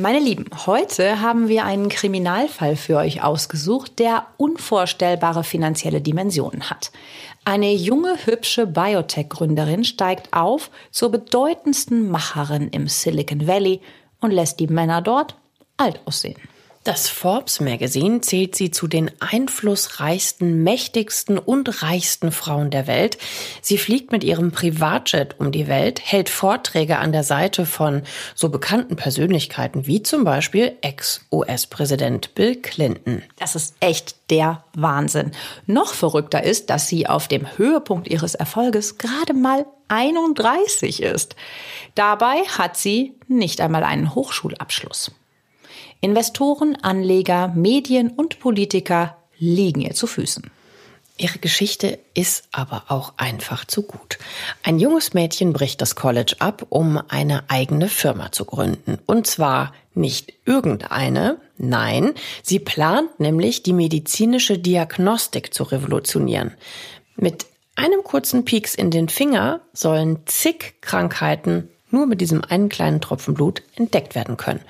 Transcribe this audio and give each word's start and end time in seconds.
Meine 0.00 0.20
Lieben, 0.20 0.44
heute 0.64 1.22
haben 1.22 1.48
wir 1.48 1.64
einen 1.64 1.88
Kriminalfall 1.88 2.76
für 2.76 2.98
euch 2.98 3.24
ausgesucht, 3.24 3.98
der 3.98 4.28
unvorstellbare 4.36 5.42
finanzielle 5.42 6.00
Dimensionen 6.00 6.70
hat. 6.70 6.92
Eine 7.44 7.72
junge, 7.72 8.14
hübsche 8.24 8.68
Biotech-Gründerin 8.68 9.82
steigt 9.82 10.32
auf 10.32 10.70
zur 10.92 11.10
bedeutendsten 11.10 12.08
Macherin 12.12 12.68
im 12.68 12.86
Silicon 12.86 13.48
Valley 13.48 13.80
und 14.20 14.30
lässt 14.30 14.60
die 14.60 14.68
Männer 14.68 15.02
dort 15.02 15.34
alt 15.78 16.00
aussehen. 16.04 16.40
Das 16.88 17.10
Forbes 17.10 17.60
Magazine 17.60 18.22
zählt 18.22 18.54
sie 18.54 18.70
zu 18.70 18.86
den 18.88 19.10
einflussreichsten, 19.20 20.64
mächtigsten 20.64 21.38
und 21.38 21.82
reichsten 21.82 22.32
Frauen 22.32 22.70
der 22.70 22.86
Welt. 22.86 23.18
Sie 23.60 23.76
fliegt 23.76 24.10
mit 24.10 24.24
ihrem 24.24 24.52
Privatjet 24.52 25.38
um 25.38 25.52
die 25.52 25.68
Welt, 25.68 26.00
hält 26.02 26.30
Vorträge 26.30 26.96
an 26.96 27.12
der 27.12 27.24
Seite 27.24 27.66
von 27.66 28.04
so 28.34 28.48
bekannten 28.48 28.96
Persönlichkeiten 28.96 29.86
wie 29.86 30.02
zum 30.02 30.24
Beispiel 30.24 30.78
Ex-US-Präsident 30.80 32.34
Bill 32.34 32.56
Clinton. 32.56 33.22
Das 33.38 33.54
ist 33.54 33.74
echt 33.80 34.16
der 34.30 34.64
Wahnsinn. 34.74 35.32
Noch 35.66 35.92
verrückter 35.92 36.42
ist, 36.42 36.70
dass 36.70 36.88
sie 36.88 37.06
auf 37.06 37.28
dem 37.28 37.58
Höhepunkt 37.58 38.08
ihres 38.08 38.34
Erfolges 38.34 38.96
gerade 38.96 39.34
mal 39.34 39.66
31 39.88 41.02
ist. 41.02 41.36
Dabei 41.94 42.44
hat 42.56 42.78
sie 42.78 43.12
nicht 43.26 43.60
einmal 43.60 43.84
einen 43.84 44.14
Hochschulabschluss. 44.14 45.10
Investoren, 46.00 46.76
Anleger, 46.76 47.48
Medien 47.48 48.10
und 48.10 48.38
Politiker 48.38 49.16
liegen 49.38 49.80
ihr 49.80 49.94
zu 49.94 50.06
Füßen. 50.06 50.50
Ihre 51.20 51.40
Geschichte 51.40 51.98
ist 52.14 52.44
aber 52.52 52.84
auch 52.88 53.14
einfach 53.16 53.64
zu 53.64 53.82
gut. 53.82 54.18
Ein 54.62 54.78
junges 54.78 55.14
Mädchen 55.14 55.52
bricht 55.52 55.80
das 55.80 55.96
College 55.96 56.36
ab, 56.38 56.66
um 56.68 57.02
eine 57.08 57.50
eigene 57.50 57.88
Firma 57.88 58.30
zu 58.30 58.44
gründen. 58.44 58.98
Und 59.04 59.26
zwar 59.26 59.72
nicht 59.94 60.32
irgendeine, 60.44 61.38
nein, 61.56 62.14
sie 62.44 62.60
plant 62.60 63.18
nämlich 63.18 63.64
die 63.64 63.72
medizinische 63.72 64.60
Diagnostik 64.60 65.52
zu 65.52 65.64
revolutionieren. 65.64 66.54
Mit 67.16 67.46
einem 67.74 68.04
kurzen 68.04 68.44
Pieks 68.44 68.76
in 68.76 68.92
den 68.92 69.08
Finger 69.08 69.60
sollen 69.72 70.20
zig 70.26 70.74
Krankheiten 70.80 71.68
nur 71.90 72.06
mit 72.06 72.20
diesem 72.20 72.44
einen 72.44 72.68
kleinen 72.68 73.00
Tropfen 73.00 73.34
Blut 73.34 73.62
entdeckt 73.76 74.14
werden 74.14 74.36
können. 74.36 74.60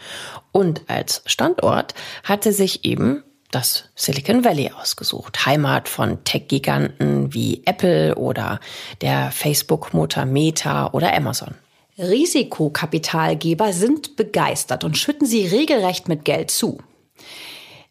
Und 0.53 0.83
als 0.89 1.23
Standort 1.27 1.95
hat 2.25 2.45
sie 2.45 2.53
sich 2.53 2.85
eben 2.85 3.23
das 3.51 3.85
Silicon 3.95 4.45
Valley 4.45 4.71
ausgesucht, 4.79 5.47
Heimat 5.47 5.89
von 5.89 6.23
Tech-Giganten 6.25 7.33
wie 7.33 7.63
Apple 7.65 8.15
oder 8.17 8.61
der 9.01 9.31
Facebook-Mutter 9.31 10.27
Meta 10.27 10.91
oder 10.93 11.15
Amazon. 11.15 11.55
Risikokapitalgeber 11.99 13.73
sind 13.73 14.17
begeistert 14.17 14.85
und 14.85 14.97
schütten 14.97 15.27
sie 15.27 15.47
regelrecht 15.47 16.09
mit 16.09 16.25
Geld 16.25 16.51
zu. 16.51 16.79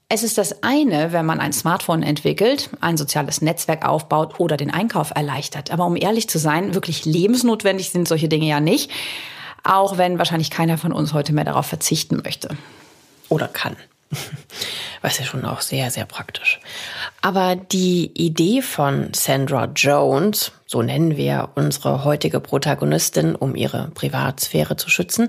Es 0.10 0.24
ist 0.24 0.38
das 0.38 0.64
eine, 0.64 1.12
wenn 1.12 1.26
man 1.26 1.42
ein 1.42 1.52
Smartphone 1.52 2.02
entwickelt, 2.02 2.70
ein 2.80 2.96
soziales 2.96 3.42
Netzwerk 3.42 3.86
aufbaut 3.86 4.40
oder 4.40 4.56
den 4.56 4.72
Einkauf 4.72 5.12
erleichtert. 5.14 5.72
Aber 5.72 5.86
um 5.86 5.98
ehrlich 5.98 6.30
zu 6.30 6.38
sein, 6.38 6.74
wirklich 6.74 7.04
lebensnotwendig 7.04 7.90
sind 7.90 8.08
solche 8.08 8.30
Dinge 8.30 8.48
ja 8.48 8.62
nicht. 8.62 8.90
Auch 9.68 9.98
wenn 9.98 10.18
wahrscheinlich 10.18 10.50
keiner 10.50 10.78
von 10.78 10.94
uns 10.94 11.12
heute 11.12 11.34
mehr 11.34 11.44
darauf 11.44 11.66
verzichten 11.66 12.22
möchte. 12.24 12.56
Oder 13.28 13.50
kann. 13.50 13.76
Was 15.02 15.20
ja 15.20 15.26
schon 15.26 15.44
auch 15.44 15.60
sehr, 15.60 15.92
sehr 15.92 16.06
praktisch. 16.06 16.62
Aber 17.22 17.58
die 17.58 18.10
Idee 18.14 18.62
von 18.62 19.14
Sandra 19.14 19.66
Jones, 19.76 20.54
so 20.68 20.82
nennen 20.82 21.18
wir 21.18 21.50
unsere 21.56 22.06
heutige 22.06 22.40
Protagonistin, 22.40 23.36
um 23.36 23.56
ihre 23.58 23.92
Privatsphäre 23.94 24.78
zu 24.78 24.90
schützen, 24.90 25.28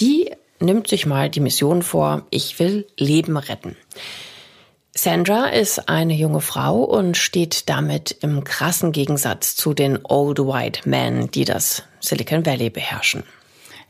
die 0.00 0.32
nimmt 0.58 0.88
sich 0.88 1.06
mal 1.06 1.30
die 1.30 1.38
Mission 1.38 1.82
vor, 1.82 2.22
ich 2.30 2.58
will 2.58 2.84
Leben 2.96 3.36
retten. 3.36 3.76
Sandra 4.92 5.50
ist 5.50 5.88
eine 5.88 6.14
junge 6.14 6.40
Frau 6.40 6.82
und 6.82 7.16
steht 7.16 7.68
damit 7.68 8.10
im 8.22 8.42
krassen 8.42 8.90
Gegensatz 8.90 9.54
zu 9.54 9.72
den 9.72 10.00
Old 10.02 10.40
White 10.40 10.88
Men, 10.88 11.30
die 11.30 11.44
das 11.44 11.84
Silicon 12.00 12.44
Valley 12.44 12.70
beherrschen. 12.70 13.22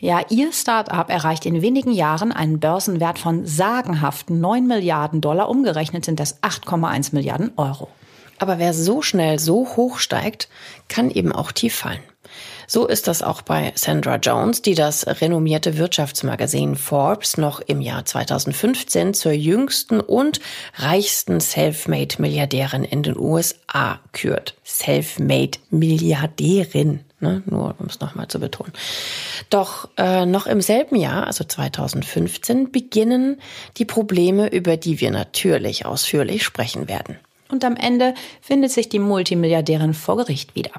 Ja, 0.00 0.20
ihr 0.28 0.52
Start-up 0.52 1.10
erreicht 1.10 1.44
in 1.44 1.60
wenigen 1.60 1.90
Jahren 1.90 2.30
einen 2.30 2.60
Börsenwert 2.60 3.18
von 3.18 3.44
sagenhaften 3.46 4.40
9 4.40 4.64
Milliarden 4.64 5.20
Dollar. 5.20 5.48
Umgerechnet 5.48 6.04
sind 6.04 6.20
das 6.20 6.40
8,1 6.40 7.14
Milliarden 7.14 7.50
Euro. 7.56 7.88
Aber 8.38 8.60
wer 8.60 8.72
so 8.74 9.02
schnell 9.02 9.40
so 9.40 9.66
hoch 9.74 9.98
steigt, 9.98 10.48
kann 10.88 11.10
eben 11.10 11.32
auch 11.32 11.50
tief 11.50 11.74
fallen. 11.74 11.98
So 12.70 12.86
ist 12.86 13.08
das 13.08 13.22
auch 13.22 13.40
bei 13.40 13.72
Sandra 13.76 14.16
Jones, 14.16 14.60
die 14.60 14.74
das 14.74 15.06
renommierte 15.06 15.78
Wirtschaftsmagazin 15.78 16.76
Forbes 16.76 17.38
noch 17.38 17.60
im 17.60 17.80
Jahr 17.80 18.04
2015 18.04 19.14
zur 19.14 19.32
jüngsten 19.32 20.00
und 20.00 20.40
reichsten 20.74 21.40
Selfmade-Milliardärin 21.40 22.84
in 22.84 23.02
den 23.02 23.18
USA 23.18 24.00
kürt. 24.12 24.54
Selfmade-Milliardärin. 24.64 27.00
Ne, 27.20 27.42
nur 27.46 27.74
um 27.78 27.86
es 27.86 28.00
nochmal 28.00 28.28
zu 28.28 28.38
betonen. 28.38 28.74
Doch 29.50 29.88
äh, 29.96 30.26
noch 30.26 30.46
im 30.46 30.60
selben 30.60 30.94
Jahr, 30.94 31.26
also 31.26 31.44
2015, 31.44 32.70
beginnen 32.70 33.40
die 33.78 33.86
Probleme, 33.86 34.52
über 34.52 34.76
die 34.76 35.00
wir 35.00 35.10
natürlich 35.10 35.86
ausführlich 35.86 36.44
sprechen 36.44 36.86
werden. 36.86 37.18
Und 37.50 37.64
am 37.64 37.76
Ende 37.76 38.14
findet 38.42 38.72
sich 38.72 38.90
die 38.90 38.98
Multimilliardärin 38.98 39.94
vor 39.94 40.18
Gericht 40.18 40.54
wieder. 40.54 40.72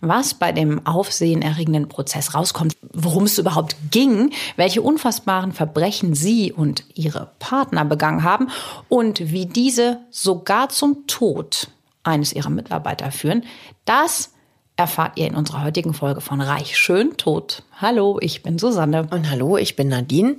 Was 0.00 0.34
bei 0.34 0.52
dem 0.52 0.86
aufsehenerregenden 0.86 1.88
Prozess 1.88 2.34
rauskommt, 2.34 2.76
worum 2.94 3.24
es 3.24 3.38
überhaupt 3.38 3.76
ging, 3.90 4.30
welche 4.56 4.80
unfassbaren 4.80 5.52
Verbrechen 5.52 6.14
sie 6.14 6.50
und 6.52 6.84
ihre 6.94 7.30
Partner 7.38 7.84
begangen 7.84 8.22
haben 8.22 8.48
und 8.88 9.32
wie 9.32 9.44
diese 9.46 10.00
sogar 10.10 10.70
zum 10.70 11.06
Tod 11.06 11.68
eines 12.04 12.32
ihrer 12.32 12.50
Mitarbeiter 12.50 13.10
führen, 13.10 13.44
das 13.84 14.32
erfahrt 14.78 15.18
ihr 15.18 15.26
in 15.26 15.34
unserer 15.34 15.64
heutigen 15.64 15.92
Folge 15.92 16.20
von 16.20 16.40
Reich 16.40 16.78
Schön 16.78 17.16
Tot. 17.16 17.64
Hallo, 17.80 18.18
ich 18.22 18.42
bin 18.42 18.58
Susanne. 18.58 19.08
Und 19.10 19.28
hallo, 19.28 19.58
ich 19.58 19.76
bin 19.76 19.88
Nadine. 19.88 20.36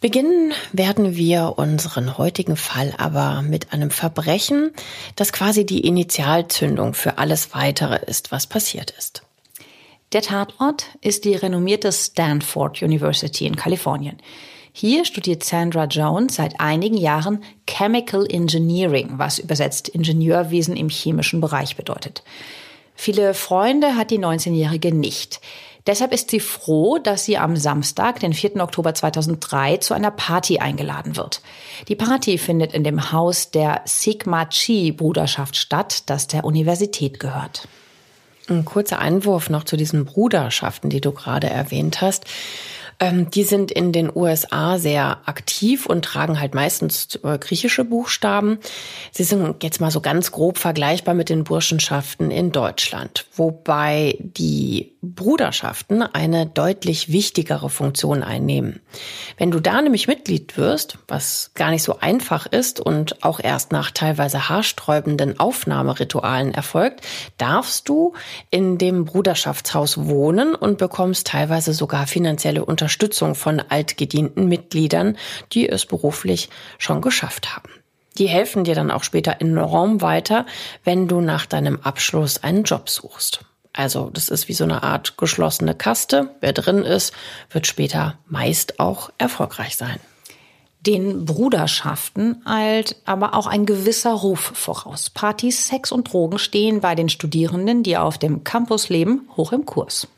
Beginnen 0.00 0.52
werden 0.72 1.16
wir 1.16 1.54
unseren 1.56 2.18
heutigen 2.18 2.56
Fall 2.56 2.94
aber 2.98 3.42
mit 3.42 3.72
einem 3.72 3.90
Verbrechen, 3.90 4.70
das 5.16 5.32
quasi 5.32 5.66
die 5.66 5.80
Initialzündung 5.80 6.94
für 6.94 7.18
alles 7.18 7.52
weitere 7.52 8.04
ist, 8.06 8.30
was 8.30 8.46
passiert 8.46 8.92
ist. 8.96 9.22
Der 10.12 10.22
Tatort 10.22 10.86
ist 11.00 11.24
die 11.24 11.34
renommierte 11.34 11.90
Stanford 11.90 12.80
University 12.80 13.44
in 13.46 13.56
Kalifornien. 13.56 14.18
Hier 14.72 15.04
studiert 15.04 15.42
Sandra 15.42 15.86
Jones 15.86 16.36
seit 16.36 16.60
einigen 16.60 16.96
Jahren 16.96 17.42
Chemical 17.68 18.24
Engineering, 18.30 19.14
was 19.16 19.40
übersetzt 19.40 19.88
Ingenieurwesen 19.88 20.76
im 20.76 20.88
chemischen 20.88 21.40
Bereich 21.40 21.74
bedeutet. 21.74 22.22
Viele 22.94 23.34
Freunde 23.34 23.96
hat 23.96 24.12
die 24.12 24.18
19-Jährige 24.18 24.94
nicht. 24.94 25.40
Deshalb 25.88 26.12
ist 26.12 26.30
sie 26.30 26.38
froh, 26.38 26.98
dass 26.98 27.24
sie 27.24 27.38
am 27.38 27.56
Samstag, 27.56 28.20
den 28.20 28.34
4. 28.34 28.56
Oktober 28.62 28.92
2003, 28.92 29.78
zu 29.78 29.94
einer 29.94 30.10
Party 30.10 30.58
eingeladen 30.58 31.16
wird. 31.16 31.40
Die 31.88 31.96
Party 31.96 32.36
findet 32.36 32.74
in 32.74 32.84
dem 32.84 33.10
Haus 33.10 33.50
der 33.50 33.80
Sigma 33.86 34.44
Chi 34.44 34.92
Bruderschaft 34.92 35.56
statt, 35.56 36.02
das 36.10 36.26
der 36.26 36.44
Universität 36.44 37.18
gehört. 37.18 37.68
Ein 38.50 38.66
kurzer 38.66 38.98
Einwurf 38.98 39.48
noch 39.48 39.64
zu 39.64 39.78
diesen 39.78 40.04
Bruderschaften, 40.04 40.90
die 40.90 41.00
du 41.00 41.12
gerade 41.12 41.48
erwähnt 41.48 42.02
hast. 42.02 42.26
Ähm, 43.00 43.30
die 43.30 43.44
sind 43.44 43.70
in 43.70 43.92
den 43.92 44.10
USA 44.12 44.78
sehr 44.78 45.18
aktiv 45.26 45.86
und 45.86 46.04
tragen 46.04 46.40
halt 46.40 46.54
meistens 46.54 47.14
äh, 47.22 47.38
griechische 47.38 47.84
Buchstaben. 47.84 48.58
Sie 49.12 49.22
sind 49.22 49.62
jetzt 49.62 49.80
mal 49.80 49.92
so 49.92 50.00
ganz 50.00 50.32
grob 50.32 50.58
vergleichbar 50.58 51.14
mit 51.14 51.28
den 51.28 51.44
Burschenschaften 51.44 52.32
in 52.32 52.50
Deutschland, 52.50 53.26
wobei 53.36 54.16
die 54.18 54.96
Bruderschaften 55.00 56.02
eine 56.02 56.46
deutlich 56.46 57.12
wichtigere 57.12 57.70
Funktion 57.70 58.24
einnehmen. 58.24 58.80
Wenn 59.36 59.52
du 59.52 59.60
da 59.60 59.80
nämlich 59.80 60.08
Mitglied 60.08 60.56
wirst, 60.56 60.98
was 61.06 61.52
gar 61.54 61.70
nicht 61.70 61.84
so 61.84 62.00
einfach 62.00 62.46
ist 62.46 62.80
und 62.80 63.22
auch 63.22 63.38
erst 63.38 63.70
nach 63.70 63.92
teilweise 63.92 64.48
haarsträubenden 64.48 65.38
Aufnahmeritualen 65.38 66.52
erfolgt, 66.52 67.02
darfst 67.36 67.88
du 67.88 68.14
in 68.50 68.76
dem 68.76 69.04
Bruderschaftshaus 69.04 70.06
wohnen 70.06 70.56
und 70.56 70.78
bekommst 70.78 71.28
teilweise 71.28 71.72
sogar 71.72 72.08
finanzielle 72.08 72.64
Unterstützung 72.64 72.87
von 73.34 73.60
altgedienten 73.60 74.48
Mitgliedern, 74.48 75.16
die 75.52 75.68
es 75.68 75.86
beruflich 75.86 76.48
schon 76.78 77.00
geschafft 77.00 77.54
haben. 77.56 77.70
Die 78.18 78.28
helfen 78.28 78.64
dir 78.64 78.74
dann 78.74 78.90
auch 78.90 79.04
später 79.04 79.36
enorm 79.40 80.00
weiter, 80.00 80.44
wenn 80.84 81.06
du 81.06 81.20
nach 81.20 81.46
deinem 81.46 81.80
Abschluss 81.80 82.42
einen 82.42 82.64
Job 82.64 82.90
suchst. 82.90 83.44
Also 83.72 84.10
das 84.12 84.28
ist 84.28 84.48
wie 84.48 84.54
so 84.54 84.64
eine 84.64 84.82
Art 84.82 85.16
geschlossene 85.16 85.74
Kaste. 85.74 86.34
Wer 86.40 86.52
drin 86.52 86.82
ist, 86.82 87.12
wird 87.50 87.66
später 87.66 88.18
meist 88.26 88.80
auch 88.80 89.10
erfolgreich 89.18 89.76
sein. 89.76 90.00
Den 90.80 91.24
Bruderschaften 91.24 92.42
eilt 92.44 92.96
aber 93.04 93.34
auch 93.34 93.46
ein 93.46 93.66
gewisser 93.66 94.12
Ruf 94.12 94.52
voraus. 94.54 95.10
Partys, 95.10 95.68
Sex 95.68 95.92
und 95.92 96.12
Drogen 96.12 96.38
stehen 96.38 96.80
bei 96.80 96.94
den 96.94 97.08
Studierenden, 97.08 97.82
die 97.82 97.96
auf 97.96 98.18
dem 98.18 98.42
Campus 98.42 98.88
leben, 98.88 99.28
hoch 99.36 99.52
im 99.52 99.66
Kurs. 99.66 100.08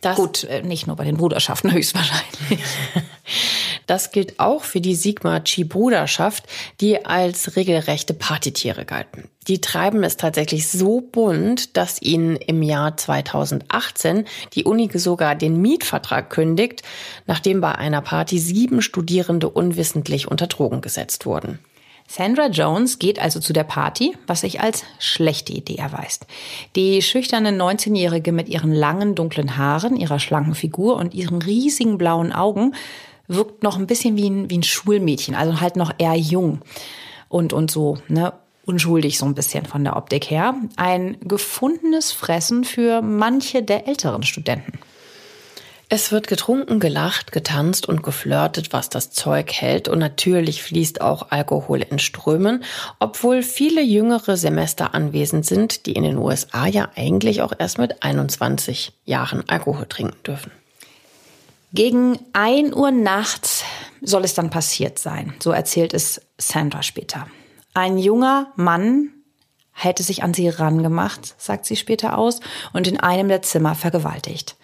Das 0.00 0.16
Gut, 0.16 0.44
äh, 0.44 0.62
nicht 0.62 0.86
nur 0.86 0.96
bei 0.96 1.04
den 1.04 1.16
Bruderschaften 1.16 1.72
höchstwahrscheinlich. 1.72 2.60
Das 3.86 4.12
gilt 4.12 4.38
auch 4.38 4.62
für 4.62 4.80
die 4.80 4.94
Sigma 4.94 5.40
Chi 5.40 5.64
Bruderschaft, 5.64 6.44
die 6.80 7.04
als 7.04 7.56
regelrechte 7.56 8.14
Partytiere 8.14 8.84
galten. 8.84 9.28
Die 9.48 9.60
treiben 9.60 10.04
es 10.04 10.16
tatsächlich 10.16 10.68
so 10.68 11.00
bunt, 11.00 11.76
dass 11.76 12.00
ihnen 12.00 12.36
im 12.36 12.62
Jahr 12.62 12.96
2018 12.96 14.26
die 14.52 14.62
Uni 14.62 14.88
sogar 14.94 15.34
den 15.34 15.60
Mietvertrag 15.60 16.30
kündigt, 16.30 16.82
nachdem 17.26 17.60
bei 17.60 17.74
einer 17.74 18.00
Party 18.00 18.38
sieben 18.38 18.80
Studierende 18.80 19.48
unwissentlich 19.48 20.28
unter 20.28 20.46
Drogen 20.46 20.82
gesetzt 20.82 21.26
wurden. 21.26 21.58
Sandra 22.12 22.48
Jones 22.48 22.98
geht 22.98 23.20
also 23.20 23.38
zu 23.38 23.52
der 23.52 23.62
Party, 23.62 24.16
was 24.26 24.40
sich 24.40 24.60
als 24.60 24.82
schlechte 24.98 25.52
Idee 25.52 25.76
erweist. 25.76 26.26
Die 26.74 27.02
schüchterne 27.02 27.50
19-Jährige 27.50 28.32
mit 28.32 28.48
ihren 28.48 28.72
langen 28.72 29.14
dunklen 29.14 29.56
Haaren, 29.56 29.94
ihrer 29.94 30.18
schlanken 30.18 30.56
Figur 30.56 30.96
und 30.96 31.14
ihren 31.14 31.40
riesigen 31.40 31.98
blauen 31.98 32.32
Augen 32.32 32.74
wirkt 33.28 33.62
noch 33.62 33.78
ein 33.78 33.86
bisschen 33.86 34.16
wie 34.16 34.28
ein, 34.28 34.50
wie 34.50 34.58
ein 34.58 34.64
Schulmädchen, 34.64 35.36
also 35.36 35.60
halt 35.60 35.76
noch 35.76 35.92
eher 35.98 36.16
jung 36.16 36.62
und, 37.28 37.52
und 37.52 37.70
so, 37.70 37.98
ne, 38.08 38.32
unschuldig 38.66 39.16
so 39.16 39.24
ein 39.24 39.36
bisschen 39.36 39.64
von 39.64 39.84
der 39.84 39.96
Optik 39.96 40.32
her. 40.32 40.56
Ein 40.74 41.16
gefundenes 41.20 42.10
Fressen 42.10 42.64
für 42.64 43.02
manche 43.02 43.62
der 43.62 43.86
älteren 43.86 44.24
Studenten. 44.24 44.79
Es 45.92 46.12
wird 46.12 46.28
getrunken, 46.28 46.78
gelacht, 46.78 47.32
getanzt 47.32 47.84
und 47.84 48.04
geflirtet, 48.04 48.72
was 48.72 48.90
das 48.90 49.10
Zeug 49.10 49.52
hält. 49.52 49.88
Und 49.88 49.98
natürlich 49.98 50.62
fließt 50.62 51.00
auch 51.00 51.32
Alkohol 51.32 51.82
in 51.82 51.98
Strömen, 51.98 52.62
obwohl 53.00 53.42
viele 53.42 53.82
jüngere 53.82 54.36
Semester 54.36 54.94
anwesend 54.94 55.46
sind, 55.46 55.86
die 55.86 55.94
in 55.94 56.04
den 56.04 56.16
USA 56.16 56.68
ja 56.68 56.90
eigentlich 56.94 57.42
auch 57.42 57.52
erst 57.58 57.78
mit 57.78 58.04
21 58.04 58.92
Jahren 59.04 59.48
Alkohol 59.48 59.86
trinken 59.86 60.22
dürfen. 60.24 60.52
Gegen 61.72 62.20
ein 62.34 62.72
Uhr 62.72 62.92
nachts 62.92 63.64
soll 64.00 64.22
es 64.22 64.34
dann 64.34 64.50
passiert 64.50 65.00
sein. 65.00 65.34
So 65.42 65.50
erzählt 65.50 65.92
es 65.92 66.20
Sandra 66.38 66.84
später. 66.84 67.26
Ein 67.74 67.98
junger 67.98 68.52
Mann 68.54 69.10
hätte 69.72 70.04
sich 70.04 70.22
an 70.22 70.34
sie 70.34 70.50
rangemacht, 70.50 71.34
sagt 71.36 71.66
sie 71.66 71.74
später 71.74 72.16
aus, 72.16 72.38
und 72.72 72.86
in 72.86 73.00
einem 73.00 73.28
der 73.28 73.42
Zimmer 73.42 73.74
vergewaltigt. 73.74 74.54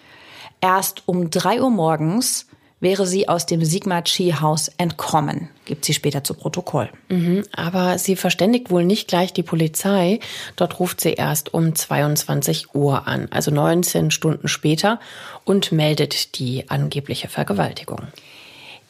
Erst 0.61 1.03
um 1.05 1.29
drei 1.29 1.61
Uhr 1.61 1.69
morgens 1.69 2.47
wäre 2.79 3.07
sie 3.07 3.27
aus 3.27 3.45
dem 3.45 3.63
Sigma 3.65 4.01
Chi 4.01 4.33
Haus 4.39 4.69
entkommen, 4.77 5.49
gibt 5.65 5.85
sie 5.85 5.93
später 5.93 6.23
zu 6.23 6.33
Protokoll. 6.33 6.89
Mhm, 7.09 7.43
aber 7.51 7.97
sie 7.97 8.15
verständigt 8.15 8.69
wohl 8.69 8.85
nicht 8.85 9.07
gleich 9.07 9.33
die 9.33 9.43
Polizei. 9.43 10.19
Dort 10.55 10.79
ruft 10.79 11.01
sie 11.01 11.13
erst 11.13 11.53
um 11.53 11.73
22 11.73 12.75
Uhr 12.75 13.07
an, 13.07 13.27
also 13.31 13.51
19 13.51 14.11
Stunden 14.11 14.47
später, 14.47 14.99
und 15.43 15.71
meldet 15.71 16.37
die 16.37 16.69
angebliche 16.69 17.29
Vergewaltigung. 17.29 18.07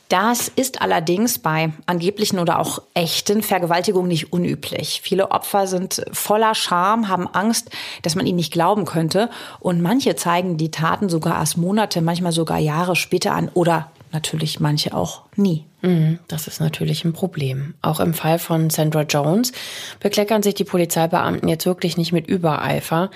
Das 0.10 0.48
ist 0.48 0.82
allerdings 0.82 1.40
bei 1.40 1.72
angeblichen 1.86 2.40
oder 2.40 2.60
auch 2.60 2.82
echten 2.94 3.44
Vergewaltigungen 3.44 4.08
nicht 4.08 4.32
unüblich. 4.32 5.02
Viele 5.04 5.32
Opfer 5.32 5.68
sind 5.68 6.06
voller 6.14 6.56
Scham, 6.56 7.10
haben 7.10 7.28
Angst, 7.28 7.70
dass 8.04 8.16
man 8.16 8.26
ihnen 8.26 8.38
nicht 8.38 8.54
glauben 8.54 8.86
könnte. 8.86 9.30
Und 9.60 9.82
manche 9.82 10.16
zeigen 10.16 10.58
die 10.58 10.72
Taten 10.72 11.10
sogar 11.10 11.40
erst 11.40 11.58
Monate, 11.58 12.02
manchmal 12.02 12.32
sogar 12.32 12.58
Jahre 12.58 12.96
später 12.96 13.34
an 13.34 13.50
oder 13.54 13.92
natürlich 14.12 14.60
manche 14.60 14.94
auch 14.94 15.24
nie. 15.36 15.66
Mhm, 15.82 16.20
das 16.28 16.48
ist 16.48 16.60
natürlich 16.60 17.06
ein 17.06 17.14
Problem. 17.14 17.76
Auch 17.82 18.00
im 18.00 18.14
Fall 18.14 18.40
von 18.40 18.70
Sandra 18.70 19.04
Jones 19.04 19.52
bekleckern 20.00 20.42
sich 20.42 20.56
die 20.56 20.64
Polizeibeamten 20.64 21.50
jetzt 21.50 21.66
wirklich 21.66 21.98
nicht 21.98 22.14
mit 22.14 22.28
Übereifer. 22.28 23.12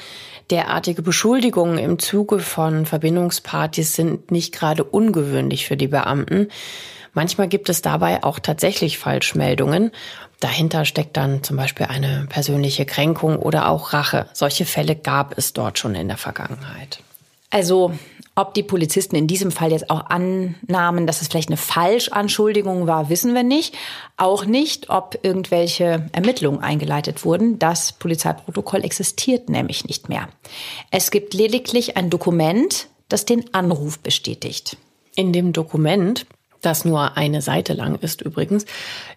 Derartige 0.49 1.01
Beschuldigungen 1.01 1.77
im 1.77 1.99
Zuge 1.99 2.39
von 2.39 2.85
Verbindungspartys 2.85 3.95
sind 3.95 4.31
nicht 4.31 4.53
gerade 4.53 4.83
ungewöhnlich 4.83 5.65
für 5.65 5.77
die 5.77 5.87
Beamten. 5.87 6.49
Manchmal 7.13 7.47
gibt 7.47 7.69
es 7.69 7.81
dabei 7.81 8.23
auch 8.23 8.39
tatsächlich 8.39 8.97
Falschmeldungen. 8.97 9.91
Dahinter 10.39 10.85
steckt 10.85 11.17
dann 11.17 11.43
zum 11.43 11.57
Beispiel 11.57 11.85
eine 11.87 12.25
persönliche 12.29 12.85
Kränkung 12.85 13.37
oder 13.37 13.69
auch 13.69 13.93
Rache. 13.93 14.27
Solche 14.33 14.65
Fälle 14.65 14.95
gab 14.95 15.37
es 15.37 15.53
dort 15.53 15.77
schon 15.77 15.93
in 15.93 16.07
der 16.07 16.17
Vergangenheit. 16.17 17.03
Also 17.49 17.93
ob 18.35 18.53
die 18.53 18.63
Polizisten 18.63 19.15
in 19.15 19.27
diesem 19.27 19.51
Fall 19.51 19.71
jetzt 19.71 19.89
auch 19.89 20.05
annahmen, 20.05 21.05
dass 21.05 21.21
es 21.21 21.27
vielleicht 21.27 21.49
eine 21.49 21.57
Falschanschuldigung 21.57 22.87
war, 22.87 23.09
wissen 23.09 23.33
wir 23.35 23.43
nicht. 23.43 23.75
Auch 24.15 24.45
nicht, 24.45 24.89
ob 24.89 25.19
irgendwelche 25.21 26.09
Ermittlungen 26.13 26.61
eingeleitet 26.61 27.25
wurden. 27.25 27.59
Das 27.59 27.91
Polizeiprotokoll 27.91 28.85
existiert 28.85 29.49
nämlich 29.49 29.85
nicht 29.85 30.07
mehr. 30.07 30.29
Es 30.91 31.11
gibt 31.11 31.33
lediglich 31.33 31.97
ein 31.97 32.09
Dokument, 32.09 32.87
das 33.09 33.25
den 33.25 33.53
Anruf 33.53 33.99
bestätigt. 33.99 34.77
In 35.15 35.33
dem 35.33 35.51
Dokument 35.51 36.25
das 36.61 36.85
nur 36.85 37.17
eine 37.17 37.41
Seite 37.41 37.73
lang 37.73 37.95
ist 37.95 38.21
übrigens, 38.21 38.65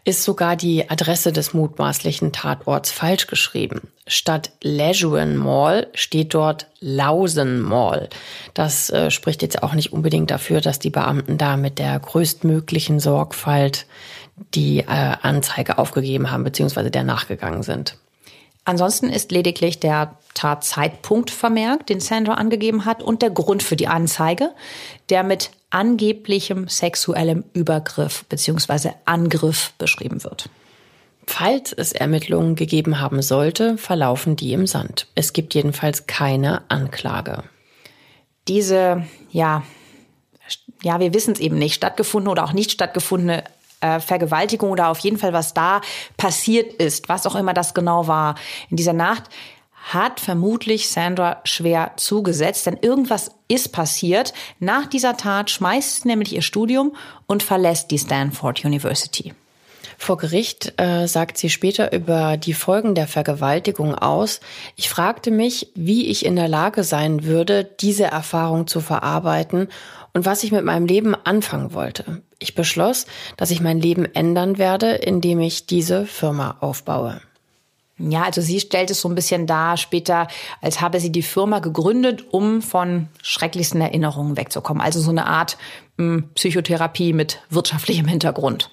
ist 0.04 0.24
sogar 0.24 0.56
die 0.56 0.90
Adresse 0.90 1.32
des 1.32 1.54
mutmaßlichen 1.54 2.32
Tatorts 2.32 2.90
falsch 2.90 3.26
geschrieben. 3.26 3.82
Statt 4.06 4.50
Lejeune 4.62 5.36
Mall 5.36 5.86
steht 5.94 6.34
dort 6.34 6.66
Lausen 6.80 7.60
Mall. 7.60 8.08
Das 8.52 8.90
äh, 8.90 9.10
spricht 9.10 9.42
jetzt 9.42 9.62
auch 9.62 9.74
nicht 9.74 9.92
unbedingt 9.92 10.30
dafür, 10.30 10.60
dass 10.60 10.78
die 10.78 10.90
Beamten 10.90 11.38
da 11.38 11.56
mit 11.56 11.78
der 11.78 11.98
größtmöglichen 11.98 13.00
Sorgfalt 13.00 13.86
die 14.54 14.80
äh, 14.80 14.84
Anzeige 14.86 15.78
aufgegeben 15.78 16.30
haben, 16.30 16.44
beziehungsweise 16.44 16.90
der 16.90 17.04
nachgegangen 17.04 17.62
sind. 17.62 17.96
Ansonsten 18.64 19.10
ist 19.10 19.30
lediglich 19.30 19.78
der 19.78 20.16
Tatzeitpunkt 20.32 21.30
vermerkt, 21.30 21.90
den 21.90 22.00
Sandra 22.00 22.34
angegeben 22.34 22.84
hat, 22.86 23.02
und 23.02 23.22
der 23.22 23.30
Grund 23.30 23.62
für 23.62 23.76
die 23.76 23.88
Anzeige, 23.88 24.50
der 25.10 25.22
mit 25.22 25.50
angeblichem 25.70 26.68
sexuellem 26.68 27.44
Übergriff 27.52 28.24
bzw. 28.24 28.92
Angriff 29.04 29.72
beschrieben 29.76 30.24
wird. 30.24 30.48
Falls 31.26 31.72
es 31.72 31.92
Ermittlungen 31.92 32.54
gegeben 32.54 33.00
haben 33.00 33.22
sollte, 33.22 33.78
verlaufen 33.78 34.36
die 34.36 34.52
im 34.52 34.66
Sand. 34.66 35.08
Es 35.14 35.32
gibt 35.32 35.54
jedenfalls 35.54 36.06
keine 36.06 36.62
Anklage. 36.68 37.44
Diese, 38.46 39.04
ja, 39.30 39.62
ja, 40.82 41.00
wir 41.00 41.14
wissen 41.14 41.32
es 41.32 41.40
eben 41.40 41.58
nicht, 41.58 41.74
stattgefundene 41.74 42.30
oder 42.30 42.44
auch 42.44 42.52
nicht 42.52 42.70
stattgefundene 42.70 43.44
äh, 43.84 44.00
Vergewaltigung 44.00 44.70
oder 44.70 44.88
auf 44.88 44.98
jeden 45.00 45.18
Fall, 45.18 45.32
was 45.32 45.52
da 45.52 45.80
passiert 46.16 46.72
ist, 46.74 47.08
was 47.08 47.26
auch 47.26 47.34
immer 47.34 47.52
das 47.52 47.74
genau 47.74 48.06
war 48.06 48.34
in 48.70 48.76
dieser 48.76 48.94
Nacht, 48.94 49.24
hat 49.92 50.18
vermutlich 50.18 50.88
Sandra 50.88 51.42
schwer 51.44 51.92
zugesetzt, 51.96 52.66
denn 52.66 52.78
irgendwas 52.80 53.32
ist 53.48 53.72
passiert. 53.72 54.32
Nach 54.58 54.86
dieser 54.86 55.18
Tat 55.18 55.50
schmeißt 55.50 56.02
sie 56.02 56.08
nämlich 56.08 56.34
ihr 56.34 56.40
Studium 56.40 56.96
und 57.26 57.42
verlässt 57.42 57.90
die 57.90 57.98
Stanford 57.98 58.64
University. 58.64 59.34
Vor 59.98 60.16
Gericht 60.16 60.80
äh, 60.80 61.06
sagt 61.06 61.38
sie 61.38 61.50
später 61.50 61.92
über 61.92 62.36
die 62.36 62.54
Folgen 62.54 62.94
der 62.94 63.06
Vergewaltigung 63.06 63.94
aus. 63.94 64.40
Ich 64.74 64.88
fragte 64.88 65.30
mich, 65.30 65.68
wie 65.74 66.06
ich 66.06 66.24
in 66.24 66.34
der 66.34 66.48
Lage 66.48 66.82
sein 66.82 67.24
würde, 67.24 67.64
diese 67.64 68.04
Erfahrung 68.04 68.66
zu 68.66 68.80
verarbeiten 68.80 69.68
und 70.14 70.24
was 70.24 70.44
ich 70.44 70.52
mit 70.52 70.64
meinem 70.64 70.86
Leben 70.86 71.14
anfangen 71.14 71.74
wollte. 71.74 72.22
Ich 72.38 72.54
beschloss, 72.54 73.06
dass 73.36 73.50
ich 73.50 73.60
mein 73.60 73.80
Leben 73.80 74.06
ändern 74.14 74.58
werde, 74.58 74.92
indem 74.92 75.40
ich 75.40 75.66
diese 75.66 76.06
Firma 76.06 76.56
aufbaue. 76.60 77.20
Ja, 77.98 78.22
also 78.22 78.40
sie 78.40 78.58
stellt 78.58 78.90
es 78.90 79.00
so 79.00 79.08
ein 79.08 79.14
bisschen 79.14 79.46
dar 79.46 79.76
später, 79.76 80.26
als 80.60 80.80
habe 80.80 80.98
sie 80.98 81.12
die 81.12 81.22
Firma 81.22 81.60
gegründet, 81.60 82.24
um 82.32 82.60
von 82.60 83.08
schrecklichsten 83.22 83.80
Erinnerungen 83.80 84.36
wegzukommen. 84.36 84.82
Also 84.82 85.00
so 85.00 85.10
eine 85.10 85.26
Art 85.26 85.56
mh, 85.96 86.04
hm, 86.04 86.30
Psychotherapie 86.34 87.12
mit 87.12 87.40
wirtschaftlichem 87.50 88.06
Hintergrund. 88.06 88.70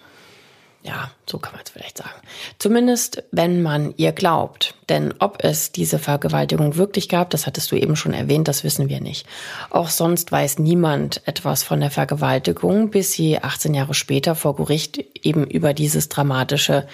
Ja, 0.84 1.12
so 1.30 1.38
kann 1.38 1.54
man 1.54 1.62
es 1.64 1.70
vielleicht 1.70 2.00
sagen. 2.00 2.20
Zumindest, 2.58 3.24
wenn 3.32 3.62
man 3.62 3.94
ihr 3.98 4.14
glaubt. 4.14 4.74
Denn 4.90 5.14
ob 5.20 5.44
es 5.44 5.72
diese 5.72 6.00
Vergewaltigung 6.00 6.76
wirklich 6.76 7.08
gab, 7.08 7.30
das 7.30 7.46
hattest 7.46 7.72
du 7.72 7.76
eben 7.76 7.96
schon 7.96 8.14
erwähnt, 8.14 8.48
das 8.48 8.64
wissen 8.64 8.90
wir 8.90 9.00
nicht. 9.00 9.28
Auch 9.70 9.90
sonst 9.90 10.32
weiß 10.32 10.58
niemand 10.58 11.22
etwas 11.28 11.62
von 11.62 11.80
der 11.80 11.92
Vergewaltigung, 11.92 12.90
bis 12.90 13.12
sie 13.12 13.38
18 13.38 13.76
Jahre 13.76 13.94
später 13.94 14.34
vor 14.34 14.56
Gericht 14.56 14.98
eben 15.24 15.46
über 15.46 15.74
dieses 15.76 16.10
dramatische 16.10 16.88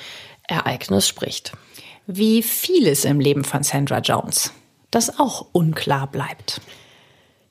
Ereignis 0.48 1.08
spricht. 1.08 1.54
Wie 2.08 2.44
vieles 2.44 3.06
im 3.06 3.20
Leben 3.22 3.46
von 3.46 3.64
Sandra 3.64 4.00
Jones, 4.00 4.52
das 4.92 5.18
auch 5.20 5.48
unklar 5.54 6.08
bleibt. 6.08 6.60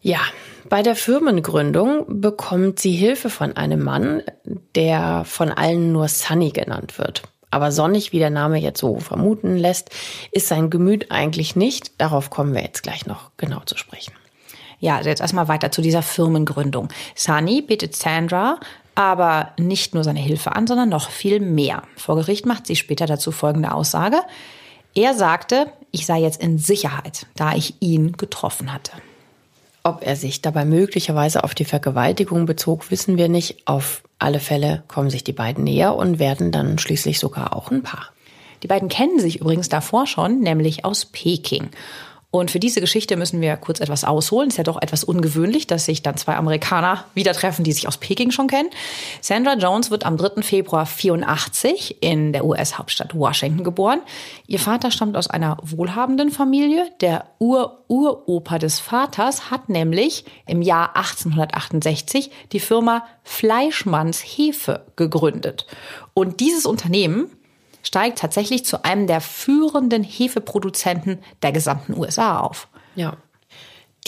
Ja, 0.02 0.20
bei 0.68 0.82
der 0.82 0.96
Firmengründung 0.96 2.20
bekommt 2.20 2.78
sie 2.78 2.92
Hilfe 2.92 3.30
von 3.30 3.56
einem 3.56 3.82
Mann, 3.82 4.22
der 4.74 5.24
von 5.24 5.50
allen 5.50 5.92
nur 5.92 6.08
Sunny 6.08 6.50
genannt 6.50 6.98
wird. 6.98 7.22
Aber 7.50 7.72
sonnig, 7.72 8.12
wie 8.12 8.18
der 8.18 8.30
Name 8.30 8.58
jetzt 8.58 8.80
so 8.80 8.98
vermuten 8.98 9.56
lässt, 9.56 9.90
ist 10.32 10.48
sein 10.48 10.68
Gemüt 10.68 11.10
eigentlich 11.10 11.56
nicht. 11.56 12.00
Darauf 12.00 12.30
kommen 12.30 12.54
wir 12.54 12.62
jetzt 12.62 12.82
gleich 12.82 13.06
noch 13.06 13.30
genau 13.36 13.60
zu 13.64 13.76
sprechen. 13.76 14.12
Ja, 14.78 14.96
also 14.96 15.08
jetzt 15.08 15.20
erstmal 15.20 15.48
weiter 15.48 15.70
zu 15.70 15.80
dieser 15.80 16.02
Firmengründung. 16.02 16.88
Sunny 17.14 17.62
bittet 17.62 17.96
Sandra 17.96 18.58
aber 18.96 19.52
nicht 19.58 19.94
nur 19.94 20.02
seine 20.02 20.20
Hilfe 20.20 20.56
an, 20.56 20.66
sondern 20.66 20.88
noch 20.88 21.10
viel 21.10 21.38
mehr. 21.38 21.82
Vor 21.96 22.16
Gericht 22.16 22.46
macht 22.46 22.66
sie 22.66 22.76
später 22.76 23.06
dazu 23.06 23.30
folgende 23.30 23.72
Aussage. 23.72 24.16
Er 24.94 25.14
sagte, 25.14 25.70
ich 25.92 26.06
sei 26.06 26.20
jetzt 26.20 26.42
in 26.42 26.58
Sicherheit, 26.58 27.26
da 27.36 27.54
ich 27.54 27.74
ihn 27.80 28.12
getroffen 28.12 28.72
hatte. 28.72 28.92
Ob 29.86 30.04
er 30.04 30.16
sich 30.16 30.42
dabei 30.42 30.64
möglicherweise 30.64 31.44
auf 31.44 31.54
die 31.54 31.64
Vergewaltigung 31.64 32.44
bezog, 32.44 32.90
wissen 32.90 33.16
wir 33.16 33.28
nicht. 33.28 33.68
Auf 33.68 34.02
alle 34.18 34.40
Fälle 34.40 34.82
kommen 34.88 35.10
sich 35.10 35.22
die 35.22 35.32
beiden 35.32 35.62
näher 35.62 35.94
und 35.94 36.18
werden 36.18 36.50
dann 36.50 36.78
schließlich 36.78 37.20
sogar 37.20 37.54
auch 37.54 37.70
ein 37.70 37.84
Paar. 37.84 38.10
Die 38.64 38.66
beiden 38.66 38.88
kennen 38.88 39.20
sich 39.20 39.40
übrigens 39.40 39.68
davor 39.68 40.08
schon, 40.08 40.40
nämlich 40.40 40.84
aus 40.84 41.04
Peking. 41.04 41.68
Und 42.40 42.50
für 42.50 42.60
diese 42.60 42.80
Geschichte 42.80 43.16
müssen 43.16 43.40
wir 43.40 43.56
kurz 43.56 43.80
etwas 43.80 44.04
ausholen. 44.04 44.48
Ist 44.48 44.58
ja 44.58 44.64
doch 44.64 44.80
etwas 44.82 45.04
ungewöhnlich, 45.04 45.66
dass 45.66 45.86
sich 45.86 46.02
dann 46.02 46.16
zwei 46.16 46.36
Amerikaner 46.36 47.04
wieder 47.14 47.32
treffen, 47.32 47.64
die 47.64 47.72
sich 47.72 47.88
aus 47.88 47.96
Peking 47.96 48.30
schon 48.30 48.46
kennen. 48.46 48.68
Sandra 49.20 49.54
Jones 49.54 49.90
wird 49.90 50.04
am 50.04 50.16
3. 50.16 50.42
Februar 50.42 50.86
84 50.86 52.02
in 52.02 52.32
der 52.32 52.44
US-Hauptstadt 52.44 53.14
Washington 53.14 53.64
geboren. 53.64 54.00
Ihr 54.46 54.58
Vater 54.58 54.90
stammt 54.90 55.16
aus 55.16 55.28
einer 55.28 55.56
wohlhabenden 55.62 56.30
Familie. 56.30 56.90
Der 57.00 57.24
Ur-Uropa 57.38 58.58
des 58.58 58.80
Vaters 58.80 59.50
hat 59.50 59.68
nämlich 59.68 60.24
im 60.46 60.60
Jahr 60.60 60.94
1868 60.96 62.30
die 62.52 62.60
Firma 62.60 63.04
Fleischmanns 63.22 64.20
Hefe 64.20 64.86
gegründet. 64.96 65.66
Und 66.14 66.40
dieses 66.40 66.64
Unternehmen 66.64 67.30
steigt 67.86 68.18
tatsächlich 68.18 68.64
zu 68.64 68.84
einem 68.84 69.06
der 69.06 69.20
führenden 69.20 70.02
Hefeproduzenten 70.02 71.18
der 71.42 71.52
gesamten 71.52 71.96
USA 71.96 72.40
auf. 72.40 72.66
Ja. 72.96 73.16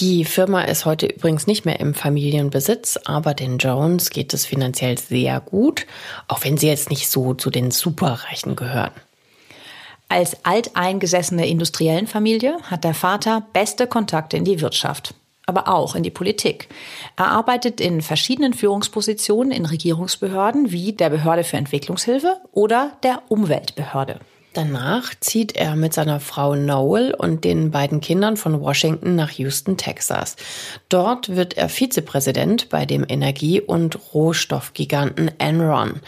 Die 0.00 0.24
Firma 0.24 0.62
ist 0.62 0.84
heute 0.84 1.06
übrigens 1.06 1.46
nicht 1.46 1.64
mehr 1.64 1.78
im 1.78 1.94
Familienbesitz, 1.94 2.98
aber 3.04 3.34
den 3.34 3.58
Jones 3.58 4.10
geht 4.10 4.34
es 4.34 4.46
finanziell 4.46 4.98
sehr 4.98 5.40
gut, 5.40 5.86
auch 6.26 6.44
wenn 6.44 6.56
sie 6.56 6.66
jetzt 6.66 6.90
nicht 6.90 7.08
so 7.08 7.34
zu 7.34 7.50
den 7.50 7.70
Superreichen 7.70 8.56
gehören. 8.56 8.92
Als 10.08 10.44
alteingesessene 10.44 11.46
Industriellenfamilie 11.46 12.58
hat 12.64 12.82
der 12.82 12.94
Vater 12.94 13.46
beste 13.52 13.86
Kontakte 13.86 14.36
in 14.36 14.44
die 14.44 14.60
Wirtschaft 14.60 15.14
aber 15.48 15.68
auch 15.68 15.94
in 15.94 16.02
die 16.02 16.10
Politik. 16.10 16.68
Er 17.16 17.28
arbeitet 17.28 17.80
in 17.80 18.02
verschiedenen 18.02 18.52
Führungspositionen 18.52 19.50
in 19.50 19.66
Regierungsbehörden 19.66 20.70
wie 20.70 20.92
der 20.92 21.10
Behörde 21.10 21.42
für 21.42 21.56
Entwicklungshilfe 21.56 22.40
oder 22.52 22.92
der 23.02 23.22
Umweltbehörde. 23.28 24.20
Danach 24.52 25.14
zieht 25.20 25.56
er 25.56 25.76
mit 25.76 25.94
seiner 25.94 26.20
Frau 26.20 26.54
Noel 26.54 27.14
und 27.14 27.44
den 27.44 27.70
beiden 27.70 28.00
Kindern 28.00 28.36
von 28.36 28.60
Washington 28.60 29.14
nach 29.14 29.30
Houston, 29.30 29.76
Texas. 29.76 30.36
Dort 30.88 31.36
wird 31.36 31.56
er 31.56 31.68
Vizepräsident 31.68 32.68
bei 32.68 32.84
dem 32.84 33.04
Energie- 33.08 33.60
und 33.60 33.98
Rohstoffgiganten 34.14 35.30
Enron, 35.38 36.00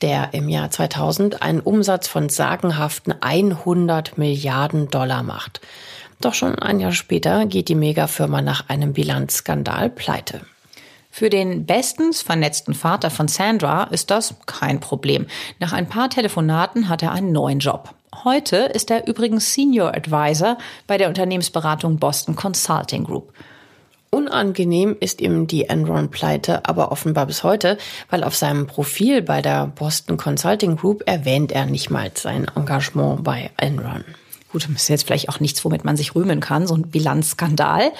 der 0.00 0.34
im 0.34 0.48
Jahr 0.48 0.70
2000 0.70 1.42
einen 1.42 1.60
Umsatz 1.60 2.08
von 2.08 2.28
sagenhaften 2.28 3.14
100 3.20 4.18
Milliarden 4.18 4.88
Dollar 4.88 5.22
macht. 5.22 5.60
Doch 6.22 6.34
schon 6.34 6.56
ein 6.56 6.78
Jahr 6.78 6.92
später 6.92 7.46
geht 7.46 7.68
die 7.68 7.74
Megafirma 7.74 8.42
nach 8.42 8.68
einem 8.68 8.92
Bilanzskandal 8.92 9.90
pleite. 9.90 10.42
Für 11.10 11.28
den 11.28 11.66
bestens 11.66 12.22
vernetzten 12.22 12.74
Vater 12.74 13.10
von 13.10 13.26
Sandra 13.26 13.84
ist 13.84 14.10
das 14.12 14.36
kein 14.46 14.78
Problem. 14.78 15.26
Nach 15.58 15.72
ein 15.72 15.88
paar 15.88 16.08
Telefonaten 16.10 16.88
hat 16.88 17.02
er 17.02 17.10
einen 17.10 17.32
neuen 17.32 17.58
Job. 17.58 17.92
Heute 18.22 18.56
ist 18.56 18.92
er 18.92 19.08
übrigens 19.08 19.52
Senior 19.52 19.96
Advisor 19.96 20.58
bei 20.86 20.96
der 20.96 21.08
Unternehmensberatung 21.08 21.96
Boston 21.96 22.36
Consulting 22.36 23.02
Group. 23.02 23.32
Unangenehm 24.10 24.96
ist 25.00 25.20
ihm 25.20 25.48
die 25.48 25.68
Enron-Pleite 25.68 26.66
aber 26.66 26.92
offenbar 26.92 27.26
bis 27.26 27.42
heute, 27.42 27.78
weil 28.10 28.22
auf 28.22 28.36
seinem 28.36 28.68
Profil 28.68 29.22
bei 29.22 29.42
der 29.42 29.66
Boston 29.66 30.18
Consulting 30.18 30.76
Group 30.76 31.02
erwähnt 31.06 31.50
er 31.50 31.66
nicht 31.66 31.90
mal 31.90 32.12
sein 32.14 32.46
Engagement 32.54 33.24
bei 33.24 33.50
Enron. 33.56 34.04
Gut, 34.52 34.64
das 34.64 34.82
ist 34.82 34.88
jetzt 34.88 35.06
vielleicht 35.06 35.30
auch 35.30 35.40
nichts, 35.40 35.64
womit 35.64 35.84
man 35.84 35.96
sich 35.96 36.14
rühmen 36.14 36.40
kann, 36.40 36.66
so 36.66 36.74
ein 36.74 36.90
Bilanzskandal. 36.90 37.90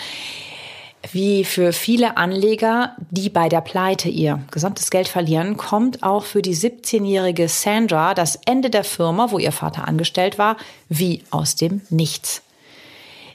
Wie 1.11 1.45
für 1.45 1.73
viele 1.73 2.17
Anleger, 2.17 2.95
die 3.11 3.29
bei 3.29 3.49
der 3.49 3.61
Pleite 3.61 4.09
ihr 4.09 4.41
gesamtes 4.51 4.91
Geld 4.91 5.09
verlieren, 5.09 5.57
kommt 5.57 6.03
auch 6.03 6.25
für 6.25 6.43
die 6.43 6.55
17-jährige 6.55 7.49
Sandra 7.49 8.15
das 8.15 8.39
Ende 8.45 8.71
der 8.71 8.85
Firma, 8.85 9.33
wo 9.33 9.39
ihr 9.39 9.51
Vater 9.51 9.89
angestellt 9.89 10.39
war, 10.39 10.57
wie 10.89 11.25
aus 11.31 11.57
dem 11.57 11.81
Nichts. 11.91 12.43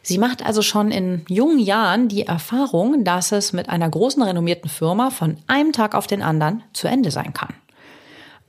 Sie 0.01 0.19
macht 0.19 0.45
also 0.45 0.61
schon 0.61 0.91
in 0.91 1.25
jungen 1.27 1.59
Jahren 1.59 2.07
die 2.07 2.25
Erfahrung, 2.25 3.03
dass 3.03 3.33
es 3.33 3.51
mit 3.51 3.67
einer 3.67 3.89
großen 3.89 4.23
renommierten 4.23 4.69
Firma 4.69 5.09
von 5.09 5.35
einem 5.47 5.73
Tag 5.73 5.95
auf 5.95 6.07
den 6.07 6.21
anderen 6.21 6.63
zu 6.71 6.87
Ende 6.87 7.11
sein 7.11 7.33
kann. 7.33 7.53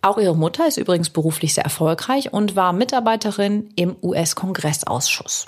Auch 0.01 0.19
ihre 0.19 0.37
Mutter 0.37 0.67
ist 0.69 0.77
übrigens 0.77 1.11
beruflich 1.11 1.55
sehr 1.55 1.65
erfolgreich 1.65 2.33
und 2.33 2.55
war 2.55 2.73
Mitarbeiterin 2.73 3.71
im 3.75 3.97
US-Kongressausschuss. 4.03 5.47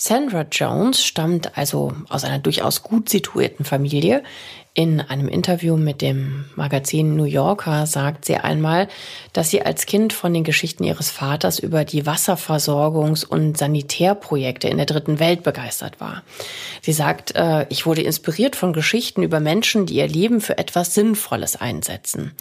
Sandra 0.00 0.46
Jones 0.50 1.02
stammt 1.02 1.58
also 1.58 1.92
aus 2.08 2.22
einer 2.22 2.38
durchaus 2.38 2.84
gut 2.84 3.08
situierten 3.08 3.64
Familie. 3.64 4.22
In 4.74 5.00
einem 5.00 5.26
Interview 5.26 5.76
mit 5.76 6.02
dem 6.02 6.44
Magazin 6.54 7.16
New 7.16 7.24
Yorker 7.24 7.84
sagt 7.86 8.24
sie 8.24 8.36
einmal, 8.36 8.86
dass 9.32 9.50
sie 9.50 9.62
als 9.62 9.86
Kind 9.86 10.12
von 10.12 10.32
den 10.32 10.44
Geschichten 10.44 10.84
ihres 10.84 11.10
Vaters 11.10 11.58
über 11.58 11.84
die 11.84 12.04
Wasserversorgungs- 12.04 13.26
und 13.26 13.58
Sanitärprojekte 13.58 14.68
in 14.68 14.76
der 14.76 14.86
dritten 14.86 15.18
Welt 15.18 15.42
begeistert 15.42 16.00
war. 16.00 16.22
Sie 16.80 16.92
sagt, 16.92 17.34
äh, 17.34 17.66
ich 17.68 17.84
wurde 17.84 18.02
inspiriert 18.02 18.54
von 18.54 18.72
Geschichten 18.72 19.24
über 19.24 19.40
Menschen, 19.40 19.86
die 19.86 19.96
ihr 19.96 20.06
Leben 20.06 20.40
für 20.40 20.58
etwas 20.58 20.94
Sinnvolles 20.94 21.56
einsetzen. 21.56 22.32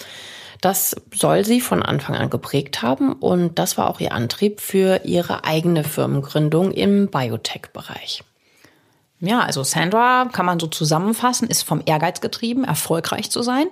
Das 0.62 0.96
soll 1.14 1.46
sie 1.46 1.62
von 1.62 1.84
Anfang 1.84 2.16
an 2.16 2.30
geprägt 2.30 2.82
haben 2.82 3.14
und 3.14 3.60
das 3.60 3.78
war 3.78 3.90
auch 3.90 4.00
ihr 4.00 4.12
Antrieb 4.12 4.60
für 4.60 5.02
ihre 5.04 5.44
eigene 5.44 5.84
Firmengründung 5.84 6.72
im 6.72 7.08
Biotech-Bereich. 7.08 8.24
Ja, 9.20 9.40
also 9.40 9.64
Sandra 9.64 10.26
kann 10.32 10.46
man 10.46 10.60
so 10.60 10.68
zusammenfassen, 10.68 11.48
ist 11.48 11.64
vom 11.64 11.82
Ehrgeiz 11.86 12.22
getrieben, 12.22 12.64
erfolgreich 12.64 13.32
zu 13.32 13.42
sein 13.42 13.66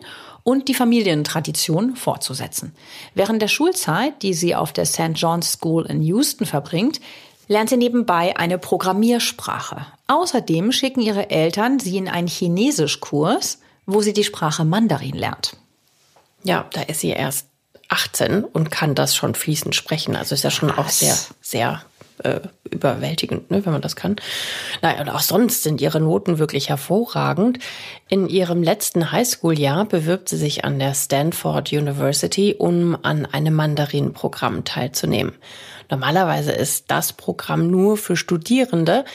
und 0.43 0.67
die 0.67 0.73
Familientradition 0.73 1.95
fortzusetzen. 1.95 2.73
Während 3.13 3.41
der 3.41 3.47
Schulzeit, 3.47 4.23
die 4.23 4.33
sie 4.33 4.55
auf 4.55 4.73
der 4.73 4.85
St. 4.85 5.11
John's 5.15 5.53
School 5.53 5.85
in 5.85 6.01
Houston 6.01 6.47
verbringt, 6.47 6.99
lernt 7.47 7.69
sie 7.69 7.77
nebenbei 7.77 8.35
eine 8.37 8.57
Programmiersprache. 8.57 9.85
Außerdem 10.07 10.71
schicken 10.71 11.01
ihre 11.01 11.29
Eltern 11.29 11.79
sie 11.79 11.97
in 11.97 12.07
einen 12.07 12.27
Chinesischkurs, 12.27 13.59
wo 13.85 14.01
sie 14.01 14.13
die 14.13 14.23
Sprache 14.23 14.65
Mandarin 14.65 15.15
lernt. 15.15 15.57
Ja, 16.45 16.67
da 16.73 16.81
ist 16.83 16.99
sie 16.99 17.09
erst 17.09 17.47
18 17.89 18.43
und 18.43 18.71
kann 18.71 18.95
das 18.95 19.15
schon 19.15 19.35
fließend 19.35 19.75
sprechen. 19.75 20.15
Also 20.15 20.35
ist 20.35 20.43
ja 20.43 20.51
schon 20.51 20.69
Was? 20.69 20.77
auch 20.77 20.89
sehr, 20.89 21.17
sehr 21.41 21.81
äh, 22.19 22.39
überwältigend, 22.69 23.49
ne, 23.49 23.65
wenn 23.65 23.73
man 23.73 23.81
das 23.81 23.95
kann. 23.95 24.15
Naja, 24.81 25.01
und 25.01 25.09
auch 25.09 25.21
sonst 25.21 25.63
sind 25.63 25.81
ihre 25.81 25.99
Noten 25.99 26.37
wirklich 26.37 26.69
hervorragend. 26.69 27.59
In 28.07 28.27
ihrem 28.29 28.61
letzten 28.61 29.11
Highschool-Jahr 29.11 29.85
bewirbt 29.85 30.29
sie 30.29 30.37
sich 30.37 30.63
an 30.63 30.77
der 30.77 30.93
Stanford 30.93 31.71
University, 31.71 32.55
um 32.57 32.95
an 33.01 33.25
einem 33.25 33.55
Mandarin-Programm 33.55 34.65
teilzunehmen. 34.65 35.33
Normalerweise 35.89 36.51
ist 36.51 36.85
das 36.89 37.13
Programm 37.13 37.69
nur 37.69 37.97
für 37.97 38.15
Studierende, 38.15 39.05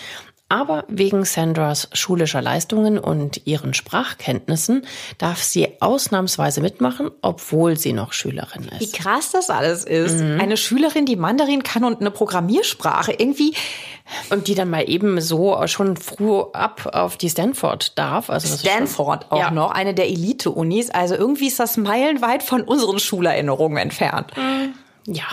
Aber 0.50 0.84
wegen 0.88 1.24
Sandras 1.24 1.88
schulischer 1.92 2.42
Leistungen 2.42 2.98
und 2.98 3.46
ihren 3.46 3.72
Sprachkenntnissen 3.72 4.82
darf 5.16 5.40
sie 5.40 5.80
ausnahmsweise 5.80 6.60
mitmachen, 6.60 7.12
obwohl 7.22 7.78
sie 7.78 7.92
noch 7.92 8.12
Schülerin 8.12 8.64
ist. 8.64 8.80
Wie 8.80 8.90
krass 8.90 9.30
das 9.30 9.48
alles 9.48 9.84
ist. 9.84 10.18
Mhm. 10.18 10.40
Eine 10.40 10.56
Schülerin, 10.56 11.06
die 11.06 11.14
Mandarin 11.14 11.62
kann 11.62 11.84
und 11.84 12.00
eine 12.00 12.10
Programmiersprache. 12.10 13.12
Irgendwie. 13.12 13.54
Und 14.30 14.48
die 14.48 14.56
dann 14.56 14.68
mal 14.68 14.90
eben 14.90 15.20
so 15.20 15.56
schon 15.68 15.96
früh 15.96 16.42
ab 16.52 16.90
auf 16.94 17.16
die 17.16 17.30
Stanford 17.30 17.96
darf. 17.96 18.28
Also 18.28 18.56
Stanford 18.56 19.26
schon, 19.28 19.30
auch 19.30 19.38
ja. 19.38 19.50
noch, 19.52 19.70
eine 19.70 19.94
der 19.94 20.08
Elite-Unis. 20.08 20.90
Also 20.90 21.14
irgendwie 21.14 21.46
ist 21.46 21.60
das 21.60 21.76
meilenweit 21.76 22.42
von 22.42 22.62
unseren 22.62 22.98
Schulerinnerungen 22.98 23.78
entfernt. 23.78 24.32
Ja. 25.06 25.26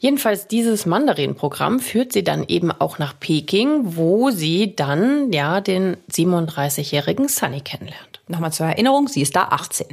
Jedenfalls 0.00 0.46
dieses 0.46 0.86
Mandarin-Programm 0.86 1.80
führt 1.80 2.12
sie 2.12 2.22
dann 2.22 2.44
eben 2.46 2.70
auch 2.70 2.98
nach 2.98 3.18
Peking, 3.18 3.96
wo 3.96 4.30
sie 4.30 4.76
dann 4.76 5.32
ja 5.32 5.60
den 5.60 5.96
37-jährigen 6.12 7.26
Sunny 7.26 7.60
kennenlernt. 7.60 8.20
Nochmal 8.28 8.52
zur 8.52 8.66
Erinnerung, 8.66 9.08
sie 9.08 9.22
ist 9.22 9.34
da 9.34 9.48
18. 9.50 9.88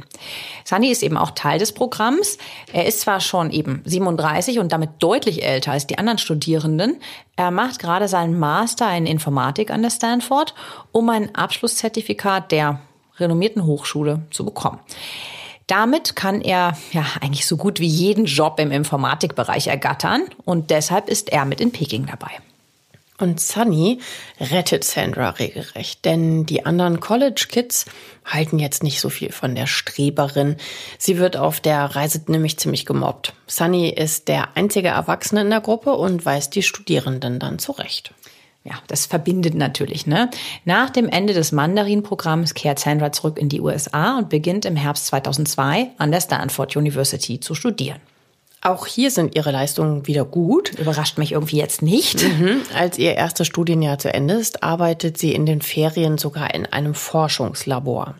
Sunny 0.64 0.90
ist 0.92 1.02
eben 1.02 1.16
auch 1.16 1.32
Teil 1.32 1.58
des 1.58 1.72
Programms. 1.72 2.38
Er 2.72 2.86
ist 2.86 3.00
zwar 3.00 3.18
schon 3.20 3.50
eben 3.50 3.82
37 3.84 4.60
und 4.60 4.70
damit 4.70 4.90
deutlich 5.00 5.42
älter 5.42 5.72
als 5.72 5.88
die 5.88 5.98
anderen 5.98 6.18
Studierenden. 6.18 7.00
Er 7.34 7.50
macht 7.50 7.80
gerade 7.80 8.06
seinen 8.06 8.38
Master 8.38 8.94
in 8.96 9.06
Informatik 9.06 9.72
an 9.72 9.82
der 9.82 9.90
Stanford, 9.90 10.54
um 10.92 11.08
ein 11.08 11.34
Abschlusszertifikat 11.34 12.52
der 12.52 12.78
renommierten 13.18 13.64
Hochschule 13.64 14.22
zu 14.30 14.44
bekommen. 14.44 14.78
Damit 15.66 16.14
kann 16.14 16.40
er 16.40 16.76
ja 16.92 17.04
eigentlich 17.20 17.46
so 17.46 17.56
gut 17.56 17.80
wie 17.80 17.88
jeden 17.88 18.26
Job 18.26 18.60
im 18.60 18.70
Informatikbereich 18.70 19.66
ergattern 19.66 20.22
und 20.44 20.70
deshalb 20.70 21.08
ist 21.08 21.30
er 21.30 21.44
mit 21.44 21.60
in 21.60 21.72
Peking 21.72 22.06
dabei. 22.06 22.30
Und 23.18 23.40
Sunny 23.40 24.00
rettet 24.38 24.84
Sandra 24.84 25.30
regelrecht, 25.30 26.04
denn 26.04 26.44
die 26.44 26.66
anderen 26.66 27.00
College 27.00 27.46
Kids 27.48 27.86
halten 28.26 28.58
jetzt 28.58 28.82
nicht 28.82 29.00
so 29.00 29.08
viel 29.08 29.32
von 29.32 29.54
der 29.54 29.66
Streberin. 29.66 30.56
Sie 30.98 31.16
wird 31.16 31.36
auf 31.36 31.60
der 31.60 31.82
Reise 31.84 32.20
nämlich 32.26 32.58
ziemlich 32.58 32.84
gemobbt. 32.84 33.32
Sunny 33.46 33.88
ist 33.88 34.28
der 34.28 34.56
einzige 34.56 34.88
Erwachsene 34.88 35.40
in 35.40 35.50
der 35.50 35.62
Gruppe 35.62 35.94
und 35.94 36.26
weist 36.26 36.54
die 36.54 36.62
Studierenden 36.62 37.38
dann 37.38 37.58
zurecht. 37.58 38.12
Ja, 38.66 38.74
das 38.88 39.06
verbindet 39.06 39.54
natürlich. 39.54 40.06
Ne? 40.06 40.28
Nach 40.64 40.90
dem 40.90 41.08
Ende 41.08 41.34
des 41.34 41.52
Mandarin-Programms 41.52 42.54
kehrt 42.54 42.80
Sandra 42.80 43.12
zurück 43.12 43.38
in 43.38 43.48
die 43.48 43.60
USA 43.60 44.18
und 44.18 44.28
beginnt 44.28 44.64
im 44.64 44.74
Herbst 44.74 45.06
2002 45.06 45.92
an 45.98 46.10
der 46.10 46.20
Stanford 46.20 46.76
University 46.76 47.38
zu 47.38 47.54
studieren. 47.54 48.00
Auch 48.62 48.86
hier 48.86 49.12
sind 49.12 49.36
ihre 49.36 49.52
Leistungen 49.52 50.08
wieder 50.08 50.24
gut. 50.24 50.76
Überrascht 50.76 51.18
mich 51.18 51.32
irgendwie 51.32 51.58
jetzt 51.58 51.82
nicht. 51.82 52.24
Mhm. 52.24 52.62
Als 52.74 52.98
ihr 52.98 53.14
erstes 53.14 53.46
Studienjahr 53.46 53.98
zu 53.98 54.12
Ende 54.12 54.34
ist, 54.34 54.64
arbeitet 54.64 55.18
sie 55.18 55.32
in 55.32 55.46
den 55.46 55.62
Ferien 55.62 56.18
sogar 56.18 56.52
in 56.52 56.66
einem 56.66 56.94
Forschungslabor. 56.94 58.16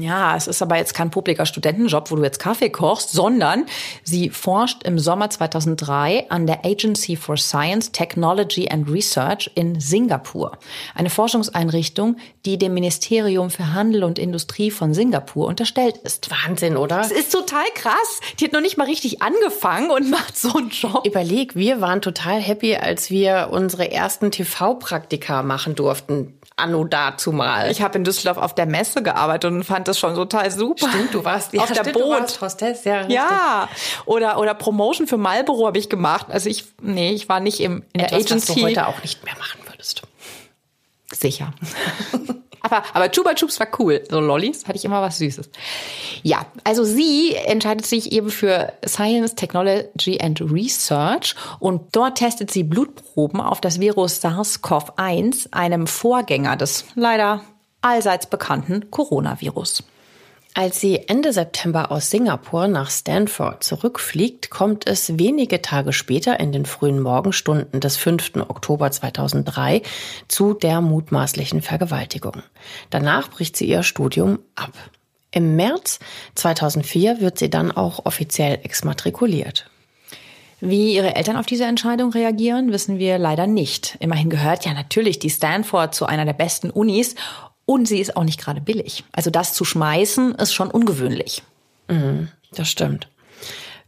Ja, 0.00 0.36
es 0.36 0.46
ist 0.46 0.62
aber 0.62 0.76
jetzt 0.76 0.94
kein 0.94 1.10
publiker 1.10 1.46
Studentenjob, 1.46 2.10
wo 2.10 2.16
du 2.16 2.22
jetzt 2.22 2.38
Kaffee 2.38 2.70
kochst, 2.70 3.12
sondern 3.12 3.66
sie 4.02 4.30
forscht 4.30 4.82
im 4.84 4.98
Sommer 4.98 5.30
2003 5.30 6.30
an 6.30 6.46
der 6.46 6.64
Agency 6.64 7.16
for 7.16 7.36
Science, 7.36 7.92
Technology 7.92 8.68
and 8.68 8.88
Research 8.90 9.50
in 9.54 9.80
Singapur. 9.80 10.58
Eine 10.94 11.10
Forschungseinrichtung, 11.10 12.16
die 12.44 12.58
dem 12.58 12.74
Ministerium 12.74 13.50
für 13.50 13.72
Handel 13.72 14.04
und 14.04 14.18
Industrie 14.18 14.70
von 14.70 14.94
Singapur 14.94 15.46
unterstellt 15.46 15.98
ist. 15.98 16.30
Wahnsinn, 16.30 16.76
oder? 16.76 16.98
Das 16.98 17.12
ist 17.12 17.32
total 17.32 17.66
krass. 17.74 18.20
Die 18.40 18.46
hat 18.46 18.52
noch 18.52 18.60
nicht 18.60 18.76
mal 18.76 18.86
richtig 18.86 19.22
angefangen 19.22 19.90
und 19.90 20.10
macht 20.14 20.36
so 20.36 20.56
einen 20.56 20.70
Job. 20.70 21.06
Überleg, 21.06 21.54
wir 21.54 21.80
waren 21.80 22.02
total 22.02 22.40
happy, 22.40 22.76
als 22.76 23.10
wir 23.10 23.48
unsere 23.52 23.90
ersten 23.90 24.30
TV-Praktika 24.30 25.42
machen 25.42 25.74
durften 25.74 26.34
anno 26.56 26.84
dazu 26.84 27.32
mal. 27.32 27.70
Ich 27.70 27.82
habe 27.82 27.98
in 27.98 28.04
Düsseldorf 28.04 28.38
auf 28.38 28.54
der 28.54 28.66
Messe 28.66 29.02
gearbeitet 29.02 29.50
und 29.50 29.64
fand 29.64 29.88
das 29.88 29.98
schon 29.98 30.14
total 30.14 30.50
super. 30.50 30.88
Stimmt, 30.88 31.14
du 31.14 31.24
warst 31.24 31.52
ja, 31.52 31.62
auf 31.62 31.72
der 31.72 31.92
Boot. 31.92 32.40
Hostess, 32.40 32.84
ja. 32.84 33.06
Ja, 33.08 33.68
oder 34.06 34.38
oder 34.38 34.54
Promotion 34.54 35.06
für 35.06 35.16
Marlboro 35.16 35.66
habe 35.66 35.78
ich 35.78 35.88
gemacht. 35.88 36.26
Also 36.30 36.48
ich 36.48 36.64
nee, 36.80 37.12
ich 37.12 37.28
war 37.28 37.40
nicht 37.40 37.60
im 37.60 37.82
in 37.92 38.00
Etwas, 38.00 38.10
der 38.10 38.18
Agency. 38.18 38.48
Was 38.48 38.56
du 38.56 38.62
heute 38.62 38.86
auch 38.86 39.02
nicht 39.02 39.24
mehr 39.24 39.34
machen 39.38 39.60
würdest. 39.68 40.02
Sicher. 41.12 41.52
Aber, 42.64 42.82
aber 42.94 43.10
Chupa 43.10 43.34
Chups 43.34 43.60
war 43.60 43.66
cool. 43.78 44.02
So 44.10 44.20
Lollis 44.20 44.66
hatte 44.66 44.78
ich 44.78 44.86
immer 44.86 45.02
was 45.02 45.18
Süßes. 45.18 45.50
Ja, 46.22 46.46
also 46.64 46.82
sie 46.82 47.34
entscheidet 47.34 47.84
sich 47.84 48.10
eben 48.10 48.30
für 48.30 48.72
Science, 48.86 49.34
Technology 49.34 50.18
and 50.18 50.40
Research 50.40 51.34
und 51.58 51.94
dort 51.94 52.16
testet 52.16 52.50
sie 52.50 52.64
Blutproben 52.64 53.42
auf 53.42 53.60
das 53.60 53.80
Virus 53.80 54.22
SARS-CoV-1, 54.24 55.52
einem 55.52 55.86
Vorgänger 55.86 56.56
des 56.56 56.86
leider 56.94 57.42
allseits 57.82 58.26
bekannten 58.26 58.90
Coronavirus. 58.90 59.84
Als 60.56 60.80
sie 60.80 61.08
Ende 61.08 61.32
September 61.32 61.90
aus 61.90 62.10
Singapur 62.10 62.68
nach 62.68 62.88
Stanford 62.88 63.64
zurückfliegt, 63.64 64.50
kommt 64.50 64.86
es 64.86 65.18
wenige 65.18 65.60
Tage 65.62 65.92
später 65.92 66.38
in 66.38 66.52
den 66.52 66.64
frühen 66.64 67.00
Morgenstunden 67.00 67.80
des 67.80 67.96
5. 67.96 68.36
Oktober 68.36 68.88
2003 68.88 69.82
zu 70.28 70.54
der 70.54 70.80
mutmaßlichen 70.80 71.60
Vergewaltigung. 71.60 72.44
Danach 72.90 73.30
bricht 73.30 73.56
sie 73.56 73.64
ihr 73.64 73.82
Studium 73.82 74.38
ab. 74.54 74.70
Im 75.32 75.56
März 75.56 75.98
2004 76.36 77.20
wird 77.20 77.36
sie 77.36 77.50
dann 77.50 77.72
auch 77.72 78.06
offiziell 78.06 78.60
exmatrikuliert. 78.62 79.68
Wie 80.60 80.94
ihre 80.94 81.16
Eltern 81.16 81.36
auf 81.36 81.46
diese 81.46 81.64
Entscheidung 81.64 82.12
reagieren, 82.12 82.70
wissen 82.70 83.00
wir 83.00 83.18
leider 83.18 83.48
nicht. 83.48 83.96
Immerhin 83.98 84.30
gehört 84.30 84.64
ja 84.64 84.72
natürlich 84.72 85.18
die 85.18 85.30
Stanford 85.30 85.96
zu 85.96 86.06
einer 86.06 86.24
der 86.24 86.32
besten 86.32 86.70
Unis 86.70 87.16
und 87.66 87.86
sie 87.86 88.00
ist 88.00 88.16
auch 88.16 88.24
nicht 88.24 88.40
gerade 88.40 88.60
billig. 88.60 89.04
Also 89.12 89.30
das 89.30 89.54
zu 89.54 89.64
schmeißen 89.64 90.34
ist 90.34 90.52
schon 90.52 90.70
ungewöhnlich. 90.70 91.42
Mhm, 91.88 92.28
das 92.52 92.68
stimmt. 92.68 93.08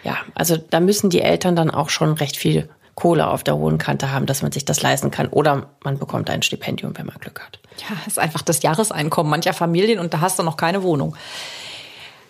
Ja, 0.03 0.17
also 0.33 0.57
da 0.57 0.79
müssen 0.79 1.11
die 1.11 1.21
Eltern 1.21 1.55
dann 1.55 1.69
auch 1.69 1.89
schon 1.89 2.13
recht 2.13 2.37
viel 2.37 2.69
Kohle 3.01 3.31
auf 3.31 3.43
der 3.43 3.57
hohen 3.57 3.79
Kante 3.79 4.11
haben, 4.11 4.27
dass 4.27 4.43
man 4.43 4.51
sich 4.51 4.63
das 4.63 4.83
leisten 4.83 5.09
kann. 5.09 5.27
Oder 5.29 5.71
man 5.83 5.97
bekommt 5.97 6.29
ein 6.29 6.43
Stipendium, 6.43 6.95
wenn 6.99 7.07
man 7.07 7.15
Glück 7.17 7.41
hat. 7.41 7.59
Ja, 7.79 7.97
ist 8.05 8.19
einfach 8.19 8.43
das 8.43 8.61
Jahreseinkommen 8.61 9.27
mancher 9.27 9.53
Familien 9.53 9.97
und 9.97 10.13
da 10.13 10.21
hast 10.21 10.37
du 10.37 10.43
noch 10.43 10.55
keine 10.55 10.83
Wohnung. 10.83 11.15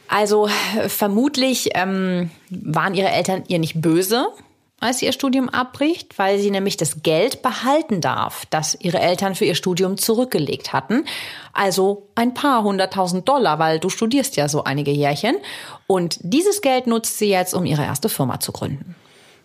Also 0.08 0.48
vermutlich 0.88 1.72
ähm, 1.74 2.32
waren 2.50 2.94
ihre 2.94 3.10
Eltern 3.10 3.44
ihr 3.50 3.60
nicht 3.60 3.82
böse, 3.82 4.28
als 4.80 5.00
sie 5.00 5.08
ihr 5.08 5.12
Studium 5.12 5.50
abbricht, 5.50 6.18
weil 6.18 6.40
sie 6.40 6.52
nämlich 6.52 6.78
das 6.78 7.04
Geld 7.04 7.42
behalten 7.42 8.00
darf, 8.00 8.46
das 8.50 8.78
ihre 8.80 9.00
Eltern 9.00 9.36
für 9.36 9.44
ihr 9.44 9.56
Studium 9.56 9.98
zurückgelegt 9.98 10.72
hatten. 10.72 11.04
Also 11.52 12.08
ein 12.16 12.34
paar 12.34 12.64
hunderttausend 12.64 13.28
Dollar, 13.28 13.60
weil 13.60 13.80
du 13.80 13.90
studierst 13.90 14.38
ja 14.38 14.48
so 14.48 14.64
einige 14.64 14.92
Jährchen. 14.92 15.36
Und 15.86 16.18
dieses 16.22 16.62
Geld 16.62 16.88
nutzt 16.88 17.18
sie 17.18 17.28
jetzt, 17.28 17.54
um 17.54 17.66
ihre 17.66 17.84
erste 17.84 18.08
Firma 18.08 18.40
zu 18.40 18.54
gründen. 18.54 18.96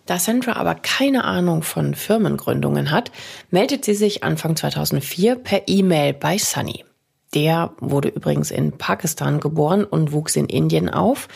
Da 0.07 0.17
Sandra 0.19 0.53
aber 0.53 0.73
keine 0.73 1.25
Ahnung 1.25 1.63
von 1.63 1.93
Firmengründungen 1.93 2.91
hat, 2.91 3.11
meldet 3.51 3.83
sie 3.83 3.93
sich 3.93 4.23
Anfang 4.23 4.55
2004 4.55 5.35
per 5.35 5.67
E-Mail 5.67 6.13
bei 6.13 6.37
Sunny. 6.37 6.85
Der 7.33 7.73
wurde 7.81 8.07
übrigens 8.07 8.49
in 8.49 8.77
Pakistan 8.77 9.41
geboren 9.41 9.83
und 9.83 10.13
wuchs 10.13 10.37
in 10.37 10.45
Indien 10.45 10.89
auf. 10.89 11.27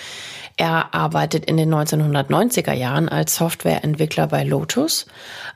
Er 0.55 0.93
arbeitet 0.93 1.45
in 1.45 1.57
den 1.57 1.73
1990er 1.73 2.71
Jahren 2.71 3.09
als 3.09 3.35
Softwareentwickler 3.35 4.27
bei 4.27 4.45
Lotus, 4.45 5.05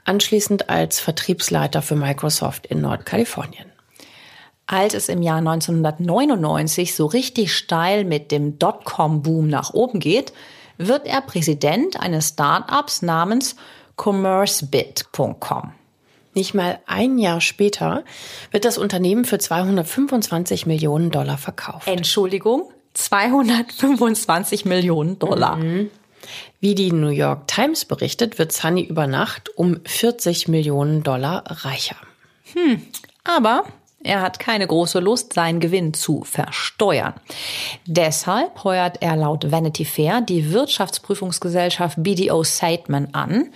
anschließend 0.03 0.69
als 0.69 0.99
Vertriebsleiter 0.99 1.81
für 1.81 1.95
Microsoft 1.95 2.67
in 2.67 2.81
Nordkalifornien. 2.81 3.71
Als 4.67 4.93
es 4.93 5.07
im 5.07 5.21
Jahr 5.21 5.37
1999 5.37 6.95
so 6.95 7.05
richtig 7.05 7.53
steil 7.53 8.03
mit 8.03 8.31
dem 8.31 8.59
Dotcom-Boom 8.59 9.47
nach 9.47 9.73
oben 9.73 10.01
geht, 10.01 10.33
wird 10.77 11.05
er 11.05 11.21
Präsident 11.21 11.99
eines 11.99 12.29
Startups 12.29 13.01
namens 13.01 13.55
commercebit.com. 13.95 15.71
Nicht 16.33 16.53
mal 16.53 16.79
ein 16.85 17.17
Jahr 17.17 17.39
später 17.39 18.03
wird 18.51 18.65
das 18.65 18.77
Unternehmen 18.77 19.23
für 19.23 19.37
225 19.37 20.65
Millionen 20.65 21.09
Dollar 21.09 21.37
verkauft. 21.37 21.87
Entschuldigung, 21.87 22.69
225 22.93 24.65
Millionen 24.65 25.17
Dollar. 25.17 25.55
Mhm. 25.55 25.89
Wie 26.59 26.75
die 26.75 26.91
New 26.91 27.09
York 27.09 27.47
Times 27.47 27.85
berichtet, 27.85 28.37
wird 28.37 28.51
Sunny 28.51 28.83
über 28.83 29.07
Nacht 29.07 29.49
um 29.55 29.79
40 29.85 30.47
Millionen 30.47 31.03
Dollar 31.03 31.43
reicher. 31.47 31.97
Hm, 32.53 32.81
aber 33.23 33.65
er 34.05 34.21
hat 34.21 34.39
keine 34.39 34.67
große 34.67 34.99
Lust, 34.99 35.33
seinen 35.33 35.59
Gewinn 35.59 35.93
zu 35.93 36.23
versteuern. 36.23 37.13
Deshalb 37.85 38.63
heuert 38.63 39.01
er 39.01 39.15
laut 39.15 39.51
Vanity 39.51 39.83
Fair 39.83 40.21
die 40.21 40.53
Wirtschaftsprüfungsgesellschaft 40.53 41.97
BDO 42.01 42.43
Seidman 42.43 43.09
an, 43.13 43.49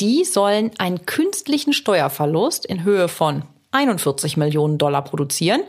die 0.00 0.24
sollen 0.24 0.70
einen 0.78 1.04
künstlichen 1.06 1.72
Steuerverlust 1.72 2.64
in 2.64 2.84
Höhe 2.84 3.08
von 3.08 3.42
41 3.72 4.36
Millionen 4.36 4.78
Dollar 4.78 5.02
produzieren. 5.02 5.62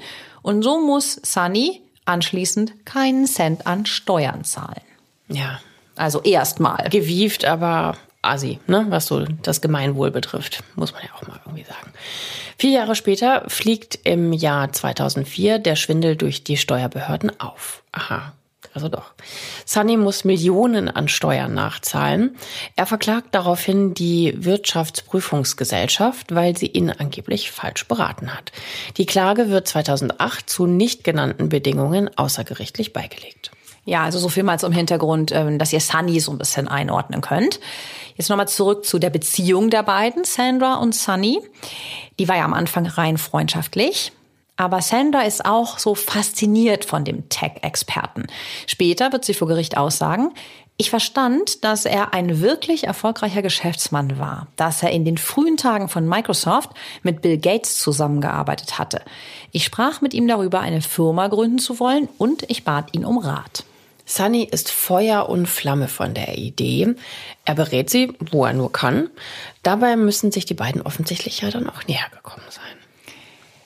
Und 0.44 0.62
so 0.62 0.80
muss 0.80 1.20
Sunny 1.24 1.82
anschließend 2.06 2.86
keinen 2.86 3.26
Cent 3.26 3.65
an 3.65 3.86
Steuern 3.86 4.44
zahlen. 4.44 4.82
Ja. 5.28 5.60
Also 5.96 6.22
erstmal. 6.22 6.88
Gewieft, 6.89 7.46
aber 7.46 7.98
assi, 8.22 8.60
ne? 8.68 8.86
was 8.90 9.08
so 9.08 9.26
das 9.44 9.62
Gemeinwohl 9.62 10.12
betrifft, 10.12 10.64
muss 10.76 10.94
man 10.94 11.04
ja 11.04 11.10
auch 11.16 11.28
mal 11.28 11.40
irgendwie 11.46 11.64
sagen. 11.64 11.94
Vier 12.58 12.72
Jahre 12.72 12.96
später 12.96 13.44
fliegt 13.48 14.00
im 14.04 14.34
Jahr 14.34 14.72
2004 14.72 15.60
der 15.60 15.76
Schwindel 15.76 16.16
durch 16.16 16.44
die 16.44 16.58
Steuerbehörden 16.58 17.40
auf. 17.40 17.84
Aha, 17.94 18.34
also 18.74 18.90
doch. 18.90 19.14
Sunny 19.66 19.98
muss 19.98 20.26
Millionen 20.26 20.90
an 20.90 21.08
Steuern 21.08 21.54
nachzahlen. 21.54 22.36
Er 22.76 22.86
verklagt 22.86 23.34
daraufhin 23.34 23.94
die 23.94 24.34
Wirtschaftsprüfungsgesellschaft, 24.38 26.36
weil 26.36 26.58
sie 26.58 26.68
ihn 26.68 26.90
angeblich 26.90 27.52
falsch 27.52 27.88
beraten 27.88 28.34
hat. 28.34 28.52
Die 28.98 29.06
Klage 29.06 29.50
wird 29.50 29.68
2008 29.68 30.50
zu 30.50 30.66
nicht 30.66 31.04
genannten 31.04 31.50
Bedingungen 31.50 32.10
außergerichtlich 32.18 32.94
beigelegt. 32.94 33.52
Ja, 33.89 34.04
also 34.04 34.19
so 34.19 34.30
viel 34.30 34.43
mal 34.43 34.60
zum 34.60 34.71
Hintergrund, 34.71 35.32
ähm, 35.32 35.58
dass 35.58 35.73
ihr 35.73 35.80
Sunny 35.80 36.19
so 36.19 36.32
ein 36.32 36.38
bisschen 36.38 36.67
einordnen 36.67 37.21
könnt. 37.21 37.60
Jetzt 38.15 38.30
nochmal 38.30 38.47
zurück 38.47 38.86
zu 38.86 38.99
der 38.99 39.10
Beziehung 39.10 39.71
der 39.71 39.82
beiden, 39.82 40.25
Sandra 40.25 40.75
und 40.75 40.93
Sunny. 40.93 41.39
Die 42.19 42.28
war 42.28 42.38
ja 42.38 42.45
am 42.45 42.54
Anfang 42.54 42.86
rein 42.86 43.17
freundschaftlich. 43.17 44.12
Aber 44.58 44.84
Sandra 44.84 45.21
ist 45.21 45.43
auch 45.43 45.80
so 45.80 45.95
fasziniert 45.95 46.86
von 46.86 47.04
dem 47.04 47.30
Tech-Experten. 47.30 48.28
Später 48.67 49.12
wird 49.12 49.25
sie 49.25 49.34
vor 49.34 49.47
Gericht 49.47 49.75
aussagen, 49.75 50.34
ich 50.82 50.91
verstand, 50.91 51.65
dass 51.65 51.84
er 51.84 52.13
ein 52.13 52.39
wirklich 52.39 52.86
erfolgreicher 52.86 53.41
Geschäftsmann 53.41 54.17
war, 54.17 54.47
dass 54.56 54.82
er 54.82 54.91
in 54.91 55.04
den 55.04 55.17
frühen 55.17 55.58
Tagen 55.58 55.89
von 55.89 56.08
Microsoft 56.08 56.69
mit 57.04 57.21
Bill 57.21 57.38
Gates 57.38 57.80
zusammengearbeitet 57.80 58.80
hatte. 58.80 59.02
Ich 59.52 59.65
sprach 59.65 59.99
mit 59.99 60.13
ihm 60.13 60.25
darüber, 60.25 60.62
eine 60.62 60.82
Firma 60.82 61.28
gründen 61.28 61.60
zu 61.60 61.82
wollen 61.82 62.08
und 62.17 62.49
ich 62.49 62.63
bat 62.63 62.95
ihn 62.95 63.04
um 63.04 63.17
Rat. 63.17 63.65
Sunny 64.10 64.43
ist 64.43 64.72
Feuer 64.72 65.30
und 65.30 65.45
Flamme 65.45 65.88
von 65.88 66.15
der 66.15 66.36
Idee. 66.39 66.95
Er 67.45 67.54
berät 67.54 67.91
sie, 67.91 68.12
wo 68.32 68.43
er 68.43 68.54
nur 68.54 68.72
kann. 68.72 69.12
Dabei 69.62 69.95
müssen 69.98 70.32
sich 70.32 70.45
die 70.45 70.56
beiden 70.56 70.82
offensichtlich 70.82 71.41
ja 71.41 71.52
dann 71.52 71.69
auch 71.69 71.86
näher 71.86 72.08
gekommen 72.12 72.45
sein. 72.50 72.63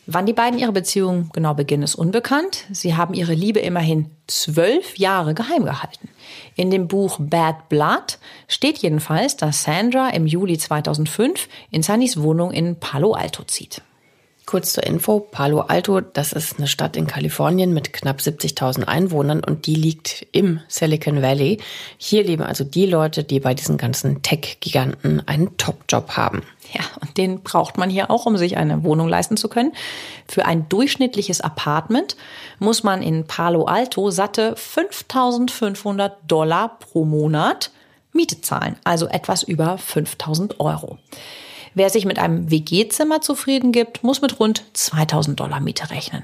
Wann 0.05 0.25
die 0.25 0.33
beiden 0.33 0.59
ihre 0.59 0.73
Beziehung 0.73 1.29
genau 1.31 1.53
beginnen, 1.53 1.83
ist 1.83 1.95
unbekannt. 1.95 2.65
Sie 2.73 2.93
haben 2.97 3.13
ihre 3.13 3.33
Liebe 3.33 3.61
immerhin 3.61 4.11
zwölf 4.27 4.97
Jahre 4.97 5.33
geheim 5.33 5.63
gehalten. 5.63 6.09
In 6.55 6.71
dem 6.71 6.89
Buch 6.89 7.19
Bad 7.21 7.69
Blood 7.69 8.19
steht 8.49 8.79
jedenfalls, 8.79 9.37
dass 9.37 9.63
Sandra 9.63 10.09
im 10.09 10.27
Juli 10.27 10.57
2005 10.57 11.47
in 11.71 11.83
Sunnys 11.83 12.21
Wohnung 12.21 12.51
in 12.51 12.77
Palo 12.77 13.13
Alto 13.13 13.43
zieht. 13.45 13.81
Kurz 14.45 14.73
zur 14.73 14.83
Info, 14.83 15.21
Palo 15.21 15.61
Alto, 15.61 16.01
das 16.01 16.33
ist 16.33 16.57
eine 16.57 16.67
Stadt 16.67 16.97
in 16.97 17.07
Kalifornien 17.07 17.73
mit 17.73 17.93
knapp 17.93 18.19
70.000 18.19 18.83
Einwohnern 18.83 19.41
und 19.41 19.67
die 19.67 19.75
liegt 19.75 20.27
im 20.33 20.59
Silicon 20.67 21.21
Valley. 21.21 21.59
Hier 21.97 22.23
leben 22.23 22.43
also 22.43 22.65
die 22.65 22.85
Leute, 22.85 23.23
die 23.23 23.39
bei 23.39 23.53
diesen 23.53 23.77
ganzen 23.77 24.21
Tech-Giganten 24.21 25.25
einen 25.27 25.55
Top-Job 25.57 26.17
haben. 26.17 26.43
Ja, 26.73 26.81
und 27.01 27.17
den 27.17 27.41
braucht 27.41 27.77
man 27.77 27.89
hier 27.89 28.11
auch, 28.11 28.25
um 28.25 28.35
sich 28.35 28.57
eine 28.57 28.83
Wohnung 28.83 29.07
leisten 29.07 29.37
zu 29.37 29.47
können. 29.47 29.71
Für 30.27 30.45
ein 30.45 30.67
durchschnittliches 30.67 31.39
Apartment 31.39 32.17
muss 32.59 32.83
man 32.83 33.01
in 33.01 33.25
Palo 33.25 33.63
Alto 33.63 34.11
satte 34.11 34.55
5.500 34.55 36.11
Dollar 36.27 36.79
pro 36.79 37.05
Monat 37.05 37.71
Miete 38.11 38.41
zahlen, 38.41 38.75
also 38.83 39.07
etwas 39.07 39.41
über 39.43 39.75
5.000 39.75 40.59
Euro. 40.59 40.99
Wer 41.75 41.89
sich 41.89 42.05
mit 42.05 42.19
einem 42.19 42.49
WG-Zimmer 42.51 43.21
zufrieden 43.21 43.71
gibt, 43.71 44.03
muss 44.03 44.21
mit 44.21 44.39
rund 44.39 44.63
2000 44.73 45.39
Dollar 45.39 45.59
Miete 45.59 45.89
rechnen. 45.89 46.23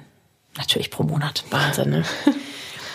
Natürlich 0.57 0.91
pro 0.91 1.03
Monat. 1.03 1.43
Wahnsinn, 1.49 1.89
ne? 1.89 2.03